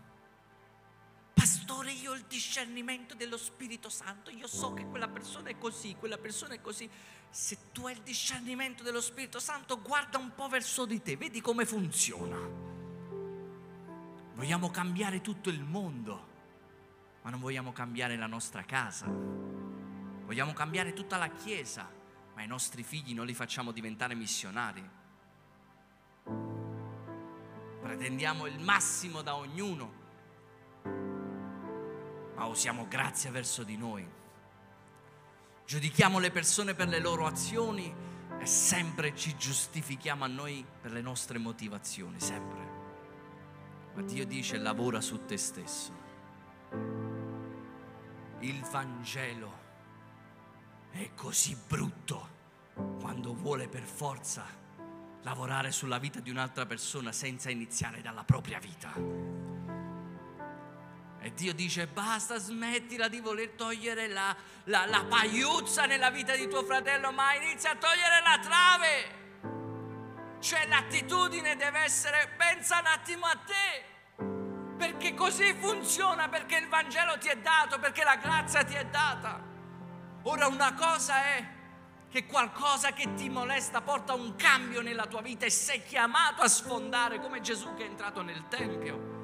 Pastore, 1.36 1.91
io 1.91 2.11
ho 2.11 2.15
il 2.15 2.23
discernimento 2.29 3.13
dello 3.13 3.38
Spirito 3.38 3.89
Santo, 3.89 4.29
io 4.29 4.47
so 4.47 4.73
che 4.73 4.86
quella 4.86 5.09
persona 5.09 5.49
è 5.49 5.57
così, 5.57 5.93
quella 5.99 6.17
persona 6.17 6.53
è 6.53 6.61
così 6.61 6.89
se 7.29 7.57
tu 7.73 7.86
hai 7.86 7.91
il 7.91 8.01
discernimento 8.01 8.81
dello 8.81 9.01
Spirito 9.01 9.39
Santo, 9.41 9.81
guarda 9.81 10.17
un 10.17 10.33
po' 10.33 10.47
verso 10.47 10.86
di 10.86 11.01
te, 11.01 11.17
vedi 11.17 11.41
come 11.41 11.65
funziona. 11.65 12.38
Vogliamo 14.36 14.71
cambiare 14.71 15.19
tutto 15.19 15.49
il 15.49 15.61
mondo, 15.61 16.27
ma 17.21 17.29
non 17.29 17.41
vogliamo 17.41 17.73
cambiare 17.73 18.15
la 18.15 18.27
nostra 18.27 18.63
casa. 18.63 19.07
Vogliamo 19.07 20.53
cambiare 20.53 20.93
tutta 20.93 21.17
la 21.17 21.27
Chiesa, 21.27 21.91
ma 22.33 22.41
i 22.41 22.47
nostri 22.47 22.83
figli 22.83 23.13
non 23.13 23.25
li 23.25 23.33
facciamo 23.33 23.73
diventare 23.73 24.15
missionari. 24.15 24.89
Pretendiamo 27.81 28.45
il 28.45 28.59
massimo 28.61 29.21
da 29.21 29.36
ognuno, 29.36 30.05
ma 32.36 32.45
usiamo 32.45 32.88
grazia 32.88 33.31
verso 33.31 33.63
di 33.63 33.77
noi 33.77 34.23
giudichiamo 35.65 36.19
le 36.19 36.31
persone 36.31 36.75
per 36.75 36.88
le 36.88 36.99
loro 36.99 37.25
azioni 37.25 37.93
e 38.38 38.45
sempre 38.45 39.15
ci 39.15 39.36
giustifichiamo 39.36 40.23
a 40.23 40.27
noi 40.27 40.65
per 40.81 40.91
le 40.91 41.01
nostre 41.01 41.38
motivazioni, 41.38 42.19
sempre. 42.19 42.73
Ma 43.95 44.01
Dio 44.01 44.25
dice 44.25 44.57
lavora 44.57 45.01
su 45.01 45.25
te 45.25 45.38
stesso. 45.38 46.03
Il 48.39 48.61
Vangelo 48.69 49.63
è 50.91 51.11
così 51.15 51.57
brutto 51.67 52.33
quando 52.99 53.33
vuole 53.33 53.67
per 53.67 53.83
forza 53.83 54.45
lavorare 55.23 55.71
sulla 55.71 55.97
vita 55.97 56.19
di 56.19 56.29
un'altra 56.29 56.65
persona 56.65 57.11
senza 57.11 57.49
iniziare 57.49 58.01
dalla 58.01 58.23
propria 58.23 58.59
vita. 58.59 59.55
E 61.26 61.34
Dio 61.34 61.55
dice 61.55 61.88
basta, 61.88 62.38
smettila 62.38 63.07
di 63.07 63.19
voler 63.19 63.49
togliere 63.55 64.07
la, 64.07 64.36
la, 64.65 64.86
la 64.86 65.05
pagliuzza 65.05 65.88
nella 65.88 66.11
vita 66.11 66.36
di 66.36 66.47
tuo 66.47 66.63
fratello, 66.63 67.11
ma 67.11 67.34
inizia 67.34 67.71
a 67.71 67.76
togliere 67.78 68.21
la 68.21 68.39
trave. 68.43 70.38
Cioè 70.39 70.67
l'attitudine 70.67 71.55
deve 71.55 71.80
essere 71.80 72.32
pensa 72.38 72.78
un 72.78 72.86
attimo 72.86 73.26
a 73.26 73.36
te. 73.43 74.23
Perché 74.78 75.15
così 75.15 75.51
funziona, 75.59 76.30
perché 76.30 76.57
il 76.57 76.67
Vangelo 76.67 77.17
ti 77.17 77.30
è 77.30 77.38
dato, 77.38 77.80
perché 77.80 78.03
la 78.03 78.17
grazia 78.17 78.63
ti 78.63 78.76
è 78.76 78.86
data. 78.86 79.41
Ora 80.26 80.45
una 80.45 80.76
cosa 80.76 81.23
è 81.23 81.43
che 82.07 82.28
qualcosa 82.28 82.91
che 82.91 83.15
ti 83.15 83.30
molesta 83.30 83.82
porta 83.82 84.13
un 84.13 84.36
cambio 84.36 84.84
nella 84.84 85.07
tua 85.07 85.21
vita 85.21 85.47
e 85.47 85.49
sei 85.49 85.84
chiamato 85.84 86.43
a 86.43 86.47
sfondare 86.47 87.19
come 87.19 87.41
Gesù 87.41 87.73
che 87.73 87.84
è 87.84 87.88
entrato 87.88 88.21
nel 88.21 88.47
Tempio 88.47 89.14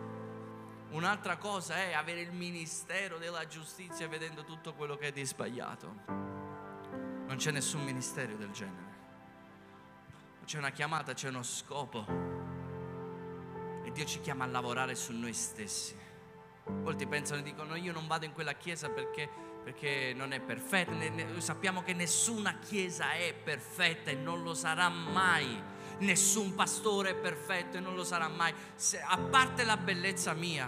Un'altra 0.91 1.37
cosa 1.37 1.75
è 1.75 1.93
avere 1.93 2.19
il 2.19 2.33
ministero 2.33 3.17
della 3.17 3.47
giustizia 3.47 4.09
vedendo 4.09 4.43
tutto 4.43 4.73
quello 4.73 4.97
che 4.97 5.07
è 5.07 5.11
di 5.13 5.23
sbagliato. 5.25 5.87
Non 6.07 7.35
c'è 7.37 7.51
nessun 7.51 7.81
ministero 7.83 8.35
del 8.35 8.51
genere. 8.51 8.89
C'è 10.43 10.57
una 10.57 10.71
chiamata, 10.71 11.13
c'è 11.13 11.29
uno 11.29 11.43
scopo. 11.43 12.05
E 13.85 13.91
Dio 13.93 14.03
ci 14.03 14.19
chiama 14.19 14.43
a 14.43 14.47
lavorare 14.47 14.95
su 14.95 15.13
noi 15.13 15.31
stessi. 15.31 15.97
Molti 16.65 17.07
pensano 17.07 17.39
e 17.39 17.43
dicono 17.43 17.75
io 17.75 17.93
non 17.93 18.05
vado 18.07 18.25
in 18.25 18.33
quella 18.33 18.53
chiesa 18.53 18.89
perché, 18.89 19.29
perché 19.63 20.11
non 20.13 20.33
è 20.33 20.41
perfetta. 20.41 20.91
Sappiamo 21.39 21.83
che 21.83 21.93
nessuna 21.93 22.59
chiesa 22.59 23.13
è 23.13 23.33
perfetta 23.33 24.11
e 24.11 24.15
non 24.15 24.43
lo 24.43 24.53
sarà 24.53 24.89
mai. 24.89 25.63
Nessun 26.01 26.55
pastore 26.55 27.11
è 27.11 27.15
perfetto 27.15 27.77
e 27.77 27.79
non 27.79 27.95
lo 27.95 28.03
sarà 28.03 28.27
mai. 28.27 28.53
Se, 28.75 28.99
a 29.01 29.17
parte 29.17 29.63
la 29.63 29.77
bellezza 29.77 30.33
mia, 30.33 30.67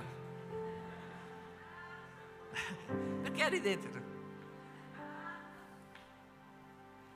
perché 3.21 3.49
ridete? 3.49 4.01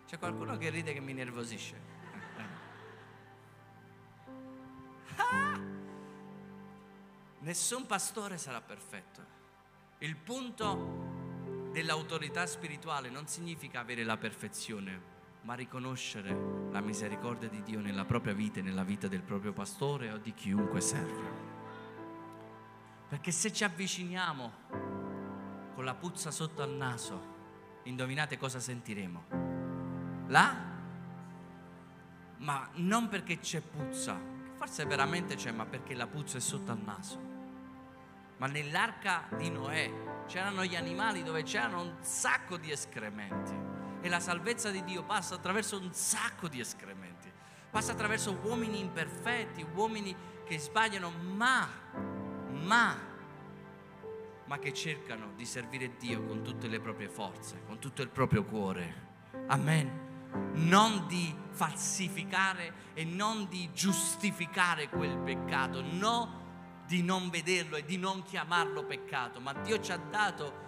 C'è 0.08 0.18
qualcuno 0.18 0.58
che 0.58 0.70
ride 0.70 0.94
che 0.94 1.00
mi 1.00 1.14
nervosisce. 1.14 1.80
Nessun 7.40 7.86
pastore 7.86 8.40
sarà 8.40 8.62
perfetto. 8.62 9.22
Il 10.00 10.16
punto 10.16 11.70
dell'autorità 11.72 12.48
spirituale 12.48 13.10
non 13.10 13.28
significa 13.28 13.80
avere 13.80 14.04
la 14.04 14.18
perfezione, 14.18 15.17
ma 15.48 15.54
riconoscere 15.54 16.68
la 16.72 16.82
misericordia 16.82 17.48
di 17.48 17.64
Dio 17.64 17.80
nella 17.80 18.04
propria 18.04 18.34
vita 18.34 18.60
e 18.60 18.62
nella 18.62 18.84
vita 18.84 19.08
del 19.08 19.22
proprio 19.22 19.54
pastore 19.54 20.12
o 20.12 20.18
di 20.18 20.34
chiunque 20.34 20.82
serve. 20.82 21.46
Perché 23.08 23.32
se 23.32 23.54
ci 23.54 23.64
avviciniamo 23.64 24.52
con 25.74 25.86
la 25.86 25.96
puzza 25.96 26.32
sotto 26.32 26.62
al 26.62 26.72
naso, 26.72 27.36
indovinate 27.84 28.38
cosa 28.38 28.60
sentiremo? 28.60 30.26
Là? 30.28 30.54
Ma 32.40 32.70
non 32.74 33.08
perché 33.08 33.40
c'è 33.40 33.62
puzza, 33.62 34.20
forse 34.58 34.84
veramente 34.84 35.36
c'è, 35.36 35.52
ma 35.52 35.66
perché 35.66 35.96
la 35.96 36.08
puzza 36.08 36.40
è 36.40 36.42
sotto 36.42 36.74
al 36.74 36.82
naso. 36.84 37.18
Ma 38.36 38.48
nell'arca 38.48 39.30
di 39.38 39.50
Noè 39.50 40.26
c'erano 40.28 40.66
gli 40.66 40.76
animali 40.76 41.24
dove 41.24 41.44
c'erano 41.44 41.84
un 41.84 41.96
sacco 42.02 42.58
di 42.58 42.70
escrementi. 42.70 43.67
E 44.02 44.10
la 44.10 44.20
salvezza 44.20 44.70
di 44.70 44.84
Dio 44.84 45.04
passa 45.04 45.36
attraverso 45.36 45.80
un 45.80 45.94
sacco 45.94 46.48
di 46.48 46.60
escrementi. 46.60 47.32
Passa 47.70 47.92
attraverso 47.92 48.38
uomini 48.44 48.80
imperfetti, 48.80 49.66
uomini 49.74 50.16
che 50.46 50.60
sbagliano, 50.60 51.10
ma, 51.10 51.68
ma 52.50 53.16
ma 54.48 54.60
che 54.60 54.74
cercano 54.74 55.34
di 55.36 55.46
servire 55.46 55.98
Dio 55.98 56.24
con 56.24 56.42
tutte 56.42 56.68
le 56.68 56.80
proprie 56.80 57.10
forze, 57.10 57.64
con 57.66 57.80
tutto 57.80 58.02
il 58.02 58.10
proprio 58.10 58.44
cuore. 58.46 59.06
Amen. 59.48 60.06
Non 60.54 61.06
di 61.08 61.36
falsificare 61.50 62.74
e 62.94 63.04
non 63.04 63.48
di 63.50 63.70
giustificare 63.74 64.90
quel 64.90 65.18
peccato, 65.18 65.82
no 65.82 66.46
di 66.86 67.04
non 67.04 67.30
vederlo 67.30 67.76
e 67.76 67.84
di 67.84 67.98
non 67.98 68.24
chiamarlo 68.24 68.86
peccato, 68.86 69.42
ma 69.42 69.54
Dio 69.54 69.82
ci 69.82 69.92
ha 69.92 69.98
dato 69.98 70.66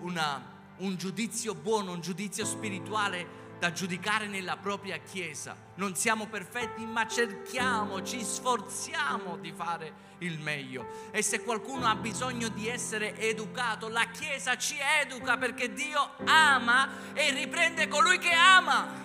una, 0.00 0.53
un 0.78 0.96
giudizio 0.96 1.54
buono, 1.54 1.92
un 1.92 2.00
giudizio 2.00 2.44
spirituale 2.44 3.42
da 3.58 3.72
giudicare 3.72 4.26
nella 4.26 4.56
propria 4.56 4.98
Chiesa. 4.98 5.56
Non 5.76 5.94
siamo 5.94 6.26
perfetti, 6.26 6.84
ma 6.84 7.06
cerchiamo, 7.06 8.02
ci 8.02 8.22
sforziamo 8.22 9.36
di 9.38 9.52
fare 9.52 10.12
il 10.18 10.38
meglio. 10.40 10.86
E 11.10 11.22
se 11.22 11.42
qualcuno 11.42 11.86
ha 11.86 11.94
bisogno 11.94 12.48
di 12.48 12.68
essere 12.68 13.16
educato, 13.16 13.88
la 13.88 14.06
Chiesa 14.10 14.56
ci 14.56 14.76
educa 15.00 15.36
perché 15.36 15.72
Dio 15.72 16.10
ama 16.24 17.14
e 17.14 17.30
riprende 17.30 17.88
colui 17.88 18.18
che 18.18 18.32
ama. 18.32 19.02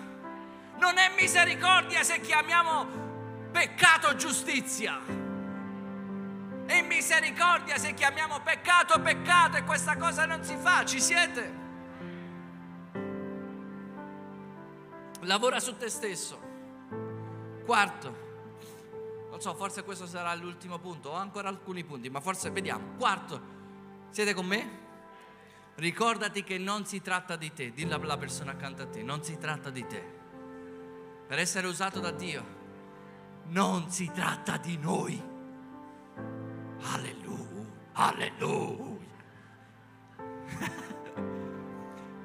Non 0.78 0.98
è 0.98 1.10
misericordia 1.16 2.02
se 2.02 2.20
chiamiamo 2.20 3.48
peccato 3.52 4.14
giustizia. 4.16 5.29
È 6.70 6.82
misericordia 6.82 7.78
se 7.78 7.94
chiamiamo 7.94 8.42
peccato 8.42 9.00
peccato 9.00 9.56
e 9.56 9.64
questa 9.64 9.96
cosa 9.96 10.24
non 10.24 10.44
si 10.44 10.54
fa. 10.54 10.84
Ci 10.84 11.00
siete? 11.00 11.52
Lavora 15.22 15.58
su 15.58 15.76
te 15.76 15.88
stesso. 15.88 16.38
Quarto, 17.64 18.16
non 19.30 19.40
so, 19.40 19.52
forse 19.56 19.82
questo 19.82 20.06
sarà 20.06 20.32
l'ultimo 20.36 20.78
punto, 20.78 21.08
ho 21.08 21.14
ancora 21.14 21.48
alcuni 21.48 21.82
punti, 21.82 22.08
ma 22.08 22.20
forse 22.20 22.50
vediamo. 22.50 22.94
Quarto, 22.96 23.40
siete 24.10 24.32
con 24.32 24.46
me? 24.46 24.78
Ricordati 25.74 26.44
che 26.44 26.56
non 26.56 26.86
si 26.86 27.02
tratta 27.02 27.34
di 27.34 27.52
te, 27.52 27.72
dillo 27.72 27.96
alla 27.96 28.16
persona 28.16 28.52
accanto 28.52 28.82
a 28.82 28.86
te, 28.86 29.02
non 29.02 29.24
si 29.24 29.36
tratta 29.38 29.70
di 29.70 29.84
te. 29.88 30.04
Per 31.26 31.36
essere 31.36 31.66
usato 31.66 31.98
da 31.98 32.12
Dio, 32.12 32.44
non 33.46 33.90
si 33.90 34.08
tratta 34.14 34.56
di 34.56 34.76
noi. 34.76 35.29
Alleluia, 36.82 37.66
alleluia. 37.92 39.08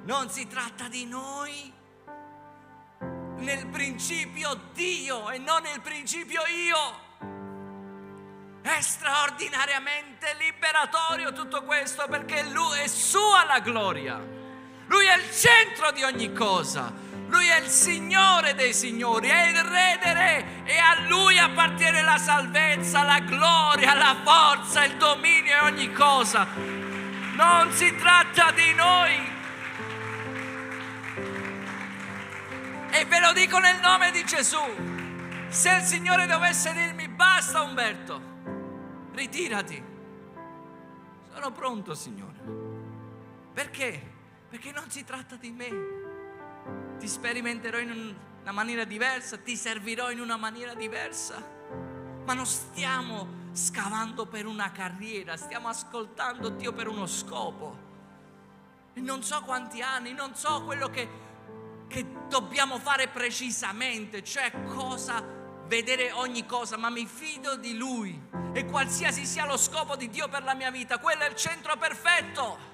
non 0.05 0.29
si 0.29 0.47
tratta 0.47 0.87
di 0.87 1.05
noi 1.05 1.73
nel 3.37 3.67
principio 3.67 4.59
Dio 4.73 5.29
e 5.29 5.37
non 5.37 5.63
nel 5.63 5.81
principio 5.81 6.41
io. 6.45 7.03
È 8.61 8.81
straordinariamente 8.81 10.35
liberatorio 10.39 11.31
tutto 11.33 11.63
questo 11.63 12.07
perché 12.07 12.43
Lui 12.43 12.79
è 12.79 12.87
sua 12.87 13.43
la 13.45 13.59
gloria. 13.59 14.17
Lui 14.87 15.05
è 15.05 15.17
il 15.17 15.31
centro 15.31 15.91
di 15.91 16.03
ogni 16.03 16.33
cosa. 16.33 16.91
Lui 17.27 17.47
è 17.47 17.59
il 17.59 17.69
Signore 17.69 18.53
dei 18.55 18.73
Signori, 18.73 19.27
è 19.29 19.47
il 19.47 19.63
Re 19.63 19.99
dei 20.01 20.13
Re 20.13 20.45
e 20.65 20.77
a 20.77 21.07
Lui 21.07 21.37
appartiene 21.37 22.01
la 22.01 22.17
salvezza, 22.17 23.03
la 23.03 23.19
gloria, 23.19 23.93
la 23.93 24.15
forza, 24.23 24.83
il 24.83 24.97
dominio 24.97 25.53
e 25.53 25.59
ogni 25.59 25.91
cosa. 25.91 26.47
Non 27.35 27.71
si 27.71 27.95
tratta 27.95 28.51
di 28.51 28.73
noi, 28.73 29.33
E 32.97 33.03
ve 33.03 33.19
lo 33.19 33.33
dico 33.33 33.59
nel 33.59 33.77
nome 33.81 34.09
di 34.11 34.23
Gesù. 34.23 34.57
Se 35.49 35.69
il 35.69 35.81
Signore 35.81 36.27
dovesse 36.27 36.71
dirmi 36.71 37.09
basta 37.09 37.61
Umberto, 37.61 38.21
ritirati. 39.11 39.83
Sono 41.33 41.51
pronto 41.51 41.93
Signore. 41.93 42.39
Perché? 43.53 44.01
Perché 44.49 44.71
non 44.71 44.89
si 44.89 45.03
tratta 45.03 45.35
di 45.35 45.51
me. 45.51 46.04
Ti 46.97 47.07
sperimenterò 47.07 47.79
in 47.79 48.15
una 48.41 48.51
maniera 48.51 48.83
diversa, 48.83 49.37
ti 49.37 49.55
servirò 49.55 50.11
in 50.11 50.19
una 50.19 50.37
maniera 50.37 50.73
diversa. 50.73 51.43
Ma 52.25 52.33
non 52.33 52.45
stiamo 52.45 53.43
scavando 53.51 54.25
per 54.25 54.45
una 54.45 54.71
carriera, 54.71 55.37
stiamo 55.37 55.67
ascoltando 55.67 56.49
Dio 56.49 56.73
per 56.73 56.87
uno 56.87 57.05
scopo. 57.05 57.83
E 58.93 58.99
non 59.01 59.23
so 59.23 59.41
quanti 59.41 59.81
anni, 59.81 60.13
non 60.13 60.35
so 60.35 60.63
quello 60.63 60.89
che 60.89 61.23
che 61.87 62.05
dobbiamo 62.27 62.79
fare 62.79 63.07
precisamente, 63.07 64.23
cioè 64.23 64.51
cosa, 64.65 65.23
vedere 65.67 66.11
ogni 66.11 66.45
cosa, 66.45 66.77
ma 66.77 66.89
mi 66.89 67.05
fido 67.05 67.55
di 67.55 67.75
Lui 67.77 68.19
e 68.53 68.65
qualsiasi 68.65 69.25
sia 69.25 69.45
lo 69.45 69.57
scopo 69.57 69.95
di 69.95 70.09
Dio 70.09 70.27
per 70.27 70.43
la 70.43 70.53
mia 70.53 70.71
vita, 70.71 70.99
quello 70.99 71.23
è 71.23 71.29
il 71.29 71.35
centro 71.35 71.75
perfetto. 71.77 72.73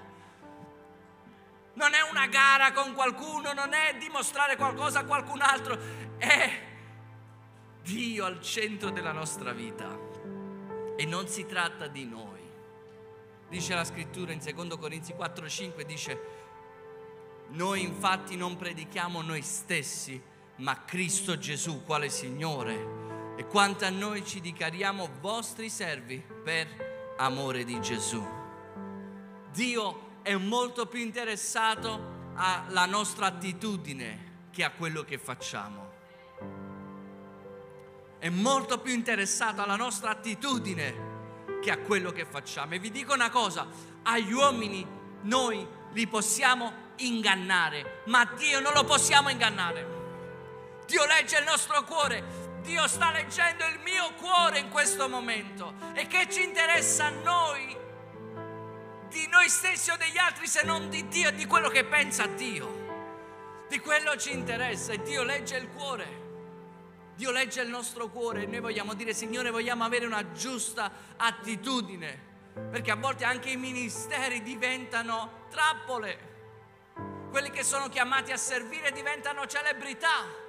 Non 1.73 1.93
è 1.93 2.01
una 2.09 2.27
gara 2.27 2.71
con 2.71 2.93
qualcuno, 2.93 3.53
non 3.53 3.73
è 3.73 3.95
dimostrare 3.97 4.55
qualcosa 4.55 4.99
a 4.99 5.05
qualcun 5.05 5.41
altro, 5.41 5.77
è 6.17 6.69
Dio 7.81 8.25
al 8.25 8.41
centro 8.41 8.89
della 8.89 9.11
nostra 9.11 9.53
vita. 9.53 9.97
E 10.97 11.05
non 11.05 11.27
si 11.27 11.45
tratta 11.45 11.87
di 11.87 12.05
noi. 12.05 12.39
Dice 13.49 13.73
la 13.73 13.83
scrittura 13.83 14.31
in 14.31 14.39
2 14.39 14.77
Corinzi 14.77 15.13
4:5 15.13 15.81
dice 15.83 16.39
noi 17.51 17.81
infatti 17.81 18.37
non 18.37 18.55
predichiamo 18.55 19.21
noi 19.21 19.41
stessi, 19.41 20.21
ma 20.57 20.85
Cristo 20.85 21.37
Gesù 21.37 21.83
quale 21.83 22.09
Signore. 22.09 23.35
E 23.35 23.45
quanto 23.45 23.83
a 23.83 23.89
noi 23.89 24.25
ci 24.25 24.39
dichiariamo 24.39 25.17
vostri 25.19 25.69
servi 25.69 26.23
per 26.43 27.15
amore 27.17 27.65
di 27.65 27.81
Gesù. 27.81 28.25
Dio 29.51 30.10
è 30.21 30.35
molto 30.35 30.85
più 30.85 30.99
interessato 30.99 32.19
alla 32.35 32.85
nostra 32.85 33.27
attitudine 33.27 34.29
che 34.51 34.63
a 34.63 34.71
quello 34.71 35.03
che 35.03 35.17
facciamo. 35.17 35.89
È 38.19 38.29
molto 38.29 38.79
più 38.79 38.93
interessato 38.93 39.63
alla 39.63 39.75
nostra 39.75 40.11
attitudine 40.11 41.09
che 41.61 41.71
a 41.71 41.79
quello 41.79 42.11
che 42.11 42.25
facciamo. 42.25 42.73
E 42.75 42.79
vi 42.79 42.91
dico 42.91 43.13
una 43.13 43.29
cosa, 43.29 43.67
agli 44.03 44.31
uomini 44.31 44.85
noi 45.23 45.65
li 45.93 46.07
possiamo 46.07 46.89
ingannare, 46.97 48.03
ma 48.05 48.25
Dio 48.37 48.59
non 48.59 48.73
lo 48.73 48.83
possiamo 48.83 49.29
ingannare. 49.29 49.99
Dio 50.85 51.05
legge 51.05 51.37
il 51.37 51.45
nostro 51.45 51.83
cuore, 51.83 52.59
Dio 52.61 52.87
sta 52.87 53.11
leggendo 53.11 53.65
il 53.65 53.79
mio 53.79 54.13
cuore 54.15 54.59
in 54.59 54.69
questo 54.69 55.09
momento. 55.09 55.73
E 55.93 56.05
che 56.07 56.27
ci 56.29 56.43
interessa 56.43 57.05
a 57.05 57.09
noi, 57.09 57.75
di 59.11 59.27
noi 59.27 59.49
stessi 59.49 59.91
o 59.91 59.97
degli 59.97 60.17
altri, 60.17 60.47
se 60.47 60.63
non 60.63 60.89
di 60.89 61.07
Dio 61.07 61.29
e 61.29 61.35
di 61.35 61.45
quello 61.45 61.69
che 61.69 61.83
pensa 61.83 62.25
Dio. 62.25 63.65
Di 63.67 63.79
quello 63.79 64.15
ci 64.17 64.31
interessa 64.31 64.93
e 64.93 65.01
Dio 65.01 65.23
legge 65.23 65.57
il 65.57 65.69
cuore. 65.69 66.19
Dio 67.15 67.29
legge 67.29 67.61
il 67.61 67.69
nostro 67.69 68.09
cuore 68.09 68.43
e 68.43 68.45
noi 68.47 68.61
vogliamo 68.61 68.93
dire, 68.93 69.13
Signore, 69.13 69.51
vogliamo 69.51 69.83
avere 69.83 70.05
una 70.05 70.31
giusta 70.31 70.91
attitudine. 71.17 72.29
Perché 72.71 72.91
a 72.91 72.95
volte 72.95 73.25
anche 73.25 73.49
i 73.49 73.57
ministeri 73.57 74.41
diventano 74.41 75.45
trappole. 75.49 76.29
Quelli 77.29 77.49
che 77.49 77.63
sono 77.63 77.89
chiamati 77.89 78.31
a 78.31 78.37
servire 78.37 78.91
diventano 78.91 79.45
celebrità. 79.45 80.40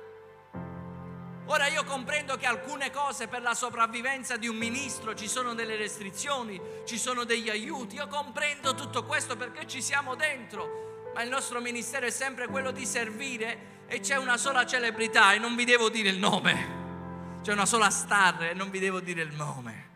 Ora 1.46 1.66
io 1.66 1.82
comprendo 1.84 2.36
che 2.36 2.46
alcune 2.46 2.90
cose 2.90 3.26
per 3.26 3.42
la 3.42 3.54
sopravvivenza 3.54 4.36
di 4.36 4.46
un 4.46 4.56
ministro 4.56 5.14
ci 5.14 5.26
sono 5.26 5.54
delle 5.54 5.74
restrizioni, 5.74 6.60
ci 6.84 6.96
sono 6.96 7.24
degli 7.24 7.50
aiuti, 7.50 7.96
io 7.96 8.06
comprendo 8.06 8.74
tutto 8.74 9.04
questo 9.04 9.36
perché 9.36 9.66
ci 9.66 9.82
siamo 9.82 10.14
dentro, 10.14 11.10
ma 11.14 11.22
il 11.22 11.28
nostro 11.28 11.60
ministero 11.60 12.06
è 12.06 12.10
sempre 12.10 12.46
quello 12.46 12.70
di 12.70 12.86
servire 12.86 13.70
e 13.88 13.98
c'è 13.98 14.16
una 14.16 14.36
sola 14.36 14.64
celebrità 14.64 15.32
e 15.32 15.38
non 15.38 15.56
vi 15.56 15.64
devo 15.64 15.90
dire 15.90 16.10
il 16.10 16.18
nome, 16.18 17.40
c'è 17.42 17.52
una 17.52 17.66
sola 17.66 17.90
star 17.90 18.44
e 18.44 18.54
non 18.54 18.70
vi 18.70 18.78
devo 18.78 19.00
dire 19.00 19.22
il 19.22 19.34
nome, 19.34 19.88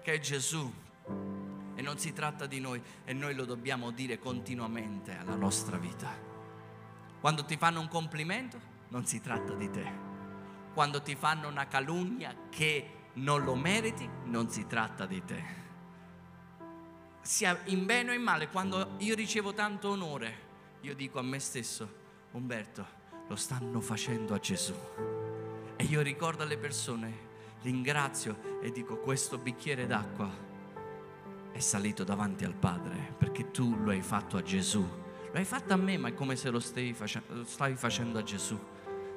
che 0.00 0.12
è 0.12 0.20
Gesù. 0.20 0.82
E 1.76 1.82
non 1.82 1.98
si 1.98 2.12
tratta 2.12 2.46
di 2.46 2.60
noi 2.60 2.80
e 3.04 3.12
noi 3.12 3.34
lo 3.34 3.44
dobbiamo 3.44 3.90
dire 3.90 4.20
continuamente 4.20 5.18
alla 5.18 5.34
nostra 5.34 5.76
vita. 5.76 6.08
Quando 7.20 7.44
ti 7.44 7.56
fanno 7.56 7.80
un 7.80 7.88
complimento, 7.88 8.60
non 8.90 9.04
si 9.06 9.20
tratta 9.20 9.54
di 9.54 9.68
te 9.68 10.13
quando 10.74 11.00
ti 11.00 11.14
fanno 11.14 11.48
una 11.48 11.66
calunnia 11.66 12.34
che 12.50 12.90
non 13.14 13.44
lo 13.44 13.54
meriti, 13.54 14.06
non 14.24 14.50
si 14.50 14.66
tratta 14.66 15.06
di 15.06 15.24
te. 15.24 15.44
Sia 17.22 17.58
in 17.66 17.86
bene 17.86 18.10
o 18.10 18.14
in 18.14 18.22
male, 18.22 18.48
quando 18.48 18.96
io 18.98 19.14
ricevo 19.14 19.54
tanto 19.54 19.88
onore, 19.88 20.36
io 20.80 20.94
dico 20.94 21.18
a 21.18 21.22
me 21.22 21.38
stesso, 21.38 22.02
Umberto, 22.32 22.84
lo 23.28 23.36
stanno 23.36 23.80
facendo 23.80 24.34
a 24.34 24.38
Gesù. 24.38 24.74
E 25.76 25.84
io 25.84 26.02
ricordo 26.02 26.42
alle 26.42 26.58
persone, 26.58 27.12
ringrazio 27.62 28.60
e 28.60 28.70
dico, 28.70 28.98
questo 28.98 29.38
bicchiere 29.38 29.86
d'acqua 29.86 30.30
è 31.52 31.60
salito 31.60 32.04
davanti 32.04 32.44
al 32.44 32.54
Padre, 32.54 33.14
perché 33.16 33.50
tu 33.52 33.76
lo 33.76 33.90
hai 33.90 34.02
fatto 34.02 34.36
a 34.36 34.42
Gesù. 34.42 34.80
Lo 34.82 35.38
hai 35.38 35.44
fatto 35.44 35.72
a 35.72 35.76
me, 35.76 35.96
ma 35.96 36.08
è 36.08 36.14
come 36.14 36.36
se 36.36 36.50
lo 36.50 36.60
stavi 36.60 36.94
facendo 36.94 38.18
a 38.18 38.22
Gesù. 38.22 38.58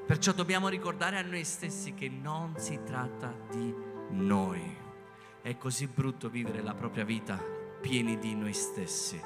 Perciò 0.08 0.32
dobbiamo 0.32 0.70
ricordare 0.70 1.18
a 1.18 1.22
noi 1.22 1.44
stessi 1.44 1.94
che 1.94 2.08
non 2.08 2.54
si 2.58 2.80
tratta 2.86 3.36
di 3.52 3.76
noi. 4.12 4.78
È 5.42 5.58
così 5.58 5.86
brutto 5.88 6.30
vivere 6.30 6.62
la 6.62 6.74
propria 6.74 7.04
vita 7.04 7.38
pieni 7.82 8.18
di 8.18 8.34
noi 8.34 8.54
stessi. 8.54 9.22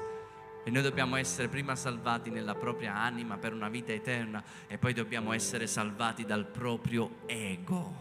E 0.64 0.70
noi 0.72 0.82
dobbiamo 0.82 1.14
essere 1.14 1.46
prima 1.46 1.76
salvati 1.76 2.30
nella 2.30 2.56
propria 2.56 2.96
anima 2.96 3.38
per 3.38 3.52
una 3.52 3.68
vita 3.68 3.92
eterna 3.92 4.42
e 4.66 4.76
poi 4.76 4.92
dobbiamo 4.92 5.32
essere 5.32 5.68
salvati 5.68 6.24
dal 6.24 6.48
proprio 6.48 7.18
ego, 7.26 7.94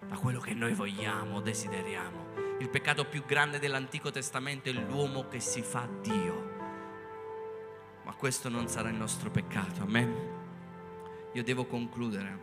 da 0.00 0.16
quello 0.16 0.40
che 0.40 0.54
noi 0.54 0.72
vogliamo, 0.72 1.42
desideriamo. 1.42 2.56
Il 2.60 2.70
peccato 2.70 3.04
più 3.04 3.26
grande 3.26 3.58
dell'Antico 3.58 4.10
Testamento 4.10 4.70
è 4.70 4.72
l'uomo 4.72 5.28
che 5.28 5.38
si 5.38 5.60
fa 5.60 5.86
Dio. 6.00 6.50
Ma 8.04 8.14
questo 8.14 8.48
non 8.48 8.68
sarà 8.68 8.88
il 8.88 8.96
nostro 8.96 9.30
peccato, 9.30 9.82
amen. 9.82 10.41
Io 11.32 11.42
devo 11.42 11.64
concludere 11.64 12.38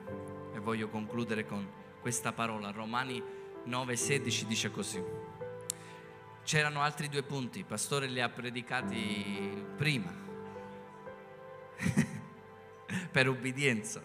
e 0.54 0.60
voglio 0.60 0.90
concludere 0.90 1.46
con 1.46 1.68
questa 2.02 2.34
parola. 2.34 2.72
Romani 2.72 3.22
9:16 3.66 4.46
dice 4.46 4.72
così. 4.72 5.04
C'erano 6.44 6.82
altri 6.82 7.10
due 7.10 7.22
punti, 7.22 7.60
il 7.60 7.66
pastore 7.66 8.08
li 8.08 8.20
ha 8.20 8.30
predicati 8.30 9.66
prima, 9.78 10.12
per 13.12 13.28
ubbidienza. 13.28 14.02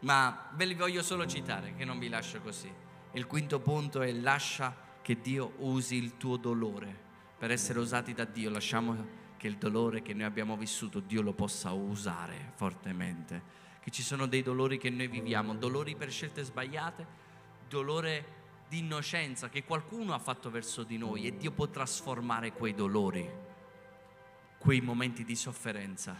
Ma 0.00 0.50
ve 0.54 0.64
li 0.64 0.74
voglio 0.74 1.02
solo 1.02 1.26
citare, 1.26 1.74
che 1.74 1.84
non 1.84 1.98
vi 1.98 2.08
lascio 2.08 2.40
così. 2.40 2.72
Il 3.12 3.26
quinto 3.26 3.58
punto 3.58 4.02
è 4.02 4.12
lascia 4.12 4.86
che 5.02 5.20
Dio 5.20 5.54
usi 5.58 5.96
il 5.96 6.16
tuo 6.16 6.36
dolore 6.36 7.06
per 7.36 7.50
essere 7.50 7.80
usati 7.80 8.12
da 8.14 8.24
Dio. 8.24 8.50
Lasciamo 8.50 8.94
che 9.38 9.46
il 9.46 9.56
dolore 9.56 10.02
che 10.02 10.12
noi 10.12 10.24
abbiamo 10.24 10.56
vissuto 10.56 11.00
Dio 11.00 11.22
lo 11.22 11.32
possa 11.32 11.70
usare 11.70 12.52
fortemente, 12.56 13.40
che 13.80 13.90
ci 13.90 14.02
sono 14.02 14.26
dei 14.26 14.42
dolori 14.42 14.76
che 14.78 14.90
noi 14.90 15.06
viviamo, 15.06 15.54
dolori 15.54 15.94
per 15.94 16.10
scelte 16.10 16.42
sbagliate, 16.42 17.06
dolore 17.68 18.36
di 18.68 18.80
innocenza 18.80 19.48
che 19.48 19.64
qualcuno 19.64 20.12
ha 20.12 20.18
fatto 20.18 20.50
verso 20.50 20.82
di 20.82 20.98
noi 20.98 21.26
e 21.26 21.36
Dio 21.36 21.52
può 21.52 21.68
trasformare 21.68 22.52
quei 22.52 22.74
dolori, 22.74 23.26
quei 24.58 24.80
momenti 24.80 25.24
di 25.24 25.36
sofferenza, 25.36 26.16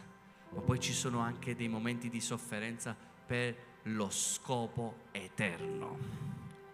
ma 0.50 0.60
poi 0.60 0.78
ci 0.78 0.92
sono 0.92 1.18
anche 1.18 1.56
dei 1.56 1.68
momenti 1.68 2.08
di 2.08 2.20
sofferenza 2.20 2.96
per 3.26 3.66
lo 3.82 4.08
scopo 4.10 5.08
eterno. 5.10 5.98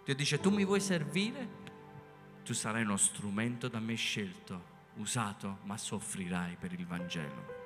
Dio 0.04 0.14
dice 0.14 0.38
tu 0.38 0.50
mi 0.50 0.66
vuoi 0.66 0.80
servire? 0.80 1.62
Tu 2.44 2.52
sarai 2.52 2.82
uno 2.82 2.98
strumento 2.98 3.68
da 3.68 3.80
me 3.80 3.94
scelto 3.94 4.72
usato, 4.96 5.58
ma 5.62 5.76
soffrirai 5.76 6.56
per 6.58 6.72
il 6.72 6.86
Vangelo. 6.86 7.62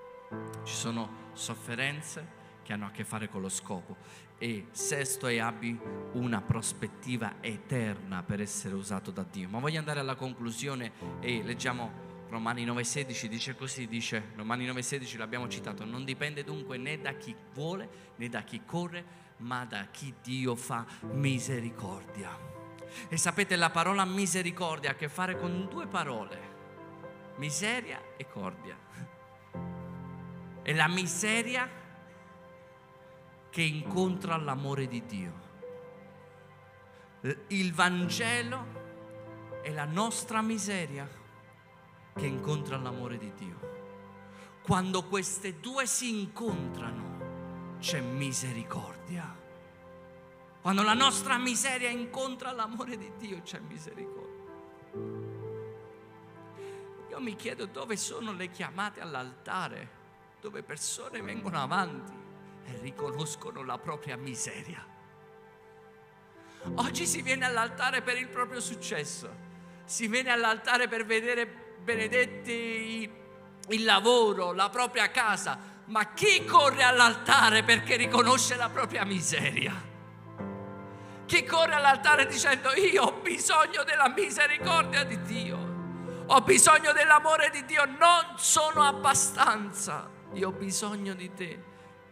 Ci 0.65 0.75
sono 0.75 1.31
sofferenze 1.33 2.37
che 2.63 2.73
hanno 2.73 2.87
a 2.87 2.91
che 2.91 3.05
fare 3.05 3.29
con 3.29 3.41
lo 3.41 3.49
scopo. 3.49 3.97
E 4.37 4.67
sesto 4.73 5.27
è 5.27 5.39
abbi 5.39 5.79
una 6.13 6.41
prospettiva 6.43 7.37
eterna 7.41 8.23
per 8.23 8.41
essere 8.41 8.75
usato 8.75 9.11
da 9.11 9.25
Dio. 9.29 9.49
Ma 9.49 9.59
voglio 9.59 9.79
andare 9.79 10.01
alla 10.01 10.15
conclusione 10.15 10.93
e 11.21 11.43
leggiamo 11.43 12.07
Romani 12.29 12.67
9:16 12.67 13.27
dice 13.27 13.57
così, 13.57 13.87
dice 13.87 14.33
Romani 14.37 14.67
9:16 14.67 15.17
l'abbiamo 15.17 15.49
citato, 15.49 15.85
non 15.85 16.05
dipende 16.05 16.45
dunque 16.45 16.77
né 16.77 17.01
da 17.01 17.13
chi 17.13 17.35
vuole 17.55 17.89
né 18.17 18.29
da 18.29 18.43
chi 18.43 18.61
corre, 18.67 19.03
ma 19.39 19.65
da 19.65 19.87
chi 19.91 20.15
Dio 20.23 20.55
fa 20.55 20.85
misericordia. 21.13 22.37
E 23.09 23.17
sapete 23.17 23.57
la 23.57 23.71
parola 23.71 24.05
misericordia 24.05 24.91
ha 24.91 24.93
a 24.93 24.97
che 24.97 25.09
fare 25.09 25.39
con 25.39 25.69
due 25.71 25.87
parole 25.87 26.48
miseria 27.39 28.01
e 28.17 28.29
cordia. 28.29 28.77
È 30.63 30.73
la 30.73 30.89
miseria 30.89 31.69
che 33.51 33.63
incontra 33.63 34.37
l'amore 34.37 34.87
di 34.87 35.05
Dio. 35.07 35.47
Il 37.49 37.73
Vangelo 37.73 38.67
è 39.63 39.71
la 39.71 39.87
nostra 39.87 40.43
miseria 40.43 41.09
che 42.15 42.27
incontra 42.27 42.77
l'amore 42.77 43.19
di 43.19 43.33
Dio. 43.35 43.77
Quando 44.63 45.05
queste 45.05 45.61
due 45.61 45.87
si 45.87 46.21
incontrano 46.21 47.77
c'è 47.79 48.01
misericordia. 48.01 49.37
Quando 50.61 50.83
la 50.83 50.95
nostra 50.95 51.39
miseria 51.39 51.89
incontra 51.89 52.53
l'amore 52.53 52.99
di 52.99 53.11
Dio 53.17 53.41
c'è 53.43 53.59
misericordia. 53.61 54.28
Io 57.19 57.25
mi 57.25 57.35
chiedo 57.35 57.67
dove 57.67 57.97
sono 57.97 58.33
le 58.33 58.49
chiamate 58.49 59.01
all'altare, 59.01 59.89
dove 60.41 60.63
persone 60.63 61.21
vengono 61.21 61.61
avanti 61.61 62.13
e 62.65 62.79
riconoscono 62.81 63.65
la 63.65 63.77
propria 63.77 64.17
miseria. 64.17 64.87
Oggi 66.77 67.07
si 67.07 67.21
viene 67.21 67.45
all'altare 67.45 68.03
per 68.03 68.17
il 68.19 68.29
proprio 68.29 68.61
successo, 68.61 69.29
si 69.85 70.07
viene 70.07 70.31
all'altare 70.31 70.87
per 70.87 71.05
vedere 71.05 71.45
benedetti 71.83 73.11
il 73.71 73.83
lavoro, 73.83 74.53
la 74.53 74.69
propria 74.69 75.11
casa, 75.11 75.59
ma 75.87 76.15
chi 76.15 76.45
corre 76.45 76.85
all'altare 76.85 77.65
perché 77.65 77.97
riconosce 77.97 78.55
la 78.55 78.69
propria 78.69 79.05
miseria? 79.05 79.75
Chi 81.27 81.45
corre 81.45 81.75
all'altare 81.75 82.27
dicendo 82.27 82.73
io 82.75 83.03
ho 83.03 83.13
bisogno 83.21 83.83
della 83.83 84.09
misericordia 84.09 85.03
di 85.03 85.21
Dio? 85.23 85.68
Ho 86.31 86.41
bisogno 86.43 86.93
dell'amore 86.93 87.49
di 87.51 87.65
Dio, 87.65 87.85
non 87.87 88.37
sono 88.37 88.83
abbastanza, 88.83 90.11
io 90.35 90.49
ho 90.49 90.53
bisogno 90.53 91.15
di 91.15 91.33
te. 91.33 91.65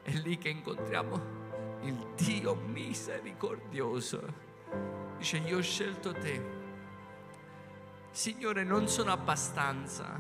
È 0.03 0.11
lì 0.13 0.39
che 0.39 0.49
incontriamo 0.49 1.35
il 1.83 2.15
Dio 2.17 2.55
misericordioso. 2.55 4.45
Dice, 5.19 5.37
io 5.39 5.59
ho 5.59 5.63
scelto 5.63 6.13
te. 6.13 6.55
Signore, 8.11 8.65
non 8.65 8.89
sono 8.89 9.13
abbastanza, 9.13 10.19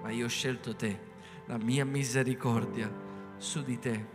ma 0.00 0.10
io 0.10 0.24
ho 0.24 0.28
scelto 0.28 0.74
te. 0.74 1.14
La 1.46 1.58
mia 1.58 1.84
misericordia 1.84 2.90
su 3.36 3.62
di 3.62 3.78
te 3.78 4.06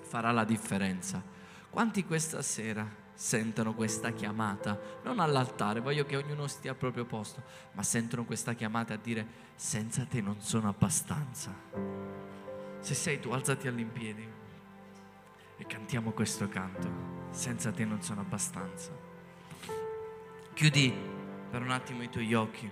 farà 0.00 0.32
la 0.32 0.44
differenza. 0.44 1.22
Quanti 1.70 2.04
questa 2.04 2.42
sera 2.42 2.86
sentono 3.18 3.74
questa 3.74 4.12
chiamata, 4.12 4.78
non 5.02 5.18
all'altare, 5.18 5.80
voglio 5.80 6.06
che 6.06 6.14
ognuno 6.14 6.46
stia 6.46 6.70
al 6.70 6.76
proprio 6.76 7.04
posto, 7.04 7.42
ma 7.72 7.82
sentono 7.82 8.24
questa 8.24 8.52
chiamata 8.52 8.94
a 8.94 8.96
dire 8.96 9.26
senza 9.56 10.04
te 10.04 10.20
non 10.20 10.40
sono 10.40 10.68
abbastanza. 10.68 11.52
Se 12.78 12.94
sei 12.94 13.18
tu, 13.18 13.30
alzati 13.30 13.66
all'impiedi 13.66 14.24
e 15.56 15.66
cantiamo 15.66 16.12
questo 16.12 16.48
canto. 16.48 17.16
senza 17.30 17.72
te 17.72 17.84
non 17.84 18.00
sono 18.02 18.20
abbastanza. 18.20 18.92
Chiudi 20.54 20.94
per 21.50 21.60
un 21.60 21.72
attimo 21.72 22.04
i 22.04 22.08
tuoi 22.08 22.32
occhi. 22.34 22.70